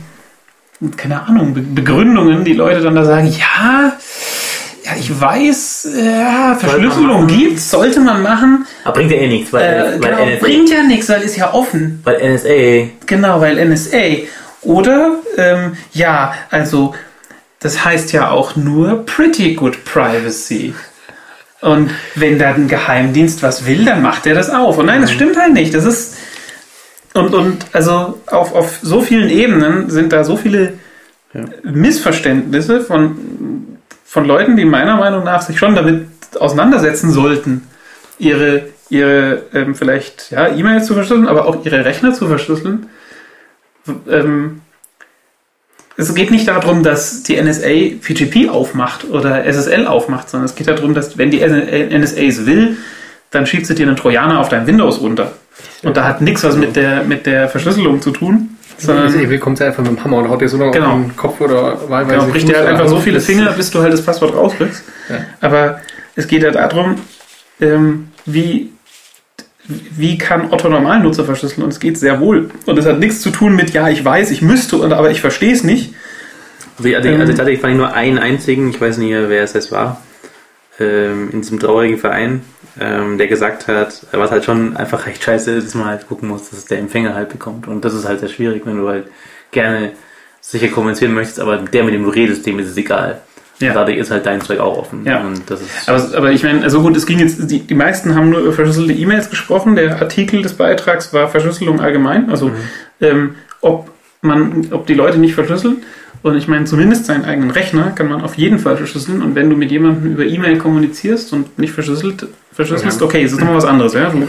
keine 0.97 1.23
Ahnung, 1.23 1.55
Be 1.55 1.61
Begründungen 1.61 2.45
die 2.45 2.55
Leute 2.55 2.81
dann 2.81 2.95
da 2.95 3.05
sagen, 3.05 3.29
ja, 3.29 3.93
ja, 4.85 4.93
ich 4.99 5.21
weiß, 5.21 5.89
ja, 5.97 6.55
Verschlüsselung 6.55 7.27
gibt's, 7.27 7.71
sollte 7.71 8.01
man 8.01 8.23
machen, 8.23 8.67
Aber 8.85 8.95
bringt 8.95 9.11
ja 9.11 9.19
eh 9.19 9.27
nichts, 9.27 9.53
weil, 9.53 9.65
äh, 9.65 9.83
weil, 9.83 9.99
genau, 9.99 10.25
NSA, 10.25 10.41
bringt 10.41 10.71
ja 10.71 10.83
nichts, 10.85 11.09
weil 11.09 11.23
ist 11.23 11.37
ja 11.37 11.53
offen. 11.53 12.01
weil 12.05 12.35
NSA 12.35 12.91
Genau, 13.07 13.41
weil 13.41 13.69
NSA. 13.69 14.29
Oder, 14.63 15.17
ähm, 15.37 15.77
ja, 15.93 16.35
also, 16.51 16.95
das 17.61 17.85
heißt 17.85 18.13
ja 18.13 18.31
auch 18.31 18.57
nur 18.57 19.05
Pretty 19.07 19.55
Good 19.55 19.85
Privacy. 19.85 20.75
Und 21.61 21.91
wenn 22.15 22.39
da 22.39 22.51
ein 22.51 22.69
Geheimdienst 22.69 23.43
was 23.43 23.67
will, 23.67 23.85
dann 23.85 24.03
macht 24.03 24.27
er 24.27 24.35
das 24.35 24.51
auf. 24.51 24.79
Und 24.79 24.87
nein, 24.87 25.01
das 25.01 25.13
stimmt 25.13 25.37
halt 25.37 25.53
nicht. 25.53 25.75
Das 25.75 25.85
ist. 25.85 26.17
Und, 27.15 27.35
und 27.35 27.67
also 27.73 28.21
auf, 28.27 28.55
auf 28.55 28.79
so 28.83 29.01
vielen 29.01 29.31
Ebenen 29.31 29.89
sind 29.89 30.13
da 30.13 30.23
so 30.23 30.37
viele 30.37 30.75
Ja. 31.33 31.45
Missverständnisse 31.65 32.83
von, 32.83 33.79
von 34.05 34.27
Leuten, 34.27 34.57
die 34.57 34.65
meiner 34.65 34.97
Meinung 34.97 35.25
nach 35.25 35.43
sich 35.43 35.59
schon 35.59 35.75
damit 35.75 36.07
auseinandersetzen 36.39 37.11
sollten, 37.11 37.63
ihre, 38.19 38.69
ihre 38.91 39.43
ähm, 39.53 39.75
vielleicht 39.75 40.31
ja, 40.31 40.49
E-Mails 40.49 40.87
zu 40.87 40.95
verschlüsseln, 40.95 41.29
aber 41.29 41.47
auch 41.47 41.65
ihre 41.65 41.85
Rechner 41.85 42.13
zu 42.15 42.29
verschlüsseln. 42.29 42.89
Ähm, 44.09 44.61
es 45.97 46.15
geht 46.15 46.31
nicht 46.31 46.47
darum, 46.49 46.83
dass 46.83 47.23
die 47.23 47.41
NSA 47.41 47.97
PGP 48.03 48.51
aufmacht 48.51 49.09
oder 49.09 49.45
SSL 49.45 49.87
aufmacht, 49.87 50.29
sondern 50.29 50.45
es 50.47 50.55
geht 50.55 50.69
darum, 50.69 50.95
dass 50.95 51.17
wenn 51.17 51.31
die 51.31 51.41
NSA 51.41 52.21
es 52.21 52.47
will, 52.47 52.77
dann 53.31 53.47
schiebt 53.47 53.67
sie 53.67 53.75
dir 53.75 53.87
einen 53.87 53.97
Trojaner 53.97 54.41
auf 54.41 54.49
dein 54.49 54.67
Windows 54.67 55.01
runter. 55.01 55.33
Und 55.83 55.97
da 55.97 56.05
hat 56.05 56.21
nichts 56.21 56.45
was 56.45 56.57
mit 56.57 56.77
der, 56.77 57.03
mit 57.05 57.27
der 57.27 57.49
Verschlüsselung 57.49 58.03
zu 58.03 58.11
tun, 58.11 58.57
sondern 58.79 59.11
Sondern 59.11 59.41
kommt 59.41 59.59
sie 59.59 59.65
einfach 59.65 59.83
mit 59.83 59.93
dem 59.93 60.05
Hammer 60.05 60.19
und 60.19 60.29
haut 60.29 60.41
dir 60.41 60.49
so 60.49 60.59
lange 60.59 60.73
Genau. 60.73 60.93
auf 60.93 61.03
den 61.03 61.17
Kopf 61.17 61.41
oder 61.41 61.89
wahlweise. 61.89 62.21
Genau, 62.21 62.31
bricht 62.31 62.49
dir 62.49 62.57
halt 62.59 62.69
einfach 62.69 62.89
so 62.89 62.99
viele 62.99 63.21
Finger, 63.21 63.53
bis 63.53 63.71
du 63.71 63.81
halt 63.81 63.93
das 63.93 64.05
Passwort 64.05 64.35
rauskriegst. 64.35 64.85
Ja. 65.09 65.17
Aber 65.41 65.81
es 66.15 66.27
geht 66.27 66.43
ja 66.43 66.51
darum, 66.51 66.97
ähm, 67.61 68.09
wie, 68.27 68.71
wie 69.69 70.17
kann 70.19 70.53
Otto 70.53 70.69
Normalnutzer 70.69 71.25
verschlüsseln 71.25 71.63
und 71.65 71.71
es 71.73 71.81
geht 71.81 71.99
sehr 71.99 72.21
wohl. 72.21 72.51
Und 72.67 72.79
es 72.79 72.87
hat 72.87 72.99
nichts 72.99 73.21
zu 73.21 73.31
tun 73.31 73.57
mit, 73.57 73.71
ja, 73.71 73.89
ich 73.89 74.05
weiß, 74.05 74.31
ich 74.31 74.43
müsste, 74.43 74.77
und- 74.77 74.93
aber 74.93 75.11
ich 75.11 75.21
verstehe 75.21 75.53
es 75.53 75.65
nicht. 75.65 75.95
Also, 76.79 76.95
also, 76.95 77.09
Ähm. 77.09 77.21
also 77.21 77.33
tatsächlich 77.33 77.61
fand 77.61 77.73
ich 77.73 77.79
nur 77.79 77.93
einen 77.95 78.19
einzigen, 78.19 78.71
ich 78.71 78.81
weiß 78.81 78.99
nicht, 78.99 79.11
wer 79.11 79.43
es 79.43 79.55
jetzt 79.55 79.73
war, 79.73 80.03
ähm, 80.79 81.31
in 81.33 81.41
diesem 81.41 81.59
traurigen 81.59 81.99
Verein, 81.99 82.43
ähm, 82.79 83.17
der 83.19 83.27
gesagt 83.29 83.67
hat, 83.67 84.07
was 84.13 84.31
halt 84.31 84.45
schon 84.45 84.77
einfach 84.77 85.07
recht 85.07 85.23
scheiße 85.25 85.53
ist, 85.53 85.67
dass 85.69 85.75
man 85.75 85.87
halt 85.87 86.07
gucken 86.07 86.29
muss, 86.29 86.51
dass 86.51 86.59
es 86.59 86.65
der 86.67 86.79
Empfänger 86.79 87.15
halt 87.15 87.31
bekommt. 87.31 87.67
Und 87.67 87.85
das 87.85 87.95
ist 87.95 88.07
halt 88.07 88.21
sehr 88.21 88.29
schwierig, 88.29 88.63
wenn 88.67 88.77
du 88.77 88.89
halt 88.89 89.07
gerne 89.53 89.93
sicher 90.43 90.69
kommunizieren 90.69 91.15
möchtest, 91.15 91.41
aber 91.41 91.57
der, 91.57 91.83
mit 91.85 91.95
dem 91.95 92.05
du 92.05 92.11
redest, 92.11 92.45
dem 92.47 92.59
ist 92.59 92.69
es 92.69 92.77
egal. 92.77 93.21
Ja. 93.59 93.73
Dadurch 93.73 93.97
ist 93.97 94.11
halt 94.11 94.27
dein 94.27 94.41
Zeug 94.41 94.61
auch 94.61 94.77
offen. 94.77 95.05
Ja. 95.05 95.25
Aber, 95.87 96.17
aber 96.17 96.33
ich 96.33 96.43
meine, 96.43 96.63
also 96.63 96.83
gut, 96.83 96.97
es 96.97 97.07
ging 97.07 97.19
jetzt, 97.19 97.51
die, 97.51 97.61
die 97.61 97.75
meisten 97.75 98.15
haben 98.15 98.29
nur 98.29 98.41
über 98.41 98.53
verschlüsselte 98.53 98.93
E-Mails 98.93 99.31
gesprochen. 99.31 99.77
Der 99.77 100.01
Artikel 100.01 100.43
des 100.43 100.55
Beitrags 100.55 101.13
war 101.15 101.29
Verschlüsselung 101.29 101.81
allgemein. 101.81 102.29
Also, 102.29 102.51
ähm, 103.01 103.37
ob 103.63 103.91
man, 104.21 104.69
ob 104.73 104.87
die 104.87 104.95
Leute 104.95 105.19
nicht 105.19 105.35
verschlüsseln. 105.35 105.79
Und 106.23 106.37
ich 106.37 106.49
meine, 106.49 106.65
zumindest 106.65 107.07
seinen 107.07 107.25
eigenen 107.25 107.51
Rechner 107.51 107.93
kann 107.95 108.09
man 108.09 108.21
auf 108.23 108.35
jeden 108.35 108.59
Fall 108.59 108.77
verschlüsseln. 108.77 109.23
Und 109.23 109.35
wenn 109.35 109.49
du 109.49 109.57
mit 109.57 109.71
jemandem 109.71 110.13
über 110.13 110.25
E-Mail 110.25 110.59
kommunizierst 110.59 111.33
und 111.33 111.59
nicht 111.59 111.73
verschlüsselt, 111.73 112.27
verschlüsselst, 112.53 113.01
okay, 113.01 113.23
es 113.23 113.33
ist 113.33 113.39
nochmal 113.39 113.57
was 113.57 113.65
anderes. 113.65 113.95
Ja? 113.95 114.11
Du 114.11 114.27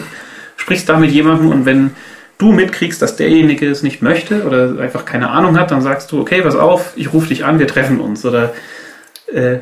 sprichst 0.57 0.87
da 0.87 0.97
mit 0.97 1.11
jemandem 1.11 1.49
und 1.49 1.65
wenn 1.65 1.91
du 2.37 2.51
mitkriegst, 2.51 3.01
dass 3.01 3.15
derjenige 3.15 3.67
es 3.67 3.83
nicht 3.83 4.01
möchte 4.01 4.43
oder 4.43 4.79
einfach 4.79 5.05
keine 5.05 5.29
Ahnung 5.31 5.57
hat, 5.57 5.71
dann 5.71 5.81
sagst 5.81 6.11
du, 6.11 6.21
okay, 6.21 6.41
pass 6.41 6.55
auf, 6.55 6.93
ich 6.95 7.13
rufe 7.13 7.29
dich 7.29 7.45
an, 7.45 7.57
wir 7.59 7.67
treffen 7.67 7.99
uns. 7.99 8.23
Oder 8.25 8.53
äh, 9.33 9.57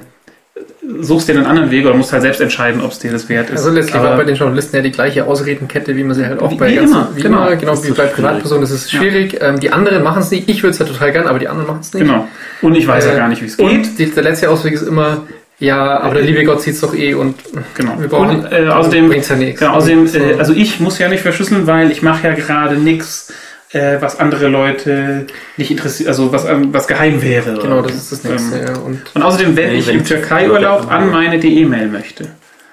suchst 1.02 1.28
dir 1.28 1.34
einen 1.36 1.46
anderen 1.46 1.70
Weg 1.72 1.86
oder 1.86 1.96
musst 1.96 2.14
halt 2.14 2.22
selbst 2.22 2.40
entscheiden, 2.40 2.80
ob 2.82 2.92
es 2.92 3.00
dir 3.00 3.12
das 3.12 3.28
wert 3.28 3.50
ist. 3.50 3.58
Also 3.58 3.72
letztlich 3.72 4.02
war 4.02 4.16
bei 4.16 4.24
den 4.24 4.36
Journalisten 4.36 4.76
ja 4.78 4.82
die 4.82 4.92
gleiche 4.92 5.26
Ausredenkette, 5.26 5.96
wie 5.98 6.04
man 6.04 6.16
sie 6.16 6.26
halt 6.26 6.42
auch 6.42 6.52
Wie- 6.52 6.56
bei 6.56 6.72
wie 6.72 6.76
ganzen- 6.76 6.94
immer, 6.94 7.10
wie 7.14 7.22
genau. 7.22 7.48
immer, 7.48 7.56
genau 7.58 7.84
wie 7.84 7.92
bei. 7.92 8.06
Privatpersonen. 8.06 8.62
Das 8.62 8.72
ist 8.72 8.92
Ja. 8.92 9.00
schwierig. 9.00 9.38
Ähm, 9.42 9.60
die 9.60 9.72
anderen 9.72 10.02
machen 10.04 10.22
es 10.22 10.32
nicht. 10.32 10.48
Ich 10.48 10.64
würde 10.64 10.72
es 10.72 10.80
ja 10.80 10.86
total 10.86 11.12
gern, 11.12 11.28
aber 11.28 11.40
die 11.40 11.48
anderen 11.50 11.68
machen 11.68 11.80
es 11.82 11.94
nicht. 11.94 12.04
Genau. 12.06 12.28
Und 12.62 12.76
ich 12.76 12.88
weiß 12.88 13.06
ja 13.06 13.14
Äh, 13.14 13.18
gar 13.18 13.28
nicht, 13.28 13.42
wie 13.42 13.48
es 13.48 13.58
geht. 13.58 13.66
Und 13.66 14.00
die, 14.00 14.06
der 14.12 14.24
letzte 14.24 14.50
Ausweg 14.50 14.74
ist 14.74 14.84
immer, 14.88 15.24
ja, 15.60 16.00
aber 16.00 16.14
der 16.16 16.24
liebe 16.24 16.44
Gott 16.46 16.62
sieht 16.62 16.76
es 16.76 16.82
doch 16.82 16.94
eh 16.96 17.14
und 17.16 17.36
Genau. 17.76 18.00
wir 18.00 18.08
brauchen 18.08 18.46
Und, 18.46 18.52
äh, 18.54 18.68
außerdem, 18.70 19.12
ja 19.12 19.36
nichts. 19.36 19.60
genau, 19.60 19.74
außerdem 19.74 20.08
äh, 20.14 20.36
also 20.40 20.54
ich 20.54 20.80
muss 20.80 21.00
ja 21.00 21.10
nicht 21.10 21.22
verschlüsseln, 21.22 21.68
weil 21.68 21.92
ich 21.92 22.02
mache 22.02 22.28
ja 22.28 22.34
gerade 22.34 22.76
nichts, 22.78 23.34
äh, 23.76 24.02
was 24.02 24.20
andere 24.20 24.48
Leute 24.48 25.28
nicht 25.58 25.70
interessiert, 25.72 26.08
also 26.10 26.32
was, 26.32 26.46
ähm, 26.46 26.74
was 26.74 26.88
geheim 26.88 27.22
wäre. 27.22 27.60
genau, 27.62 27.82
das 27.82 27.94
ist 27.96 28.12
das 28.12 28.24
nächste. 28.24 28.58
Ähm, 28.60 28.68
ja. 28.68 28.78
Und 28.80 29.02
Und 29.16 29.22
außerdem, 29.22 29.56
wenn 29.56 29.70
Nee, 29.72 29.78
ich 29.80 29.88
wenn 29.88 29.98
im 30.00 30.06
Türkei-Urlaub 30.06 30.90
an 30.92 31.12
meine 31.12 31.38
DE-Mail 31.40 31.88
möchte. 31.90 32.30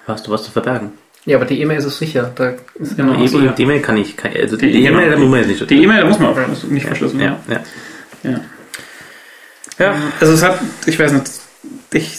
hast 0.07 0.27
du 0.27 0.31
was 0.31 0.45
zu 0.45 0.51
verbergen. 0.53 0.93
ja, 1.25 1.37
aber 1.37 1.45
die 1.47 1.61
E-Mail 1.61 1.79
ist 1.79 1.85
es 1.87 1.99
sicher. 1.99 2.31
Da 2.35 2.55
ist 2.75 2.97
Genau, 2.97 3.27
so, 3.27 3.41
ja. 3.41 3.53
die 3.53 3.63
E-Mail 3.63 3.81
kann 3.81 3.97
ich, 3.97 4.17
kann, 4.17 4.31
also 4.35 4.57
Die 4.57 4.71
die, 4.71 4.85
E-Mail- 4.85 4.93
E-Mail, 5.05 5.11
da 5.11 5.17
muss 5.19 5.29
man 5.31 5.39
jetzt 5.41 5.49
nicht 5.49 5.71
Die 5.71 5.83
E-Mail, 5.83 6.01
da 6.03 6.07
muss 6.07 6.19
man 6.19 6.29
auch 6.31 6.63
nicht 6.71 6.87
verschlüsseln. 6.87 7.21
Ja, 7.23 7.39
ja. 7.49 7.61
Ja. 8.23 8.41
Ja. 9.79 9.95
Also 10.21 10.35
es 10.35 10.43
hat, 10.43 10.59
ich 10.87 10.99
weiß 10.99 11.13
nicht, 11.13 11.25
ich 11.93 12.19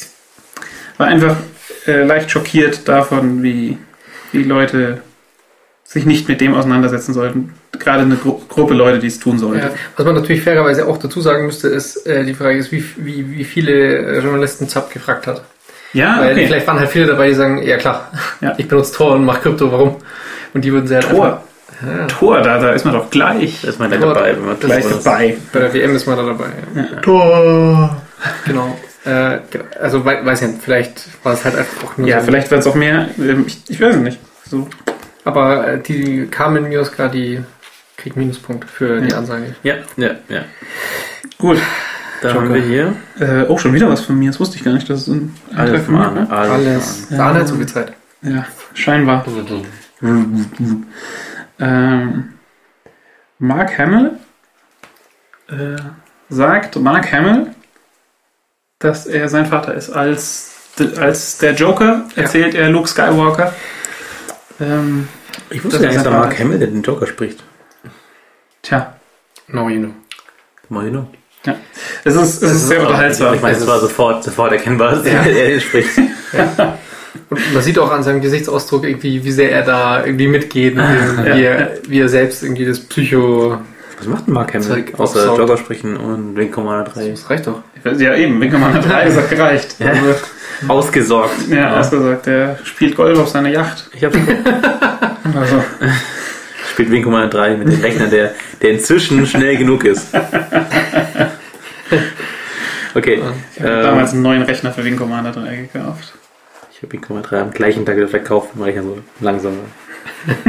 war 0.98 1.08
einfach 1.08 1.38
äh, 1.88 2.04
leicht 2.04 2.32
schockiert 2.32 2.88
davon, 2.88 3.44
wie, 3.44 3.78
wie 4.32 4.44
Leute 4.44 5.02
sich 5.86 6.06
nicht 6.06 6.28
mit 6.28 6.42
dem 6.42 6.54
auseinandersetzen 6.56 7.14
sollten. 7.14 7.54
Gerade 7.80 8.04
eine 8.04 8.16
Gru 8.16 8.40
Gruppe 8.48 8.74
Leute, 8.74 9.00
die 9.00 9.08
es 9.08 9.20
tun 9.20 9.38
sollten. 9.40 9.60
Ja, 9.60 9.72
was 9.98 10.06
man 10.06 10.16
natürlich 10.16 10.44
fairerweise 10.44 10.88
auch 10.88 10.98
dazu 10.98 11.22
sagen 11.22 11.46
müsste, 11.48 11.68
ist, 11.70 12.06
äh, 12.08 12.24
die 12.24 12.34
Frage 12.34 12.58
ist, 12.58 12.72
wie, 12.72 12.84
wie, 12.98 13.30
wie 13.32 13.44
viele 13.44 13.72
äh, 13.74 14.20
Journalisten 14.20 14.70
Zap 14.70 14.92
gefragt 14.94 15.28
hat. 15.28 15.44
Ja, 15.94 16.18
Weil 16.22 16.34
okay. 16.34 16.46
vielleicht 16.48 16.68
waren 16.68 16.80
halt 16.80 16.90
viele 16.90 17.06
dabei, 17.08 17.30
die 17.30 17.36
sagen, 17.36 17.62
ja 17.64 17.78
klar, 17.78 18.12
Ja. 18.42 18.54
ich 18.58 18.68
benutze 18.68 18.94
Tor 18.94 19.14
und 19.16 19.26
mache 19.26 19.42
Krypto, 19.42 19.72
warum? 19.72 19.98
Und 20.54 20.64
die 20.64 20.72
würden 20.72 20.88
sie 20.88 20.96
halt 20.96 21.10
Tor. 21.10 21.44
Ja. 21.86 22.06
Tor, 22.08 22.42
da, 22.42 22.60
da 22.60 22.72
ist 22.72 22.86
man 22.86 22.94
doch 22.94 23.10
gleich. 23.10 23.60
Da 23.62 23.70
ist 23.70 23.80
man 23.80 23.90
gleich 23.90 24.02
Tor- 24.02 24.14
dabei. 24.14 24.36
Wenn 24.38 24.46
man 24.46 24.60
Gleich 24.60 24.86
dabei. 24.88 25.36
Bei 25.52 25.60
der 25.60 25.74
WM 25.74 25.96
ist 25.96 26.06
man 26.08 26.16
da 26.18 26.24
dabei. 26.26 26.46
Ja. 26.76 26.84
Tor. 27.02 28.02
Genau. 28.46 28.78
Äh, 29.06 29.40
also 29.82 30.06
wei- 30.06 30.24
weiß 30.26 30.44
ich 30.44 30.48
nicht, 30.50 30.62
vielleicht 30.64 31.02
war 31.24 31.34
es 31.34 31.44
halt 31.44 31.58
einfach 31.58 31.84
auch 31.84 31.98
nur 31.98 32.08
Ja, 32.08 32.20
so. 32.22 32.28
vielleicht 32.28 32.50
wird 32.52 32.62
es 32.62 32.68
auch 32.68 32.76
mehr. 32.76 33.10
ähm, 33.20 33.44
Ich, 33.48 33.62
ich 33.68 33.82
weiß 33.82 33.96
es 33.96 34.02
nicht. 34.02 34.20
So. 34.50 34.68
Aber 35.26 35.68
äh, 35.68 35.80
die 35.82 36.28
Carmen 36.28 36.70
Mioska, 36.70 37.08
die 37.10 37.42
kriegt 38.04 38.18
Minuspunkt 38.18 38.70
für 38.70 39.00
die 39.02 39.10
Ja. 39.12 39.18
Ansage. 39.18 39.56
Ja, 39.64 39.76
ja, 39.98 40.12
ja. 40.28 40.44
Gut. 41.38 41.58
Da 42.22 42.34
haben 42.34 42.54
wir 42.54 42.62
hier 42.62 42.94
Äh, 43.20 43.44
oh, 43.50 43.58
schon 43.58 43.74
wieder 43.74 43.90
was 43.90 44.02
von 44.02 44.18
mir. 44.20 44.30
Das 44.30 44.40
wusste 44.40 44.58
ich 44.58 44.64
gar 44.64 44.74
nicht, 44.74 44.90
dass 44.90 45.02
es 45.02 45.08
ein 45.08 45.34
Antrag 45.52 45.68
alles 45.70 45.86
von 45.86 45.94
mir 45.96 46.00
mal. 46.12 46.30
war. 46.30 46.38
Alles. 46.38 47.08
Ja. 47.10 47.18
Da 47.18 47.26
hat 47.26 47.34
nicht 47.36 47.48
so 47.48 47.56
viel 47.56 47.66
Zeit. 47.66 47.94
Ja, 48.22 48.46
scheinbar. 48.74 49.26
Ähm, 51.60 52.34
Mark 53.40 53.78
Hamill 53.78 54.12
äh, 55.50 55.76
sagt 56.30 56.76
Mark 56.78 57.12
Hamill, 57.12 57.48
dass 58.80 59.06
er 59.06 59.28
sein 59.30 59.46
Vater 59.46 59.74
ist. 59.74 59.90
Als, 59.92 60.52
als 60.98 61.38
der 61.38 61.54
Joker 61.54 62.06
erzählt 62.16 62.56
er 62.56 62.70
Luke 62.70 62.88
Skywalker. 62.88 63.54
Ähm, 64.60 65.08
Ich 65.50 65.64
wusste 65.64 65.80
gar 65.80 65.88
nicht, 65.90 66.06
dass 66.06 66.12
Mark 66.12 66.38
Hamill, 66.40 66.60
der 66.60 66.68
den 66.70 66.82
Joker 66.82 67.08
spricht. 67.08 67.44
Tja, 68.64 68.96
No, 69.48 69.70
you 69.70 69.80
know. 69.80 69.90
Mal 70.70 70.86
genau. 70.86 71.08
es 72.06 72.16
ist, 72.16 72.42
es 72.42 72.52
ist 72.52 72.68
sehr 72.70 72.82
unterhaltsam. 72.82 73.36
Ich 73.36 73.42
meine, 73.42 73.56
es 73.58 73.68
war 73.68 73.80
sofort, 73.80 74.24
sofort 74.24 74.54
erkennbar, 74.54 74.96
dass 74.96 75.06
Ja. 75.06 75.22
er 75.22 75.60
spricht. 75.60 75.90
Und 77.30 77.54
man 77.54 77.62
sieht 77.62 77.78
auch 77.78 77.92
an 77.92 78.02
seinem 78.02 78.22
Gesichtsausdruck 78.22 78.86
irgendwie, 78.86 79.24
wie 79.24 79.32
sehr 79.32 79.52
er 79.52 79.62
da 79.64 80.04
irgendwie 80.04 80.28
mitgeht, 80.28 80.76
mit 80.76 80.84
dem, 80.86 81.26
Ja. 81.26 81.36
wie, 81.36 81.44
er, 81.44 81.72
wie 81.88 82.00
er 82.00 82.10
selbst 82.10 82.42
irgendwie 82.42 82.66
das 82.66 82.80
Psycho. 82.80 83.58
Was 84.00 84.08
macht 84.08 84.26
denn 84.28 84.34
Mark 84.34 84.54
Hamill? 84.56 84.86
Außer. 84.98 85.36
Joker 85.38 85.58
sprechen 85.58 85.96
und 85.96 86.36
Wing 86.36 86.50
Commander 86.50 86.90
3. 86.90 87.10
Das 87.10 87.30
reicht 87.30 87.46
doch. 87.46 87.62
Ja, 88.00 88.16
eben, 88.16 88.40
Winkelmann 88.42 88.74
hat 88.74 88.90
drei, 88.90 89.06
das 89.06 89.18
hat 89.18 89.30
gereicht. 89.30 89.76
Ja. 89.80 89.88
Also, 89.90 90.16
Ausgesorgt. 90.70 91.34
ja, 91.50 91.78
ausgesagt, 91.80 92.26
der 92.26 92.58
spielt 92.64 92.96
Golf 92.96 93.20
auf 93.20 93.28
seiner 93.30 93.50
Yacht. 93.50 93.90
Ich 93.94 94.04
habe 94.06 94.18
Also, 95.40 95.64
spielt 96.74 96.92
Wing 96.92 97.04
Commander 97.04 97.30
3 97.30 97.58
mit 97.58 97.68
dem 97.72 97.80
Rechner, 97.82 98.08
der, 98.08 98.34
der 98.62 98.72
inzwischen 98.72 99.26
schnell 99.28 99.58
genug 99.58 99.86
ist. 99.86 100.14
Okay. 102.96 103.22
ich 103.56 103.60
habe 103.60 103.74
ähm, 103.74 103.84
damals 103.84 104.14
einen 104.14 104.22
neuen 104.22 104.44
Rechner 104.44 104.72
für 104.72 104.84
Wing 104.84 104.96
Commander 104.96 105.32
3 105.32 105.56
gekauft. 105.56 106.14
Ich 106.72 106.78
habe 106.82 106.94
Wing 106.94 107.02
Commander 107.02 107.30
3 107.30 107.42
am 107.42 107.52
gleichen 107.52 107.86
Tag 107.86 107.96
wieder 107.96 108.08
verkauft, 108.08 108.50
im 108.56 108.62
Rechner 108.62 108.84
so 108.84 109.00
langsamer. 109.20 109.58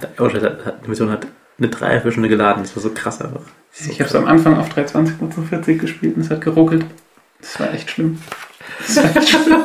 hat, 0.00 0.10
oh, 0.18 0.28
die 0.28 0.88
Mission 0.88 1.10
hat 1.10 1.26
eine 1.58 1.68
Dreiviertelstunde 1.68 2.28
geladen, 2.28 2.62
das 2.62 2.74
war 2.76 2.82
so 2.82 2.90
krass 2.90 3.20
einfach. 3.20 3.42
Ich 3.72 4.00
habe 4.00 4.08
es 4.08 4.14
am 4.14 4.26
Anfang 4.26 4.58
auf 4.58 4.68
320 4.68 5.34
zu 5.34 5.42
40 5.42 5.80
gespielt 5.80 6.16
und 6.16 6.22
es 6.22 6.30
hat 6.30 6.40
geruckelt. 6.40 6.84
Das 7.40 7.58
war 7.58 7.74
echt 7.74 7.90
schlimm. 7.90 8.20
Das 8.78 8.96
war 8.96 9.16
echt 9.16 9.28
schlimm. 9.30 9.64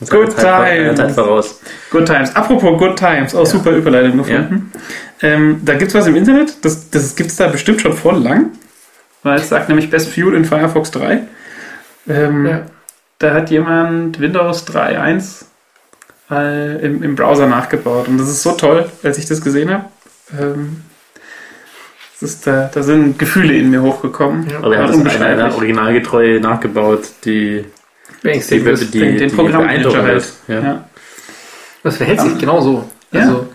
Das 0.00 0.10
Good 0.10 0.32
Zeit, 0.32 0.42
vor- 0.44 0.64
times. 0.66 0.96
Zeit 0.98 1.12
voraus. 1.12 1.60
Good 1.90 2.06
Times. 2.06 2.34
Apropos 2.34 2.78
Good 2.78 2.98
Times. 2.98 3.34
Auch 3.34 3.46
super 3.46 3.70
Überleitung 3.70 4.18
gefunden. 4.18 4.72
Ähm, 5.22 5.60
da 5.64 5.74
gibt's 5.74 5.94
was 5.94 6.06
im 6.06 6.16
Internet. 6.16 6.64
Das, 6.64 6.90
das 6.90 7.14
gibt's 7.14 7.36
da 7.36 7.46
bestimmt 7.46 7.80
schon 7.80 7.92
voll 7.92 8.18
lang. 8.22 8.50
Weil 9.22 9.38
es 9.40 9.48
sagt 9.48 9.68
nämlich 9.68 9.90
Best 9.90 10.08
Fuel 10.12 10.34
in 10.34 10.44
Firefox 10.44 10.90
3. 10.90 11.20
Ähm, 12.08 12.46
Ja. 12.46 12.62
Da 13.20 13.32
hat 13.32 13.50
jemand 13.50 14.18
Windows 14.20 14.66
3.1 14.66 15.44
äh, 16.30 16.84
im, 16.84 17.02
im 17.02 17.14
Browser 17.14 17.46
nachgebaut. 17.46 18.08
Und 18.08 18.18
das 18.18 18.28
ist 18.28 18.42
so 18.42 18.52
toll, 18.52 18.90
als 19.04 19.16
ich 19.18 19.26
das 19.26 19.40
gesehen 19.40 19.70
habe. 19.70 19.84
Ähm, 20.38 20.82
das 22.20 22.30
ist 22.30 22.46
da, 22.46 22.68
da 22.74 22.82
sind 22.82 23.18
Gefühle 23.18 23.54
in 23.54 23.70
mir 23.70 23.80
hochgekommen. 23.82 24.50
Ja. 24.50 24.58
Aber 24.58 24.76
er 24.76 24.82
hat 24.82 24.90
es 24.90 24.98
einer, 25.16 25.26
einer 25.26 25.54
originalgetreu 25.54 26.40
nachgebaut, 26.40 27.02
die, 27.24 27.64
Beängstigend 28.24 28.66
die, 28.66 28.70
ist. 28.72 28.92
die, 28.94 28.98
den, 28.98 29.16
den 29.18 29.28
die 29.28 29.34
Programm 29.36 29.62
beeindruckend 29.62 30.02
halt. 30.02 30.16
ist. 30.18 30.38
Ja. 30.48 30.60
Ja. 30.60 30.84
Das 31.84 31.96
verhält 31.98 32.20
sich 32.20 32.32
Ja. 32.32 32.38
genau 32.38 32.60
so. 32.60 32.88
Ja. 33.12 33.20
Also, 33.20 33.48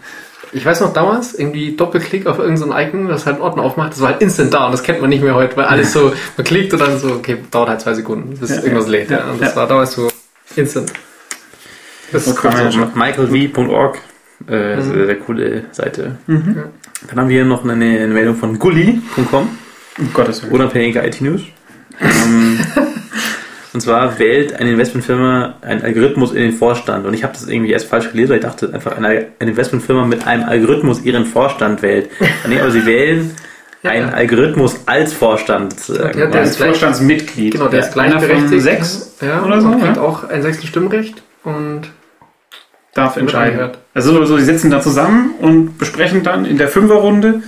ich 0.53 0.65
weiß 0.65 0.81
noch 0.81 0.93
damals, 0.93 1.33
irgendwie 1.35 1.75
Doppelklick 1.75 2.25
auf 2.25 2.39
irgendein 2.39 2.87
Icon, 2.87 3.07
das 3.07 3.25
halt 3.25 3.35
einen 3.35 3.43
Ordner 3.43 3.63
aufmacht, 3.63 3.91
das 3.91 3.99
war 4.01 4.09
halt 4.11 4.21
instant 4.21 4.51
da 4.53 4.65
und 4.67 4.71
das 4.71 4.81
kennt 4.83 4.99
man 5.01 5.09
nicht 5.09 5.21
mehr 5.23 5.35
heute, 5.35 5.55
weil 5.57 5.65
alles 5.65 5.91
so, 5.93 6.11
man 6.37 6.43
klickt 6.45 6.73
und 6.73 6.79
dann 6.79 6.97
so, 6.97 7.11
okay, 7.11 7.37
dauert 7.51 7.69
halt 7.69 7.81
zwei 7.81 7.93
Sekunden, 7.93 8.35
bis 8.37 8.49
irgendwas 8.49 8.87
lädt. 8.87 9.11
Ja. 9.11 9.29
Und 9.29 9.41
das 9.41 9.55
war 9.55 9.67
damals 9.67 9.91
so 9.93 10.09
instant. 10.55 10.91
Das 12.11 12.25
ist 12.25 12.43
cool. 12.43 12.51
michaelv.org. 12.95 13.97
Äh, 14.47 14.75
das 14.77 14.85
Mhm. 14.85 14.91
eine 14.93 15.05
sehr 15.05 15.15
coole 15.17 15.65
Seite. 15.71 16.17
Mhm. 16.25 16.63
Dann 17.07 17.19
haben 17.19 17.29
wir 17.29 17.35
hier 17.35 17.45
noch 17.45 17.63
eine, 17.63 17.73
eine 17.73 18.07
Meldung 18.07 18.35
von 18.37 18.57
gulli.com, 18.57 19.49
Um 19.99 20.13
Gottes 20.13 20.41
Willen. 20.43 20.53
unabhängige 20.53 21.05
IT-News. 21.05 21.41
ähm, 22.01 22.59
und 23.79 23.83
zwar 23.83 24.19
wählt 24.19 24.59
eine 24.59 24.71
Investmentfirma 24.71 25.53
einen 25.61 25.81
Algorithmus 25.83 26.33
in 26.33 26.41
den 26.41 26.51
Vorstand. 26.51 27.05
Und 27.05 27.13
ich 27.13 27.23
habe 27.23 27.31
das 27.31 27.47
irgendwie 27.47 27.71
erst 27.71 27.87
falsch 27.87 28.11
gelesen, 28.11 28.31
weil 28.31 28.39
ich 28.39 28.43
dachte 28.43 28.73
einfach, 28.73 28.97
eine, 28.97 29.07
eine 29.07 29.49
Investmentfirma 29.51 30.03
mit 30.03 30.27
einem 30.27 30.43
Algorithmus 30.43 31.01
ihren 31.01 31.25
Vorstand 31.25 31.81
wählt. 31.81 32.09
Nee, 32.45 32.59
aber 32.59 32.71
sie 32.71 32.85
wählen 32.85 33.31
Ja, 33.83 33.91
einen 33.91 34.09
ja. 34.09 34.13
Algorithmus 34.13 34.81
als 34.85 35.13
Vorstand 35.13 35.79
sozusagen. 35.79 36.17
Der 36.17 36.25
hat 36.27 36.33
Der 36.33 36.41
ja- 36.41 36.47
ist 36.49 36.57
Vorstandsmitglied. 36.61 37.53
Genau, 37.53 37.69
der 37.69 37.79
ist 37.79 37.97
Einer 37.97 38.19
von 38.19 38.27
gleichberechtigt. 38.27 38.61
sechs 38.61 39.15
ja, 39.21 39.41
oder 39.45 39.61
so, 39.61 39.69
und 39.69 39.95
ja? 39.95 40.01
auch 40.01 40.27
ein 40.27 40.41
sechstel 40.41 40.67
Stimmrecht 40.67 41.23
und 41.45 41.83
darf 42.93 43.15
entscheiden. 43.15 43.51
angehört. 43.53 43.77
Also 43.93 44.25
so, 44.25 44.35
die 44.35 44.43
sitzen 44.43 44.69
da 44.69 44.81
zusammen 44.81 45.31
und 45.39 45.77
besprechen 45.77 46.23
dann 46.23 46.43
in 46.43 46.57
der 46.57 46.67
Fünferrunde 46.67 47.41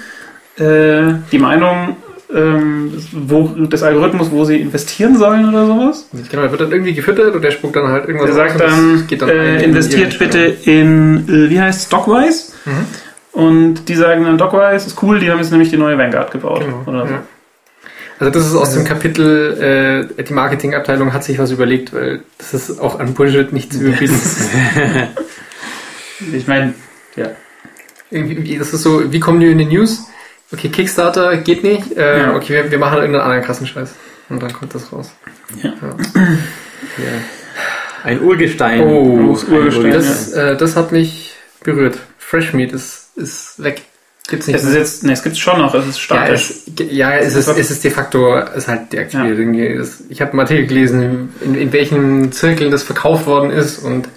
äh, 0.57 1.15
die 1.33 1.37
Meinung 1.39 1.97
ähm, 2.33 2.93
wo, 3.11 3.47
des 3.47 3.83
Algorithmus, 3.83 4.31
wo 4.31 4.45
sie 4.45 4.59
investieren 4.59 5.17
sollen 5.17 5.47
oder 5.47 5.65
sowas. 5.65 6.07
genau, 6.29 6.43
er 6.43 6.51
wird 6.51 6.61
dann 6.61 6.71
irgendwie 6.71 6.93
gefüttert 6.93 7.35
und 7.35 7.41
der 7.41 7.51
spuckt 7.51 7.75
dann 7.75 7.87
halt 7.87 8.07
irgendwas 8.07 8.33
Der 8.33 8.45
aus 8.45 8.51
sagt 8.51 8.61
dann, 8.61 9.07
geht 9.07 9.23
ein 9.23 9.29
äh, 9.29 9.55
in 9.57 9.69
investiert 9.71 10.13
ihre 10.13 10.25
bitte 10.25 10.39
in, 10.69 11.27
äh, 11.27 11.49
wie 11.49 11.59
heißt 11.59 11.87
Stockwise? 11.87 12.53
Mhm. 12.65 12.85
Und 13.33 13.89
die 13.89 13.95
sagen 13.95 14.23
dann, 14.23 14.35
Stockwise 14.35 14.87
ist 14.87 15.01
cool, 15.03 15.19
die 15.19 15.29
haben 15.31 15.39
jetzt 15.39 15.51
nämlich 15.51 15.69
die 15.69 15.77
neue 15.77 15.97
Vanguard 15.97 16.31
gebaut. 16.31 16.61
Genau. 16.61 16.83
Oder 16.85 17.07
so. 17.07 17.13
ja. 17.13 17.23
Also 18.19 18.31
das 18.33 18.45
ist 18.45 18.55
aus 18.55 18.73
dem 18.75 18.85
Kapitel, 18.85 20.07
äh, 20.17 20.23
die 20.23 20.33
Marketingabteilung 20.33 21.11
hat 21.11 21.23
sich 21.23 21.39
was 21.39 21.49
überlegt, 21.49 21.91
weil 21.91 22.21
das 22.37 22.53
ist 22.53 22.79
auch 22.79 22.99
an 22.99 23.15
Bullshit 23.15 23.51
nicht 23.51 23.73
zu 23.73 23.79
überbieten. 23.79 24.15
Ich 26.33 26.47
meine, 26.47 26.75
ja. 27.15 27.31
Irgendwie, 28.11 28.57
das 28.57 28.73
ist 28.73 28.83
so, 28.83 29.11
wie 29.11 29.19
kommen 29.19 29.39
die 29.39 29.47
in 29.47 29.57
die 29.57 29.65
News? 29.65 30.07
Okay, 30.53 30.69
Kickstarter 30.69 31.37
geht 31.37 31.63
nicht. 31.63 31.95
Äh, 31.97 32.19
Ja. 32.19 32.35
Okay, 32.35 32.53
wir, 32.63 32.71
wir 32.71 32.77
machen 32.79 32.91
halt 32.93 33.01
irgendeinen 33.03 33.23
anderen 33.25 33.43
krassen 33.45 33.67
Scheiß. 33.67 33.93
Und 34.29 34.41
dann 34.43 34.51
kommt 34.53 34.73
das 34.75 34.91
raus. 34.93 35.11
Ja. 35.63 35.73
Ein 38.03 38.21
Urgestein. 38.21 38.81
Oh, 38.81 39.33
das 39.33 39.43
Urgestein, 39.45 39.91
das, 39.91 40.31
äh, 40.33 40.57
das 40.57 40.75
hat 40.75 40.91
mich 40.91 41.35
berührt. 41.63 41.97
Fresh 42.17 42.53
Meat 42.53 42.71
ist, 42.73 43.09
ist 43.15 43.61
weg. 43.63 43.81
Gibt's 44.27 44.47
nicht 44.47 44.55
Es 44.55 44.63
ist 44.63 44.75
jetzt, 44.75 45.03
ne, 45.03 45.11
es 45.13 45.23
gibt's 45.23 45.39
schon 45.39 45.57
noch, 45.59 45.73
es 45.75 45.85
ist 45.87 45.97
Ja, 45.97 46.03
statisch. 46.03 46.49
es, 46.51 46.63
ja, 46.89 47.15
es 47.15 47.35
ist, 47.35 47.47
es 47.49 47.69
ist 47.71 47.83
de 47.83 47.91
facto, 47.91 48.37
ist 48.37 48.67
halt 48.67 48.93
deaktiviert. 48.93 49.79
Das- 49.79 50.03
Ich 50.09 50.21
habe 50.21 50.31
einen 50.31 50.39
Artikel 50.39 50.67
gelesen, 50.67 51.33
in, 51.41 51.55
in 51.55 51.73
welchen 51.73 52.31
Zirkeln 52.31 52.71
das 52.71 52.83
verkauft 52.83 53.25
worden 53.27 53.51
ist 53.51 53.79
und 53.79 54.07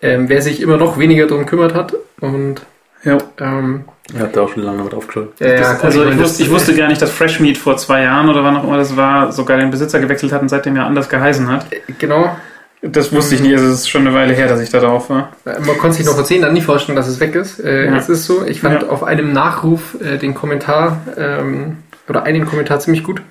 ähm, 0.00 0.28
wer 0.28 0.40
sich 0.42 0.60
immer 0.60 0.76
noch 0.78 0.98
weniger 0.98 1.26
darum 1.26 1.46
kümmert 1.46 1.74
hat. 1.74 1.94
Und 2.20 2.62
Ja. 3.04 3.18
ähm, 3.40 3.84
Ich 4.12 4.18
habe 4.20 4.30
da 4.32 4.40
auch 4.42 4.52
schon 4.52 4.62
lange 4.62 4.82
mal 4.82 4.88
drauf 4.90 5.06
geschaut. 5.06 5.32
ja, 5.40 5.48
ja, 5.54 5.78
also 5.80 6.04
ich 6.04 6.18
wusste, 6.18 6.42
ich 6.42 6.50
wusste 6.50 6.74
gar 6.74 6.88
nicht, 6.88 7.00
dass 7.02 7.10
Fresh 7.10 7.40
Meat 7.40 7.56
vor 7.58 7.76
zwei 7.76 8.02
Jahren 8.02 8.28
oder 8.28 8.42
wann 8.44 8.56
auch 8.56 8.64
immer 8.64 8.76
das 8.76 8.96
war, 8.96 9.32
sogar 9.32 9.56
den 9.58 9.70
Besitzer 9.70 10.00
gewechselt 10.00 10.32
hat 10.32 10.42
und 10.42 10.48
seitdem 10.48 10.76
ja 10.76 10.86
anders 10.86 11.08
geheißen 11.08 11.48
hat. 11.48 11.66
Genau. 11.98 12.34
Das 12.82 13.10
wusste 13.14 13.34
ich 13.34 13.40
nicht, 13.40 13.54
also 13.54 13.64
es 13.66 13.72
ist 13.80 13.88
schon 13.88 14.02
eine 14.06 14.14
Weile 14.14 14.34
her, 14.34 14.46
dass 14.46 14.60
ich 14.60 14.68
da 14.68 14.78
drauf 14.78 15.08
war. 15.08 15.30
Man 15.44 15.78
konnte 15.78 15.96
sich 15.96 16.04
noch 16.04 16.14
vor 16.16 16.24
zehn 16.24 16.42
Jahren 16.42 16.52
nie 16.52 16.60
vorstellen, 16.60 16.96
dass 16.96 17.08
es 17.08 17.18
weg 17.18 17.34
ist. 17.34 17.58
Äh, 17.60 17.86
Ja. 17.86 17.96
Es 17.96 18.10
ist 18.10 18.26
so. 18.26 18.44
Ich 18.44 18.60
fand 18.60 18.82
Ja. 18.82 18.88
auf 18.90 19.02
einem 19.02 19.32
Nachruf 19.32 19.96
äh, 20.02 20.18
den 20.18 20.34
Kommentar 20.34 20.98
ähm, 21.16 21.78
oder 22.10 22.24
einen 22.24 22.44
Kommentar 22.44 22.80
ziemlich 22.80 23.02
gut. 23.02 23.22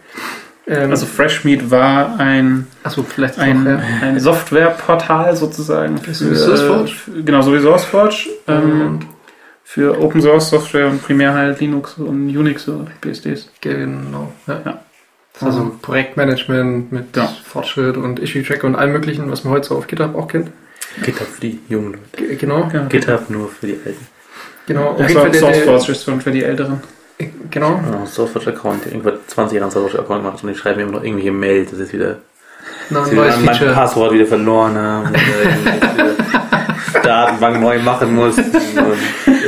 Ähm, 0.65 0.89
Also 0.89 1.05
Fresh 1.05 1.43
Meat 1.43 1.69
war 1.69 2.19
ein, 2.19 2.65
achso, 2.83 3.03
vielleicht 3.03 3.37
ein, 3.37 3.63
noch, 3.63 3.71
ja. 3.79 4.07
ein 4.07 4.19
Softwareportal 4.19 5.35
sozusagen. 5.35 5.99
Für, 5.99 6.13
SourceForge? 6.15 6.91
äh, 7.19 7.21
Genau, 7.21 7.41
so 7.43 7.53
wie 7.53 7.59
SourceForge. 7.59 8.29
Ähm, 8.47 8.99
für 9.63 9.99
Open 10.01 10.21
Source 10.21 10.49
Software 10.49 10.87
und 10.87 11.01
primär 11.03 11.33
halt 11.33 11.59
Linux 11.59 11.95
und 11.97 12.07
Unix 12.35 12.67
und 12.67 12.89
BSDs. 13.01 13.49
Genau. 13.61 14.31
Ja. 14.47 14.61
Ja. 14.65 14.79
Also 15.41 15.75
Projektmanagement 15.81 16.91
mit 16.91 17.15
Ja. 17.15 17.27
Fortschritt 17.43 17.97
und 17.97 18.19
Issue 18.19 18.43
Tracker 18.43 18.67
und 18.67 18.75
allem 18.75 18.91
möglichen, 18.93 19.31
was 19.31 19.43
man 19.43 19.53
heute 19.53 19.67
so 19.69 19.77
auf 19.77 19.87
GitHub 19.87 20.15
auch 20.15 20.27
kennt. 20.27 20.51
GitHub 21.03 21.27
für 21.27 21.41
die 21.41 21.59
jungen 21.69 21.93
Leute. 21.93 22.27
G 22.27 22.35
genau. 22.35 22.69
Ja. 22.71 22.85
GitHub 22.85 23.29
nur 23.29 23.49
für 23.49 23.65
die 23.67 23.79
Alten. 23.83 24.07
Genau. 24.67 24.89
Auf 24.91 24.99
Ja, 24.99 25.07
jeden 25.07 25.19
Fall 25.21 25.33
SourceForge 25.33 25.91
ist 25.91 26.03
für 26.23 26.31
die 26.31 26.43
Älteren. 26.43 26.81
genau. 27.49 27.81
Oh, 27.91 28.05
Sourceforge-Account, 28.05 28.85
irgendwann 28.85 29.17
20 29.27 29.57
Jahre 29.59 29.71
Sourceforge-Account 29.71 30.23
gemacht 30.23 30.43
und 30.43 30.49
ich 30.49 30.57
schreibe 30.57 30.77
mir 30.77 30.83
immer 30.83 30.91
noch 30.93 31.03
irgendwelche 31.03 31.31
Mails, 31.31 31.71
das 31.71 31.79
ist 31.79 31.93
wieder, 31.93 32.17
dass 32.89 33.09
ein 33.09 33.15
neues 33.15 33.39
mein 33.39 33.55
Feature. 33.55 33.73
Passwort 33.73 34.13
wieder 34.13 34.25
verloren 34.25 34.77
haben. 34.77 35.13
Datenbank 37.01 37.59
neu 37.61 37.79
machen. 37.79 38.17
Und 38.17 38.33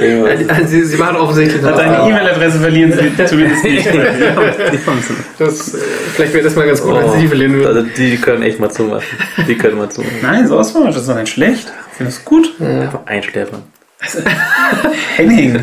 irgendwas. 0.02 0.50
Also, 0.50 0.68
sie, 0.68 0.84
sie 0.86 0.98
machen 0.98 1.16
offensichtlich 1.18 1.62
noch 1.62 1.72
Hat 1.72 1.80
deine. 1.80 2.10
E-Mail-Adresse 2.10 2.60
verlieren 2.60 2.92
sie 2.92 3.26
zumindest 3.26 3.64
nicht. 3.64 3.88
So- 3.96 5.14
Das, 5.46 5.74
äh, 5.74 5.78
vielleicht 6.16 6.34
wäre 6.34 6.44
das 6.44 6.56
mal 6.56 6.68
ganz 6.68 6.82
gut, 6.82 6.96
wenn 6.96 7.12
sie 7.12 7.20
die 7.20 7.28
verlieren 7.28 7.54
würden. 7.54 7.78
also 7.78 7.90
die 7.98 8.18
können 8.18 8.44
echt 8.44 8.60
mal 8.60 8.70
zumachen. 8.72 9.04
Die 9.48 9.58
können 9.58 9.78
mal 9.78 9.90
zumachen. 9.90 10.16
Nein, 10.22 10.48
sowas 10.48 10.72
von, 10.72 10.86
das 10.86 10.98
ist 10.98 11.10
doch 11.10 11.16
nicht 11.16 11.30
schlecht. 11.32 11.72
Ich 11.92 11.98
finde 11.98 12.12
das 12.12 12.24
gut. 12.26 12.54
Einfach 12.60 13.06
einschläfern. 13.06 13.64
Henning. 15.16 15.60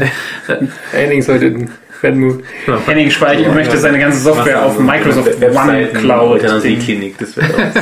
Henning 0.93 1.23
sollte 1.23 1.67
Red 2.03 2.17
Move. 2.17 2.43
Henning 2.87 3.11
speichern 3.11 3.55
möchte 3.55 3.79
seine 3.79 3.99
ganze 3.99 4.19
Software 4.21 4.65
auf 4.65 4.79
Microsoft 4.79 5.31
One 5.43 5.89
Cloud. 5.93 6.41
Klinik, 6.63 7.17
das 7.19 7.37
wäre 7.37 7.73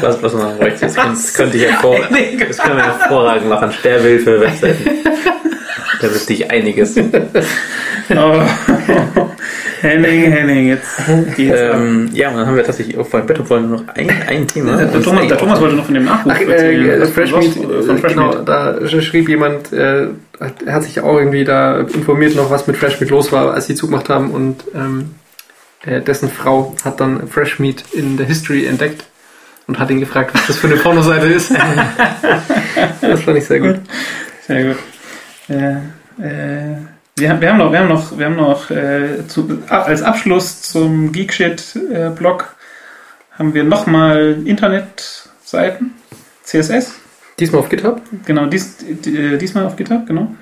was, 0.00 0.22
was 0.22 0.34
man. 0.34 0.58
Das 0.58 0.80
könnte, 0.80 0.94
das 0.96 1.34
könnte 1.34 1.56
ich 1.58 1.64
hervor, 1.64 1.96
das 2.48 2.58
können 2.58 2.76
wir 2.76 2.84
hervorragend 2.84 3.48
machen. 3.48 3.72
Sterbehilfe, 3.72 4.40
Webseiten. 4.40 4.90
Da 6.00 6.10
wüsste 6.10 6.32
ich 6.32 6.50
einiges. 6.50 6.96
Oh. 8.10 8.42
Henning, 9.80 10.20
Henning, 10.32 10.68
jetzt 10.68 10.86
geht's. 11.36 11.58
Ähm, 11.60 12.10
ja, 12.12 12.30
und 12.30 12.36
dann 12.36 12.46
haben 12.46 12.56
wir 12.56 12.64
tatsächlich 12.64 12.96
auch 12.98 13.06
vorhin 13.06 13.26
Bett 13.26 13.50
wollen 13.50 13.68
nur 13.68 13.80
noch 13.82 13.88
ein, 13.94 14.10
ein 14.28 14.46
Thema. 14.46 14.76
Der 14.76 15.02
Thomas, 15.02 15.26
der 15.28 15.38
Thomas 15.38 15.60
wollte 15.60 15.76
noch 15.76 15.84
von 15.86 15.94
dem 15.94 16.04
Nachruf 16.04 16.32
Ach, 16.34 16.40
äh, 16.40 16.52
erzählen. 16.52 17.02
äh, 17.02 17.06
Fresh 17.06 17.30
Von 17.30 17.40
Meat, 17.40 17.56
Ross- 17.56 17.86
von 17.86 17.96
äh, 17.96 18.00
Fresh 18.00 18.12
genau, 18.14 18.34
Meat. 18.34 18.48
da 18.48 18.88
schrieb 19.00 19.28
jemand, 19.28 19.72
äh, 19.72 20.08
hat- 20.40 20.62
er 20.64 20.72
hat 20.74 20.82
sich 20.84 21.00
auch 21.00 21.16
irgendwie 21.18 21.44
da 21.44 21.80
informiert 21.80 22.34
noch, 22.36 22.50
was 22.50 22.66
mit 22.66 22.76
Fresh 22.76 23.00
Meat 23.00 23.10
los 23.10 23.32
war, 23.32 23.52
als 23.54 23.66
sie 23.66 23.74
zugemacht 23.74 24.08
haben 24.08 24.30
und 24.30 24.64
ähm, 24.74 25.14
äh, 25.84 26.00
dessen 26.00 26.30
Frau 26.30 26.74
hat 26.84 27.00
dann 27.00 27.28
Fresh 27.28 27.58
Meat 27.58 27.84
in 27.92 28.16
der 28.16 28.26
History 28.26 28.66
entdeckt 28.66 29.04
und 29.66 29.78
hat 29.78 29.90
ihn 29.90 30.00
gefragt, 30.00 30.30
was 30.34 30.46
das 30.46 30.56
für 30.58 30.66
eine 30.66 30.76
Pornoseite 30.76 31.26
ist. 31.26 31.50
das 33.00 33.20
fand 33.22 33.38
ich 33.38 33.44
sehr 33.46 33.60
gut. 33.60 33.80
Sehr 34.46 34.64
gut. 34.64 34.76
Äh, 35.48 35.72
äh, 36.22 36.76
wir, 37.16 37.30
haben, 37.30 37.40
wir 37.40 37.50
haben 37.50 37.58
noch, 37.58 37.72
wir 37.72 37.78
haben 37.78 37.88
noch, 37.88 38.18
wir 38.18 38.26
haben 38.26 38.36
noch 38.36 38.70
äh, 38.70 39.26
zu, 39.28 39.62
als 39.68 40.02
Abschluss 40.02 40.62
zum 40.62 41.12
Geekshit-Blog 41.12 42.54
haben 43.32 43.54
wir 43.54 43.64
nochmal 43.64 44.42
Internetseiten, 44.44 45.94
CSS, 46.44 46.94
Diesmal 47.38 47.60
auf 47.60 47.68
GitHub. 47.68 48.00
genau, 48.24 48.46
dies, 48.46 48.76
die, 48.78 49.16
äh, 49.16 49.38
diesmal 49.38 49.66
auf 49.66 49.76
GitHub, 49.76 50.06
genau. 50.06 50.34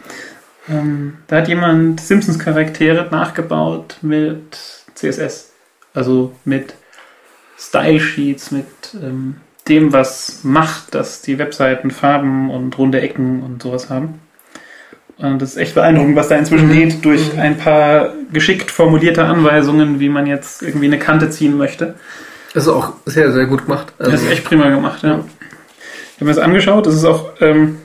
Ähm, 0.69 1.19
da 1.27 1.39
hat 1.39 1.49
jemand 1.49 2.01
Simpsons-Charaktere 2.01 3.09
nachgebaut 3.11 3.97
mit 4.03 4.59
CSS, 4.95 5.53
also 5.95 6.35
mit 6.45 6.75
Style-Sheets, 7.59 8.51
mit 8.51 8.67
ähm, 8.95 9.37
dem, 9.69 9.93
was 9.93 10.45
macht, 10.45 10.95
dass 10.95 11.23
die 11.23 11.39
Webseiten 11.39 11.91
Farben 11.91 12.51
und 12.51 12.77
runde 12.77 13.01
Ecken 13.01 13.43
und 13.43 13.63
sowas 13.63 13.89
haben. 13.89 14.21
Und 15.23 15.41
das 15.41 15.51
ist 15.51 15.57
echt 15.57 15.75
beeindruckend, 15.77 16.17
was 16.17 16.29
da 16.29 16.37
inzwischen 16.37 16.69
Mhm. 16.69 16.73
geht, 16.73 17.05
durch 17.05 17.39
ein 17.39 17.57
paar 17.57 18.13
geschickt 18.33 18.71
formulierte 18.73 19.25
Anweisungen, 19.25 20.01
wie 20.01 20.09
man 20.09 20.27
jetzt 20.27 20.63
irgendwie 20.63 20.87
eine 20.87 20.99
Kante 20.99 21.31
ziehen 21.31 21.57
möchte. 21.57 21.95
Das 22.55 22.65
ist 22.65 22.69
auch 22.69 22.95
sehr, 23.07 23.33
sehr 23.33 23.47
gut 23.47 23.65
gemacht. 23.67 23.93
Also, 23.99 24.11
Das 24.11 24.23
ist 24.23 24.31
echt 24.31 24.45
prima 24.45 24.69
gemacht, 24.69 25.03
ja. 25.05 25.21
Ich 25.21 26.17
habe 26.17 26.25
mir 26.27 26.35
das 26.35 26.39
angeschaut, 26.39 26.87
das 26.87 26.95
ist 26.95 27.05
auch 27.05 27.31
ähm, 27.41 27.79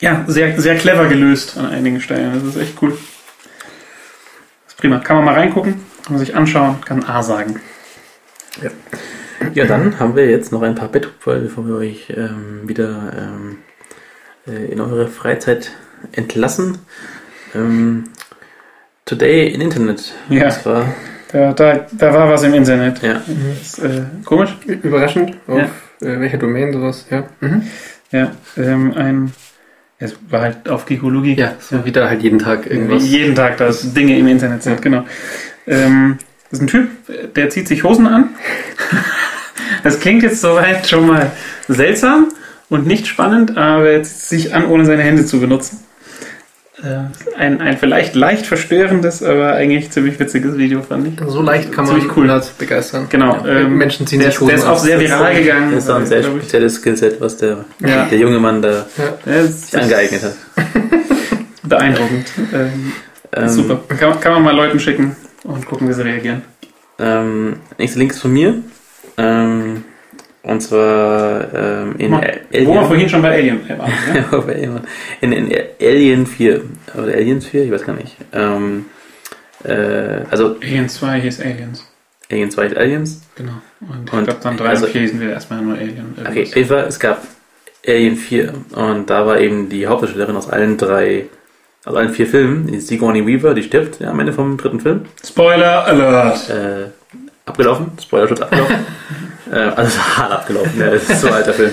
ja, 0.00 0.24
sehr, 0.26 0.60
sehr 0.60 0.76
clever 0.76 1.06
gelöst 1.06 1.56
an 1.56 1.66
einigen 1.66 2.00
Stellen. 2.00 2.32
Das 2.34 2.42
ist 2.56 2.60
echt 2.60 2.74
cool. 2.82 2.90
Das 2.90 4.74
ist 4.74 4.76
prima. 4.76 4.98
Kann 4.98 5.16
man 5.16 5.24
mal 5.26 5.34
reingucken, 5.34 5.74
kann 6.04 6.14
man 6.16 6.18
sich 6.18 6.34
anschauen, 6.34 6.80
kann 6.84 7.04
A 7.04 7.22
sagen. 7.22 7.60
Ja, 9.54 9.64
dann 9.64 9.98
haben 10.00 10.16
wir 10.16 10.28
jetzt 10.28 10.52
noch 10.52 10.62
ein 10.62 10.74
paar 10.74 10.88
Betthupfer, 10.88 11.36
bevor 11.38 11.66
wir 11.66 11.76
euch 11.76 12.10
ähm, 12.14 12.62
wieder 12.68 13.12
ähm, 13.16 13.58
äh, 14.46 14.72
in 14.72 14.80
eure 14.80 15.06
Freizeit 15.08 15.70
entlassen. 16.12 16.78
Ähm, 17.54 18.04
today 19.04 19.48
in 19.48 19.60
Internet. 19.60 20.12
Ja. 20.28 20.44
Das 20.44 20.64
war, 20.66 20.86
Da, 21.32 21.52
da, 21.52 21.86
da 21.92 22.12
war 22.14 22.28
was 22.28 22.42
im 22.42 22.54
Internet. 22.54 23.02
ja. 23.02 23.20
Das 23.58 23.78
äh, 23.78 24.02
komisch. 24.24 24.56
überraschend. 24.66 25.36
Auf 25.46 25.58
Ja. 25.58 25.64
äh, 26.08 26.20
welcher 26.20 26.38
Domain 26.38 26.72
sowas, 26.72 27.06
ja. 27.10 27.24
Mhm. 27.40 27.62
Ja, 28.12 28.32
ähm, 28.56 28.92
ein. 28.96 29.32
Es 30.02 30.16
war 30.30 30.40
halt 30.40 30.68
auf 30.68 30.86
Geekologie. 30.86 31.34
Ja, 31.34 31.52
so 31.60 31.84
wie 31.84 31.92
da 31.92 32.08
halt 32.08 32.22
jeden 32.22 32.38
Tag 32.38 32.66
irgendwas. 32.70 33.04
jeden 33.06 33.34
Tag, 33.34 33.58
dass 33.58 33.92
Dinge 33.92 34.18
im 34.18 34.26
Internet 34.28 34.62
sind, 34.62 34.80
genau. 34.80 35.04
Ähm, 35.66 36.16
das 36.50 36.58
ist 36.58 36.62
ein 36.62 36.66
Typ, 36.68 36.88
der 37.34 37.50
zieht 37.50 37.68
sich 37.68 37.84
Hosen 37.84 38.06
an. 38.06 38.30
Das 39.82 39.98
klingt 40.00 40.22
jetzt 40.22 40.42
soweit 40.42 40.86
schon 40.88 41.06
mal 41.06 41.30
seltsam 41.68 42.28
und 42.68 42.86
nicht 42.86 43.06
spannend, 43.06 43.56
aber 43.56 43.88
er 43.88 44.02
zieht 44.02 44.16
sich 44.44 44.54
an, 44.54 44.66
ohne 44.66 44.84
seine 44.84 45.02
Hände 45.02 45.24
zu 45.24 45.40
benutzen. 45.40 45.78
Äh, 46.82 47.36
Ein, 47.38 47.60
ein 47.60 47.76
vielleicht 47.76 48.14
leicht 48.14 48.46
verstörendes, 48.46 49.22
aber 49.22 49.52
eigentlich 49.52 49.90
ziemlich 49.90 50.18
witziges 50.18 50.56
Video, 50.56 50.80
fand 50.82 51.06
ich. 51.08 51.14
So 51.28 51.42
leicht 51.42 51.70
kann 51.72 51.84
man 51.84 51.96
Ziemlich 51.96 52.16
cool. 52.16 52.26
Leute 52.26 52.48
begeistern. 52.58 53.06
Genau. 53.10 53.36
Ja, 53.44 53.60
ähm, 53.60 53.76
Menschen 53.76 54.06
ziehen 54.06 54.20
der, 54.20 54.30
sich 54.30 54.40
ist- 54.40 54.48
der 54.48 54.56
Hosen 54.56 54.64
ist 54.64 54.70
auch 54.70 54.78
sehr 54.78 54.98
viral 55.00 55.34
gegangen. 55.34 55.72
Das 55.74 55.84
ist 55.84 55.90
auch 55.90 55.96
ein 55.96 56.06
sehr 56.06 56.22
spezielles 56.22 56.74
Skillset, 56.76 57.20
was 57.20 57.36
der, 57.36 57.64
Ja. 57.80 58.06
der 58.06 58.18
junge 58.18 58.38
Mann 58.38 58.62
da 58.62 58.86
Ja, 59.26 59.42
sich 59.44 59.76
angeeignet 59.78 60.22
hat. 60.22 60.34
Beeindruckend. 61.62 62.26
Ähm, 62.52 62.92
Ähm, 63.32 63.48
super. 63.48 63.78
Kann, 63.96 64.10
man- 64.10 64.20
kann 64.20 64.32
man 64.32 64.42
mal 64.42 64.56
Leuten 64.56 64.80
schicken 64.80 65.14
und 65.44 65.64
gucken, 65.66 65.88
wie 65.88 65.92
sie 65.92 66.02
reagieren. 66.02 66.42
Ähm, 66.98 67.56
nächster 67.78 67.98
Link 68.00 68.10
ist 68.12 68.20
von 68.20 68.32
mir. 68.32 68.54
Ähm, 69.16 69.84
und 70.42 70.60
zwar 70.60 71.52
ähm, 71.54 71.96
in 71.98 72.12
Wo 72.12 72.74
wir 72.74 72.84
vorhin 72.84 73.08
schon 73.08 73.20
bei 73.20 73.32
Alien 73.32 73.60
waren. 73.68 73.92
Ja? 74.14 74.38
Alien. 74.48 74.80
in, 75.20 75.32
in 75.32 75.52
Alien 75.80 76.26
4. 76.26 76.62
Oder 76.94 77.12
Aliens 77.12 77.46
4? 77.46 77.64
Ich 77.64 77.70
weiß 77.70 77.84
gar 77.84 77.94
nicht. 77.94 78.16
Ähm, 78.32 78.86
äh, 79.64 80.22
also 80.30 80.56
Alien 80.62 80.88
2 80.88 81.20
hieß 81.20 81.40
Aliens. 81.40 81.86
Alien 82.30 82.50
2 82.50 82.66
ist 82.66 82.76
Aliens. 82.76 83.22
Genau. 83.34 83.52
Und 83.80 84.04
ich 84.04 84.10
glaube, 84.10 84.40
dann 84.42 84.56
3 84.56 84.68
also- 84.68 84.86
und 84.86 84.92
4 84.92 85.00
hießen 85.02 85.20
wir 85.20 85.30
erstmal 85.30 85.60
nur 85.60 85.76
Alien. 85.76 86.14
Okay, 86.26 86.44
auf 86.44 86.56
jeden 86.56 86.68
Fall, 86.68 86.84
es 86.88 86.98
gab 86.98 87.26
Alien 87.86 88.16
4. 88.16 88.54
Und 88.72 89.10
da 89.10 89.26
war 89.26 89.38
eben 89.40 89.68
die 89.68 89.86
Hauptdarstellerin 89.86 90.36
aus 90.36 90.48
allen 90.48 90.78
drei, 90.78 91.26
aus 91.84 91.96
allen 91.96 92.10
vier 92.10 92.26
Filmen, 92.26 92.66
die 92.66 92.80
Sigourney 92.80 93.26
Weaver, 93.26 93.52
die 93.52 93.62
stirbt 93.62 94.00
ja, 94.00 94.10
am 94.10 94.20
Ende 94.20 94.32
vom 94.32 94.56
dritten 94.56 94.80
Film. 94.80 95.02
Spoiler 95.22 95.86
Alert! 95.86 96.48
Äh, 96.48 96.86
abgelaufen. 97.44 97.92
Spoilerschutz 98.00 98.40
abgelaufen. 98.40 98.76
äh, 99.50 99.56
also 99.56 99.98
hart 100.16 100.32
abgelaufen, 100.32 100.80
ja, 100.80 100.90
das 100.90 101.08
ist 101.08 101.20
so 101.20 101.28
ein 101.28 101.34
alter 101.34 101.52
Film. 101.52 101.72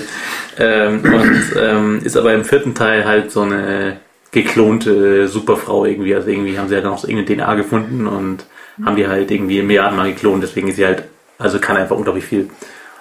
Ähm, 0.58 1.00
und 1.04 1.42
ähm, 1.60 2.00
ist 2.02 2.16
aber 2.16 2.34
im 2.34 2.44
vierten 2.44 2.74
Teil 2.74 3.04
halt 3.04 3.30
so 3.30 3.42
eine 3.42 3.98
geklonte 4.30 5.28
Superfrau 5.28 5.84
irgendwie. 5.84 6.14
Also 6.14 6.28
irgendwie 6.28 6.58
haben 6.58 6.68
sie 6.68 6.74
halt 6.74 6.84
noch 6.84 6.98
so 6.98 7.08
irgendeine 7.08 7.36
DNA 7.36 7.54
gefunden 7.54 8.06
und 8.06 8.44
haben 8.84 8.96
die 8.96 9.06
halt 9.06 9.30
irgendwie 9.30 9.62
Milliardenmal 9.62 10.12
geklont, 10.12 10.42
deswegen 10.42 10.68
ist 10.68 10.76
sie 10.76 10.86
halt, 10.86 11.04
also 11.38 11.58
kann 11.58 11.76
einfach 11.76 11.96
unglaublich 11.96 12.24
viel. 12.24 12.50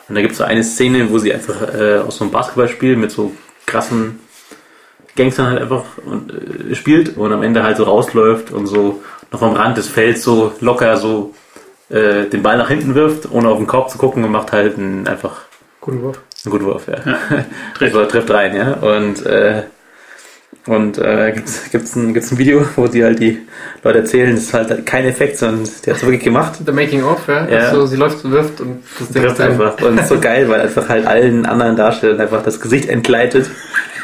Und 0.10 0.16
da 0.16 0.22
gibt 0.22 0.32
es 0.32 0.38
so 0.38 0.44
eine 0.44 0.64
Szene, 0.64 1.10
wo 1.12 1.18
sie 1.18 1.34
einfach 1.34 1.74
äh, 1.74 1.98
aus 1.98 2.18
so 2.18 2.24
einem 2.24 2.32
Basketballspiel 2.32 2.96
mit 2.96 3.12
so 3.12 3.34
krassen 3.66 4.20
Gangstern 5.16 5.48
halt 5.48 5.62
einfach 5.62 5.84
und, 6.06 6.32
äh, 6.32 6.76
spielt 6.76 7.18
und 7.18 7.34
am 7.34 7.44
Ende 7.44 7.64
halt 7.64 7.78
so 7.78 7.84
rausläuft 7.84 8.52
und 8.52 8.68
so 8.68 9.04
noch 9.32 9.42
am 9.42 9.54
Rand 9.54 9.78
des 9.78 9.90
Felds 9.90 10.24
so 10.24 10.54
locker 10.62 10.96
so 10.98 11.34
äh, 11.90 12.26
den 12.26 12.44
Ball 12.44 12.58
nach 12.58 12.70
hinten 12.70 12.96
wirft, 12.96 13.32
ohne 13.32 13.50
auf 13.50 13.58
den 13.58 13.68
Korb 13.68 13.90
zu 13.90 13.98
gucken 13.98 14.24
und 14.24 14.32
macht 14.32 14.52
halt 14.52 14.78
einen, 14.78 15.08
einfach 15.08 15.42
Guten 15.80 16.02
Wurf. 16.02 16.20
einen 16.44 16.52
guten 16.52 16.66
Wurf, 16.66 16.88
ja. 16.88 16.96
Trifft. 17.76 17.96
Also, 17.96 18.06
trifft 18.06 18.30
rein, 18.30 18.56
ja. 18.56 18.74
Und, 18.74 19.26
äh, 19.26 19.64
und 20.66 20.98
äh, 20.98 21.32
gibt's, 21.34 21.70
gibt's, 21.72 21.96
ein, 21.96 22.14
gibt's 22.14 22.32
ein 22.32 22.38
Video, 22.38 22.66
wo 22.76 22.88
die 22.88 23.04
halt 23.06 23.20
die 23.20 23.40
Leute 23.84 24.00
erzählen, 24.00 24.36
das 24.36 24.46
ist 24.46 24.54
halt 24.54 24.86
kein 24.86 25.06
Effekt, 25.06 25.38
sondern 25.38 25.64
der 25.86 25.94
hat 25.94 26.02
es 26.02 26.06
wirklich 26.06 26.24
gemacht. 26.24 26.56
The 26.66 26.74
Making 26.74 27.04
of, 27.04 27.26
ja. 27.28 27.48
Ja. 27.48 27.58
Also, 27.70 27.86
sie 27.86 27.96
läuft, 27.96 28.30
wirft 28.30 28.60
und 28.60 28.84
das 29.00 29.08
Ding 29.10 29.24
Trifft 29.24 29.40
einfach. 29.40 29.82
Und 29.82 29.96
es 29.96 30.04
ist 30.04 30.10
so 30.10 30.20
geil, 30.20 30.50
weil 30.50 30.60
einfach 30.60 30.90
halt 30.90 31.08
allen 31.08 31.46
anderen 31.46 31.78
Darstellern 31.78 32.20
einfach 32.20 32.44
das 32.44 32.60
Gesicht 32.60 32.90
entgleitet 32.90 33.50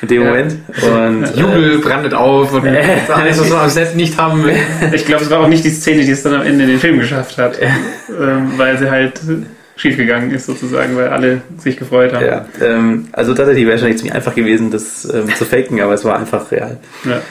in 0.03 0.07
dem 0.09 0.21
Ja. 0.21 0.27
Moment. 0.29 0.55
Und 0.83 1.23
äh, 1.35 1.39
Jubel 1.39 1.79
brandet 1.79 2.13
auf 2.13 2.53
und 2.53 2.65
Äh. 2.67 2.83
alles, 3.11 3.39
was 3.39 3.49
man 3.49 3.59
am 3.59 3.69
Set 3.69 3.95
nicht 3.95 4.17
haben 4.17 4.43
will. 4.43 4.55
Ich 4.93 5.05
glaube, 5.05 5.23
es 5.23 5.29
war 5.31 5.39
auch 5.39 5.47
nicht 5.47 5.63
die 5.63 5.69
Szene, 5.71 6.03
die 6.03 6.11
es 6.11 6.21
dann 6.21 6.35
am 6.35 6.41
Ende 6.43 6.63
in 6.65 6.69
den 6.69 6.79
Film 6.79 6.99
geschafft 6.99 7.37
hat. 7.37 7.57
ähm, 7.61 8.51
weil 8.57 8.77
sie 8.77 8.89
halt 8.91 9.19
schiefgegangen 9.75 10.29
ist, 10.31 10.45
sozusagen, 10.45 10.95
weil 10.95 11.07
alle 11.07 11.41
sich 11.57 11.77
gefreut 11.77 12.13
haben. 12.13 12.25
Ja, 12.25 12.45
ähm, 12.61 13.07
also 13.11 13.33
tatsächlich 13.33 13.65
wäre 13.65 13.79
schon 13.79 13.95
ziemlich 13.97 14.13
einfach 14.13 14.35
gewesen, 14.35 14.69
das 14.69 15.11
ähm, 15.11 15.33
zu 15.35 15.45
faken, 15.45 15.81
aber 15.81 15.93
es 15.95 16.05
war 16.05 16.19
einfach 16.19 16.51
real. 16.51 16.77
Ja. 17.05 17.21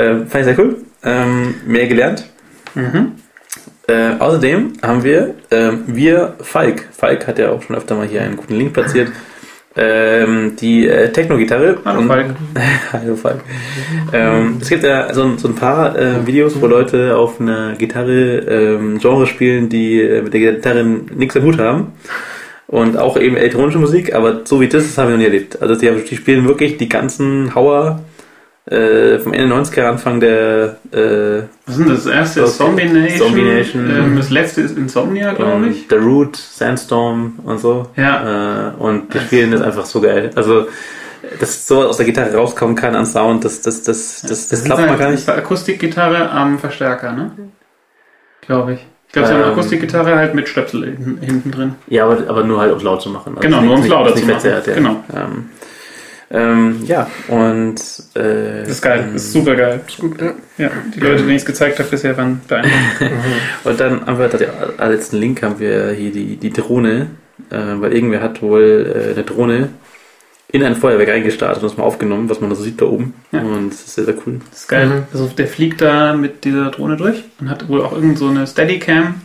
Äh, 0.00 0.24
fand 0.26 0.34
ich 0.36 0.44
sehr 0.44 0.58
cool. 0.58 0.76
Ähm, 1.04 1.56
mehr 1.66 1.86
gelernt. 1.86 2.24
Mhm. 2.74 3.12
Äh, 3.86 4.14
außerdem 4.18 4.72
haben 4.82 5.04
wir 5.04 5.34
ähm, 5.50 5.84
wir 5.86 6.36
Falk. 6.40 6.88
Falk 6.96 7.26
hat 7.26 7.38
ja 7.38 7.50
auch 7.50 7.62
schon 7.62 7.76
öfter 7.76 7.94
mal 7.96 8.06
hier 8.06 8.22
einen 8.22 8.36
guten 8.36 8.54
Link 8.54 8.72
platziert. 8.72 9.08
Ähm, 9.76 10.54
die 10.60 10.86
äh, 10.86 11.10
Techno-Gitarre. 11.10 11.78
Hallo, 11.84 12.02
Falk. 12.02 12.26
Hallo 12.92 13.16
Falk. 13.16 13.40
Ähm, 14.12 14.58
es 14.60 14.68
gibt 14.68 14.84
ja 14.84 15.12
so, 15.12 15.24
ein- 15.24 15.38
so 15.38 15.48
ein 15.48 15.56
paar 15.56 15.98
äh, 15.98 16.24
Videos, 16.26 16.60
wo 16.60 16.66
Leute 16.68 17.16
auf 17.16 17.40
einer 17.40 17.74
Gitarre 17.76 18.38
ähm, 18.38 18.98
Genre 19.00 19.26
spielen, 19.26 19.68
die 19.68 20.00
äh, 20.00 20.22
mit 20.22 20.32
der 20.32 20.40
Gitarre 20.52 20.84
nichts 20.84 21.36
am 21.36 21.42
Hut 21.42 21.58
haben. 21.58 21.88
Und 22.68 22.96
auch 22.96 23.16
eben 23.18 23.36
elektronische 23.36 23.78
Musik, 23.78 24.14
aber 24.14 24.42
so 24.44 24.60
wie 24.60 24.68
das, 24.68 24.84
das 24.84 24.96
haben 24.98 25.08
wir 25.08 25.12
noch 25.14 25.18
nie 25.18 25.24
erlebt. 25.26 25.60
Also 25.60 25.74
die, 25.74 25.90
die 26.08 26.16
spielen 26.16 26.46
wirklich 26.46 26.76
die 26.76 26.88
ganzen 26.88 27.54
Hauer 27.54 28.00
äh, 28.66 29.18
vom 29.18 29.32
Ende 29.34 29.54
90er, 29.54 29.82
Anfang 29.84 30.20
der 30.20 30.76
äh, 30.92 31.42
Was 31.66 31.76
ist 31.76 31.78
denn 31.80 31.88
das 31.94 32.06
erste? 32.06 32.40
Ist 32.42 32.56
Zombie 32.56 32.84
Nation. 32.86 33.18
Zombie 33.28 33.42
Nation. 33.42 33.90
Ähm, 33.90 34.16
das 34.16 34.30
letzte 34.30 34.62
ist 34.62 34.76
Insomnia, 34.78 35.32
glaube 35.34 35.66
ich. 35.68 35.82
und 35.82 35.90
The 35.90 35.96
Root, 35.96 36.36
Sandstorm 36.36 37.38
und 37.44 37.58
so. 37.58 37.88
Ja. 37.96 38.68
Äh, 38.70 38.72
und 38.78 39.12
die 39.12 39.18
spielen 39.20 39.50
das 39.52 39.60
einfach 39.60 39.84
so 39.84 40.00
geil. 40.00 40.30
Also, 40.34 40.66
dass 41.40 41.66
sowas 41.66 41.86
aus 41.88 41.96
der 41.98 42.06
Gitarre 42.06 42.34
rauskommen 42.34 42.74
kann 42.76 42.94
an 42.96 43.04
Sound, 43.06 43.44
das, 43.44 43.60
das, 43.60 43.82
das, 43.82 44.22
das, 44.22 44.48
das, 44.48 44.64
eine- 44.64 44.74
mal 44.86 44.86
gar 44.86 44.98
Das 44.98 45.10
nicht. 45.10 45.20
ist 45.20 45.28
eine 45.28 45.38
Akustikgitarre 45.42 46.30
am 46.30 46.58
Verstärker, 46.58 47.12
ne? 47.12 47.32
Glaube 48.42 48.74
ich. 48.74 48.86
Ich 49.08 49.12
glaube, 49.12 49.28
so 49.28 49.34
eine 49.34 49.44
Ähm. 49.44 49.50
Akustikgitarre 49.52 50.16
halt 50.16 50.34
mit 50.34 50.48
Stöpsel 50.48 50.84
hinten, 51.20 51.50
drin. 51.50 51.74
Ja, 51.86 52.04
aber, 52.04 52.28
aber 52.28 52.42
nur 52.44 52.60
halt, 52.60 52.72
um 52.72 52.78
es 52.78 52.82
laut 52.82 53.00
zu 53.00 53.10
machen. 53.10 53.34
Also 53.36 53.40
Genau, 53.40 53.60
nur 53.60 53.74
um's 53.74 53.82
nicht- 53.84 53.90
lauter 53.90 54.10
zu 54.14 54.20
machen. 54.22 54.30
verzerrt, 54.40 54.66
ja. 54.66 54.74
Genau. 54.74 55.04
Ähm, 55.14 55.50
ähm, 56.30 56.82
ja, 56.86 57.08
und 57.28 57.80
äh, 58.14 58.60
Das 58.60 58.68
ist 58.68 58.82
geil, 58.82 59.08
das 59.12 59.24
ist 59.24 59.32
super 59.32 59.54
geil. 59.54 59.80
Ist 59.86 59.98
gut. 59.98 60.16
Ja, 60.58 60.70
die 60.94 61.00
Leute, 61.00 61.18
denen 61.18 61.30
ich 61.30 61.36
es 61.42 61.44
gezeigt 61.44 61.78
habe 61.78 61.88
bisher, 61.88 62.16
waren 62.16 62.40
beeindruckt. 62.48 62.74
Und 63.64 63.80
dann 63.80 64.06
haben 64.06 64.18
wir, 64.18 64.28
da 64.28 64.38
als 64.78 64.90
letzten 64.94 65.16
Link 65.18 65.42
haben 65.42 65.58
wir 65.58 65.90
hier 65.90 66.12
die, 66.12 66.36
die 66.36 66.50
Drohne, 66.50 67.08
äh, 67.50 67.56
weil 67.56 67.92
irgendwer 67.92 68.22
hat 68.22 68.40
wohl 68.40 68.92
äh, 68.94 69.12
eine 69.12 69.24
Drohne 69.24 69.68
in 70.54 70.62
ein 70.62 70.76
Feuerwerk 70.76 71.08
eingestartet 71.08 71.62
und 71.62 71.68
das 71.68 71.76
mal 71.76 71.82
aufgenommen, 71.84 72.30
was 72.30 72.40
man 72.40 72.48
da 72.48 72.54
so 72.54 72.62
sieht 72.62 72.80
da 72.80 72.86
oben. 72.86 73.14
Ja. 73.32 73.40
Und 73.40 73.70
das 73.70 73.80
ist 73.80 73.94
sehr, 73.96 74.04
sehr 74.04 74.14
cool. 74.24 74.40
Das 74.50 74.60
ist 74.60 74.68
geil. 74.68 74.86
Mhm. 74.86 75.02
Also 75.12 75.26
der 75.26 75.48
fliegt 75.48 75.80
da 75.80 76.14
mit 76.14 76.44
dieser 76.44 76.70
Drohne 76.70 76.96
durch 76.96 77.24
und 77.40 77.50
hat 77.50 77.68
wohl 77.68 77.82
auch 77.82 77.92
irgend 77.92 78.18
so 78.18 78.28
eine 78.28 78.46
Steadicam 78.46 79.16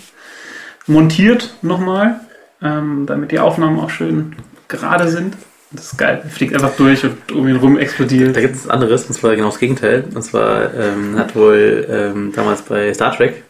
montiert 0.87 1.53
nochmal, 1.61 2.21
ähm, 2.63 3.05
damit 3.05 3.31
die 3.31 3.37
Aufnahmen 3.37 3.79
auch 3.79 3.91
schön 3.91 4.35
gerade 4.67 5.07
sind. 5.09 5.35
Das 5.71 5.91
ist 5.93 5.97
geil. 5.97 6.21
Er 6.23 6.29
fliegt 6.29 6.53
einfach 6.55 6.75
durch 6.75 7.03
und 7.03 7.31
um 7.31 7.47
ihn 7.47 7.57
rum 7.57 7.77
explodiert. 7.77 8.35
Da 8.35 8.41
gibt 8.41 8.55
es 8.55 8.67
anderes, 8.67 9.05
und 9.05 9.13
zwar 9.13 9.35
genau 9.35 9.49
das 9.49 9.59
Gegenteil. 9.59 10.03
Und 10.13 10.21
zwar 10.23 10.73
ähm, 10.73 11.15
hat 11.17 11.35
wohl 11.35 11.85
ähm, 11.89 12.31
damals 12.35 12.63
bei 12.63 12.91
Star 12.93 13.15
Trek 13.15 13.43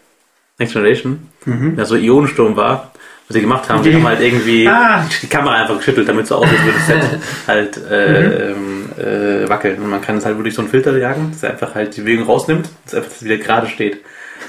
Next 0.57 0.73
Generation, 0.73 1.27
Mhm. 1.45 1.75
ja 1.77 1.85
so 1.85 1.95
Ionensturm 1.95 2.57
war, 2.57 2.91
was 3.29 3.33
sie 3.35 3.39
gemacht 3.39 3.69
haben, 3.69 3.81
die 3.81 3.91
Die- 3.91 3.95
haben 3.95 4.05
halt 4.05 4.19
irgendwie 4.19 4.67
Ah, 4.67 5.05
die 5.21 5.27
Kamera 5.27 5.53
einfach 5.61 5.77
geschüttelt, 5.77 6.09
damit 6.09 6.27
so 6.27 6.35
aussieht, 6.35 6.59
würde 6.65 6.77
das 6.77 6.87
Set 6.87 7.19
halt 7.47 7.77
äh, 7.89 8.51
ähm, 8.51 8.89
äh, 8.97 9.47
wackeln. 9.47 9.81
Und 9.81 9.89
man 9.89 10.01
kann 10.01 10.17
es 10.17 10.25
halt 10.25 10.35
wirklich 10.35 10.53
so 10.55 10.61
einen 10.61 10.69
Filter 10.69 10.97
jagen, 10.97 11.31
dass 11.31 11.43
er 11.43 11.51
einfach 11.51 11.73
halt 11.75 11.95
die 11.95 12.01
Bewegung 12.01 12.25
rausnimmt, 12.25 12.67
dass 12.83 12.95
einfach 12.95 13.11
das 13.11 13.23
wieder 13.23 13.37
gerade 13.37 13.67
steht. 13.67 13.99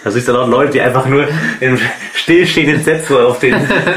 Da 0.02 0.10
siehst 0.10 0.28
du 0.28 0.32
dann 0.32 0.42
auch 0.42 0.48
Leute, 0.48 0.72
die 0.72 0.80
einfach 0.80 1.06
nur 1.06 1.26
im 1.60 1.78
stillstehenden 2.14 2.82
Set 2.82 3.04
so 3.06 3.18
auf 3.20 3.38
den, 3.38 3.54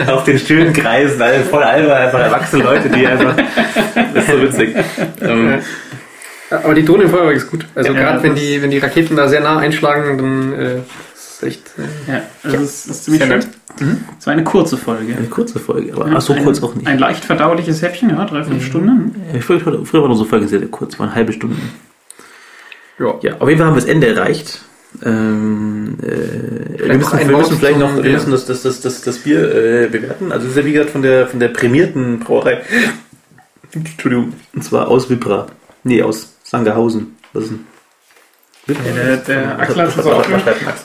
auf 0.08 0.24
den 0.26 0.38
Stühlen 0.38 0.74
kreisen, 0.74 1.22
also 1.22 1.44
voll 1.50 1.64
albern, 1.64 1.94
einfach 1.98 2.20
erwachsene 2.20 2.64
Leute, 2.64 2.90
die 2.90 3.08
einfach, 3.08 3.36
das 4.14 4.24
ist 4.26 4.32
so 4.32 4.42
witzig. 4.42 4.76
Ähm, 5.22 5.60
Aber 6.50 6.74
die 6.76 6.84
Drohne 6.86 7.04
im 7.06 7.10
Feuerwerk 7.10 7.38
ist 7.38 7.50
gut. 7.50 7.66
Also 7.74 7.94
Ja, 7.94 8.00
gerade 8.00 8.24
wenn 8.24 8.32
das- 8.32 8.40
die, 8.42 8.62
wenn 8.62 8.70
die 8.72 8.80
Raketen 8.80 9.16
da 9.16 9.28
sehr 9.28 9.40
nah 9.42 9.58
einschlagen, 9.60 10.18
dann 10.18 10.54
äh, 10.60 10.76
ist 10.78 11.42
es 11.42 11.44
echt. 11.44 11.62
Äh, 11.78 12.12
ja, 12.12 12.22
also 12.44 12.58
es 12.58 12.86
ist 12.86 13.06
ziemlich 13.06 13.24
schön. 13.24 13.32
nett. 13.32 13.48
Es 14.20 14.28
war 14.28 14.34
eine 14.34 14.44
kurze 14.44 14.78
Folge. 14.78 15.16
eine 15.18 15.28
kurze 15.28 15.60
Folge, 15.60 15.94
aber 15.96 16.08
Ja, 16.08 16.14
ach 16.18 16.22
so 16.22 16.34
ein, 16.34 16.44
kurz 16.44 16.62
auch 16.62 16.76
nicht. 16.76 16.86
Ein 16.86 17.00
leicht 17.00 17.26
verdauliches 17.26 17.82
Häppchen, 17.82 18.10
ja, 18.12 18.24
dreiviertel 18.26 18.62
Stunden. 18.62 19.16
Ja, 19.34 19.40
Früher, 19.42 19.60
früher 19.62 20.02
waren 20.04 20.12
unsere 20.12 20.30
Folgen 20.30 20.48
sehr, 20.48 20.60
sehr 20.60 20.68
kurz, 20.68 21.00
waren 21.00 21.16
halbe 21.16 21.34
Stunden. 21.34 21.72
ja. 23.00 23.16
Ja, 23.22 23.34
auf 23.40 23.48
jeden 23.50 23.58
Fall 23.60 23.68
haben 23.70 23.76
wir 23.76 23.82
das 23.82 23.90
Ende 23.90 24.08
erreicht. 24.08 24.62
Ähm, 25.04 25.98
äh, 26.02 26.88
wir 26.88 26.98
müssen, 26.98 27.30
wir 27.30 27.46
vielleicht 27.46 27.80
noch 27.80 28.04
wir 28.04 28.12
müssen 28.12 28.32
das, 28.32 28.46
das, 28.46 28.62
das, 28.62 28.82
das, 28.82 29.02
das 29.02 29.18
Bier 29.20 29.44
äh, 29.54 29.88
bewerten. 29.88 30.32
Also 30.32 30.46
es 30.46 30.52
ist 30.52 30.58
ja 30.58 30.66
wie 30.66 30.74
gesagt 30.74 30.92
von 30.92 31.02
der 31.02 31.28
von 31.28 31.40
der 31.40 31.50
prämierten 31.50 32.20
Brauerei. 32.20 32.62
Entschuldigung. 33.74 34.34
Und 34.54 34.64
zwar 34.64 34.88
aus 34.88 35.10
Vibra. 35.10 35.48
Nee, 35.84 36.04
aus 36.04 36.36
Sangerhausen. 36.44 37.16
Was 37.34 37.46
ist 37.46 37.52
denn? 37.52 37.73
Ja, 38.66 38.76
der- 38.96 39.18
der 39.18 39.60
Axel 39.60 39.82
hat 39.82 39.98
uns 39.98 40.06
auch 40.06 40.24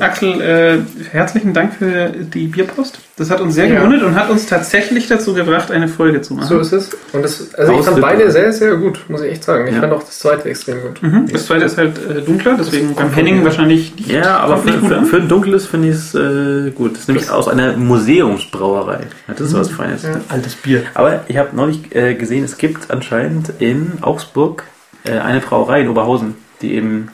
Axel? 0.01 0.41
Äh, 0.41 0.79
herzlichen 1.13 1.53
Dank 1.55 1.75
für 1.75 2.09
die 2.09 2.49
Bierpost. 2.49 2.99
Das 3.17 3.31
hat 3.31 3.41
uns 3.41 3.55
sehr 3.55 3.67
Ja. 3.67 3.77
gewundert 3.77 4.03
und 4.03 4.17
hat 4.17 4.31
uns 4.31 4.47
tatsächlich 4.47 5.07
dazu 5.07 5.33
gebracht, 5.33 5.71
eine 5.71 5.87
Folge 5.87 6.21
zu 6.21 6.35
machen. 6.35 6.49
So 6.49 6.59
ist 6.59 6.73
es. 6.73 6.91
Und 7.13 7.23
das, 7.23 7.55
also 7.55 7.79
ich 7.79 7.85
fand 7.85 8.01
beide 8.01 8.29
sehr, 8.33 8.53
sehr 8.53 8.75
gut, 8.77 9.05
muss 9.09 9.23
ich 9.23 9.31
echt 9.31 9.45
sagen. 9.45 9.69
Ich 9.69 9.75
Ja. 9.75 9.81
fand 9.83 9.93
auch 9.93 10.03
das 10.03 10.19
zweite 10.19 10.49
extrem 10.49 10.81
gut. 10.83 11.01
Mhm. 11.05 11.29
Das 11.33 11.47
zweite 11.47 11.67
ist 11.67 11.79
halt 11.79 11.99
äh, 11.99 12.21
dunkler, 12.23 12.57
deswegen 12.59 12.97
beim 12.97 13.13
Henning 13.13 13.45
wahrscheinlich 13.45 13.95
nicht. 13.95 14.11
Ja, 14.11 14.39
aber 14.39 14.57
für, 14.57 14.67
nicht 14.71 14.81
gut 14.81 14.89
für, 14.91 15.05
für 15.05 15.17
ein 15.19 15.29
dunkles 15.29 15.67
finde 15.67 15.89
ich 15.91 15.95
es 15.95 16.15
äh, 16.17 16.73
gut. 16.73 16.95
Das 16.95 17.03
ist 17.03 17.09
nämlich 17.09 17.31
aus 17.31 17.47
einer 17.47 17.77
Museumsbrauerei. 17.77 19.03
Ja, 19.29 19.35
das 19.35 19.49
ist 19.49 19.55
was 19.55 19.71
Feines. 19.71 20.03
Ja. 20.03 20.21
Altes 20.29 20.57
Bier. 20.57 20.83
Aber 20.95 21.21
ich 21.29 21.37
habe 21.37 21.55
neulich 21.55 21.95
äh, 21.95 22.15
gesehen, 22.15 22.43
es 22.43 22.59
gibt 22.59 22.91
anscheinend 22.91 23.53
in 23.61 23.93
Augsburg 24.01 24.65
äh, 25.05 25.13
eine 25.19 25.39
Brauerei 25.39 25.83
in 25.83 25.89
Oberhausen, 25.89 26.35
die 26.61 26.75
eben 26.75 27.11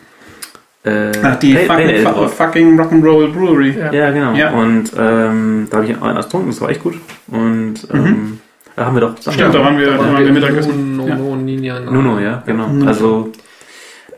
äh, 0.84 1.12
Ach, 1.22 1.36
die 1.36 1.54
Pale- 1.54 1.66
Pale 1.66 2.06
Ale 2.06 2.28
fucking, 2.28 2.76
fucking 2.78 3.02
Rock'n'Roll 3.02 3.32
Brewery. 3.32 3.74
Ja. 3.78 3.92
Ja, 3.92 4.10
genau. 4.10 4.32
Ja. 4.34 4.50
Und 4.52 4.92
ähm, 4.98 5.66
da 5.70 5.78
habe 5.78 5.86
ich 5.90 6.02
einen 6.02 6.16
getrunken, 6.16 6.48
das 6.50 6.60
war 6.60 6.70
echt 6.70 6.82
gut. 6.82 6.94
Und 7.28 7.74
ähm, 7.92 8.40
da 8.76 8.86
haben 8.86 8.96
wir 8.96 9.00
doch. 9.00 9.16
Stimmt, 9.20 9.40
da 9.54 9.60
waren 9.60 9.78
wir, 9.78 9.92
da 9.92 9.98
waren 9.98 10.24
wir 10.24 10.32
Mittagessen. 10.32 10.96
No, 10.96 11.06
Ja. 11.06 11.14
no, 11.16 11.36
Ninja, 11.36 11.80
Nuno, 11.80 12.18
ja, 12.20 12.42
genau. 12.44 12.68
Nuno. 12.68 12.86
Also 12.86 13.32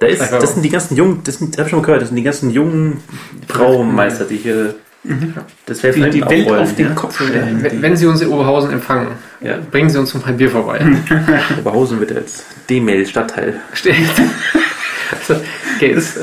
da 0.00 0.06
ist, 0.06 0.20
das 0.20 0.54
sind 0.54 0.62
die 0.62 0.68
ganzen 0.70 0.96
jungen, 0.96 1.20
das, 1.24 1.38
sind, 1.38 1.54
das 1.54 1.58
habe 1.58 1.68
ich 1.68 1.70
schon 1.70 1.78
mal 1.80 1.86
gehört, 1.86 2.02
das 2.02 2.08
sind 2.08 2.16
die 2.16 2.22
ganzen 2.22 2.50
jungen 2.50 2.98
Braumeister, 3.48 4.24
die 4.24 4.36
hier 4.36 4.74
das 5.66 5.82
wäre 5.84 5.92
Die 5.94 6.00
vielleicht 6.00 6.14
die 6.14 6.24
auch 6.24 6.30
Welt 6.30 6.48
wollen, 6.48 6.60
auf 6.62 6.74
den 6.74 6.88
ja. 6.88 6.94
Kopf 6.94 7.22
stellen. 7.24 7.62
Wenn, 7.62 7.80
wenn 7.80 7.96
Sie 7.96 8.06
uns 8.06 8.20
in 8.22 8.28
Oberhausen 8.28 8.72
empfangen, 8.72 9.08
Ja. 9.40 9.54
bringen 9.70 9.88
Sie 9.88 9.98
uns 10.00 10.10
zum 10.10 10.20
Bier 10.36 10.50
vorbei. 10.50 10.80
Oberhausen 11.60 12.00
wird 12.00 12.10
jetzt 12.10 12.44
D-Mail-Stadtteil. 12.68 13.60
Steht. 13.72 13.94
Also, 15.12 15.40
okay, 15.76 15.92
äh, 15.92 15.96
ist 15.96 16.16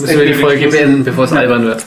müssen 0.00 0.18
wir 0.18 0.26
die 0.26 0.34
Folge 0.34 0.68
beenden, 0.68 1.04
bevor 1.04 1.24
es 1.24 1.32
albern 1.32 1.64
wird. 1.64 1.84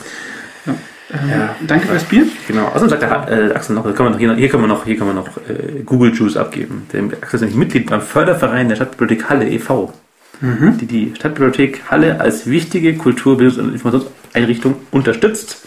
Ähm, 0.66 1.30
Ja. 1.30 1.56
Danke 1.66 1.88
fürs 1.88 2.04
Bier. 2.04 2.26
Genau. 2.46 2.66
Außerdem 2.66 2.90
sagt 2.90 3.02
der 3.02 3.28
äh, 3.30 3.54
Axel 3.54 3.74
noch, 3.74 3.84
wir 3.84 3.92
noch 3.92 4.18
hier, 4.18 4.34
hier 4.34 4.48
können 4.48 4.62
wir 4.64 4.68
noch, 4.68 4.84
hier 4.84 4.96
können 4.96 5.10
wir 5.10 5.14
noch 5.14 5.36
äh, 5.48 5.82
Google 5.84 6.12
Juice 6.14 6.36
abgeben. 6.36 6.86
Der 6.92 7.02
Axel 7.04 7.36
ist 7.36 7.40
nämlich 7.40 7.56
Mitglied 7.56 7.88
beim 7.88 8.02
Förderverein 8.02 8.68
der 8.68 8.76
Stadtbibliothek 8.76 9.28
Halle 9.30 9.48
e.V., 9.48 9.92
die 10.40 10.86
die 10.86 11.14
Stadtbibliothek 11.16 11.90
Halle 11.90 12.20
als 12.20 12.46
wichtige 12.46 12.94
Kultur-, 12.96 13.36
Bildungs- 13.38 13.58
und 13.58 13.72
Informationseinrichtung 13.72 14.76
unterstützt, 14.90 15.66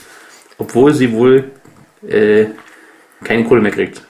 obwohl 0.57 0.93
sie 0.93 1.11
wohl 1.11 1.45
äh, 2.07 2.45
keine 3.23 3.43
Kohle 3.43 3.61
mehr 3.61 3.71
kriegt. 3.71 4.03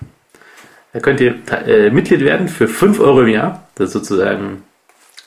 Da 0.94 1.00
könnt 1.00 1.22
ihr 1.22 1.36
äh, 1.66 1.90
Mitglied 1.90 2.22
werden 2.22 2.50
für 2.50 2.68
5 2.68 3.00
Euro 3.00 3.22
im 3.22 3.30
Jahr. 3.30 3.68
Das 3.76 3.88
ist 3.88 3.94
sozusagen 3.94 4.64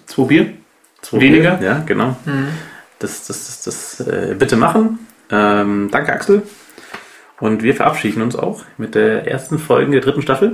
Zwei 0.06 0.24
Bier. 0.24 0.46
Zwei 1.04 1.20
Weniger? 1.20 1.56
Bier. 1.56 1.66
Ja, 1.68 1.82
genau. 1.84 2.16
Das, 2.98 3.26
das, 3.26 3.62
das, 3.62 3.98
das 3.98 4.06
äh, 4.06 4.34
bitte 4.38 4.56
machen. 4.56 4.98
Ähm, 5.30 5.88
danke, 5.90 6.12
Axel. 6.12 6.42
Und 7.40 7.62
wir 7.62 7.74
verabschieden 7.74 8.22
uns 8.22 8.36
auch 8.36 8.62
mit 8.78 8.94
der 8.94 9.26
ersten 9.26 9.58
Folge 9.58 9.92
der 9.92 10.00
dritten 10.00 10.22
Staffel. 10.22 10.52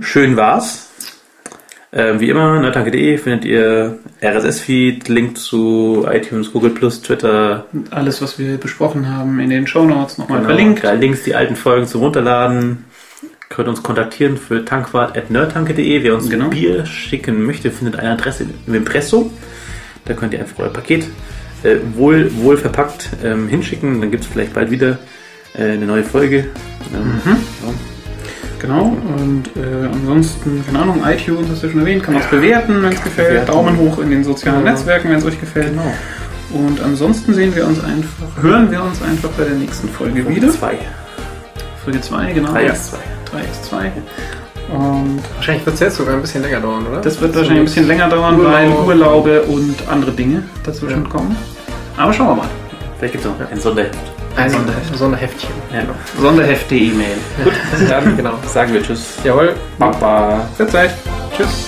Schön 0.00 0.36
war's. 0.36 0.90
Ähm, 1.92 2.20
wie 2.20 2.28
immer, 2.28 2.60
nerdtanke.de 2.60 3.16
findet 3.18 3.44
ihr 3.44 3.98
RSS-Feed, 4.22 5.08
Link 5.08 5.38
zu 5.38 6.06
iTunes, 6.10 6.52
Google 6.52 6.70
Plus, 6.70 7.00
Twitter. 7.02 7.66
Und 7.72 7.92
alles, 7.92 8.20
was 8.20 8.38
wir 8.38 8.58
besprochen 8.58 9.08
haben, 9.08 9.38
in 9.40 9.50
den 9.50 9.66
Shownotes 9.66 10.18
nochmal 10.18 10.38
Genau, 10.38 10.48
verlinkt. 10.50 10.84
Da 10.84 10.92
Links, 10.92 11.22
die 11.22 11.34
alten 11.34 11.56
Folgen 11.56 11.86
zum 11.86 12.02
Runterladen. 12.02 12.84
Könnt 13.48 13.68
uns 13.68 13.82
kontaktieren 13.82 14.36
für 14.36 14.64
tankwart.nerdtanke.de. 14.64 16.02
Wer 16.02 16.14
uns 16.14 16.28
Genau. 16.28 16.48
Bier 16.48 16.84
schicken 16.84 17.44
möchte, 17.44 17.70
findet 17.70 17.98
eine 17.98 18.10
Adresse 18.10 18.46
im 18.66 18.74
Impresso. 18.74 19.30
Da 20.04 20.14
könnt 20.14 20.32
ihr 20.34 20.40
einfach 20.40 20.58
euer 20.58 20.72
Paket 20.72 21.06
äh, 21.62 21.76
wohl, 21.94 22.30
wohl 22.38 22.56
verpackt 22.56 23.10
ähm, 23.24 23.48
hinschicken. 23.48 24.00
Dann 24.00 24.10
gibt 24.10 24.24
es 24.24 24.30
vielleicht 24.30 24.52
bald 24.52 24.70
wieder 24.70 24.98
äh, 25.56 25.62
eine 25.72 25.86
neue 25.86 26.02
Folge. 26.04 26.46
Ähm, 26.94 27.20
ja. 27.24 27.72
Genau. 28.58 28.96
Und 29.18 29.48
äh, 29.56 29.86
ansonsten, 29.92 30.64
keine 30.66 30.80
Ahnung, 30.80 31.02
iTunes 31.06 31.48
hast 31.50 31.62
du 31.62 31.70
schon 31.70 31.80
erwähnt, 31.80 32.02
kann 32.02 32.14
man 32.14 32.22
es 32.22 32.28
bewerten, 32.30 32.82
wenn 32.82 32.92
es 32.92 33.02
gefällt. 33.02 33.28
Bewerten. 33.28 33.52
Daumen 33.52 33.76
hoch 33.78 33.98
in 33.98 34.10
den 34.10 34.24
sozialen 34.24 34.64
Ja. 34.64 34.72
Netzwerken, 34.72 35.10
wenn 35.10 35.18
es 35.18 35.24
euch 35.24 35.38
gefällt. 35.38 35.68
Genau. 35.70 35.92
Und 36.52 36.80
ansonsten 36.80 37.34
sehen 37.34 37.54
wir 37.54 37.66
uns 37.66 37.82
einfach, 37.82 38.42
hören 38.42 38.70
wir 38.70 38.82
uns 38.82 39.02
einfach 39.02 39.28
bei 39.30 39.44
der 39.44 39.54
nächsten 39.54 39.88
Folge 39.88 40.28
wieder. 40.28 40.48
Zwei. 40.50 40.78
Folge 41.84 42.00
2, 42.00 42.32
genau. 42.32 42.52
3x2. 42.52 42.94
3x2. 43.32 43.90
Und 44.74 45.22
Wahrscheinlich 45.36 45.64
wird 45.64 45.74
es 45.74 45.80
jetzt 45.80 45.96
sogar 45.96 46.14
ein 46.14 46.20
bisschen 46.22 46.42
länger 46.42 46.60
dauern, 46.60 46.86
oder? 46.86 47.00
das 47.00 47.20
wird 47.20 47.34
wahrscheinlich 47.34 47.60
ein 47.60 47.64
bisschen 47.66 47.86
länger 47.86 48.08
dauern, 48.08 48.36
Urlaub. 48.38 48.52
weil 48.52 48.68
Urlaube 48.72 49.42
und 49.42 49.76
andere 49.90 50.10
Dinge 50.10 50.42
dazwischen 50.64 51.04
Ja. 51.04 51.08
kommen. 51.10 51.36
Aber 51.96 52.12
schauen 52.12 52.28
wir 52.28 52.34
mal. 52.36 52.48
Vielleicht 52.98 53.12
gibt 53.12 53.24
es 53.24 53.30
noch 53.30 53.50
ein 53.50 53.60
Sonderheft. 53.60 53.94
Ein 54.36 54.50
Sonderheft. 54.50 54.96
Sonderheftchen. 54.96 55.50
Ja. 55.72 55.82
Sonderhefte 56.20 56.74
E-Mail. 56.74 57.16
Gut, 57.44 57.52
dann 57.88 58.16
genau. 58.16 58.32
Sagen 58.46 58.72
wir 58.74 58.82
Tschüss. 58.82 59.14
Jawohl. 59.24 59.54
Baba. 59.78 60.40
Verzeiht. 60.56 60.90
Tschüss. 61.36 61.66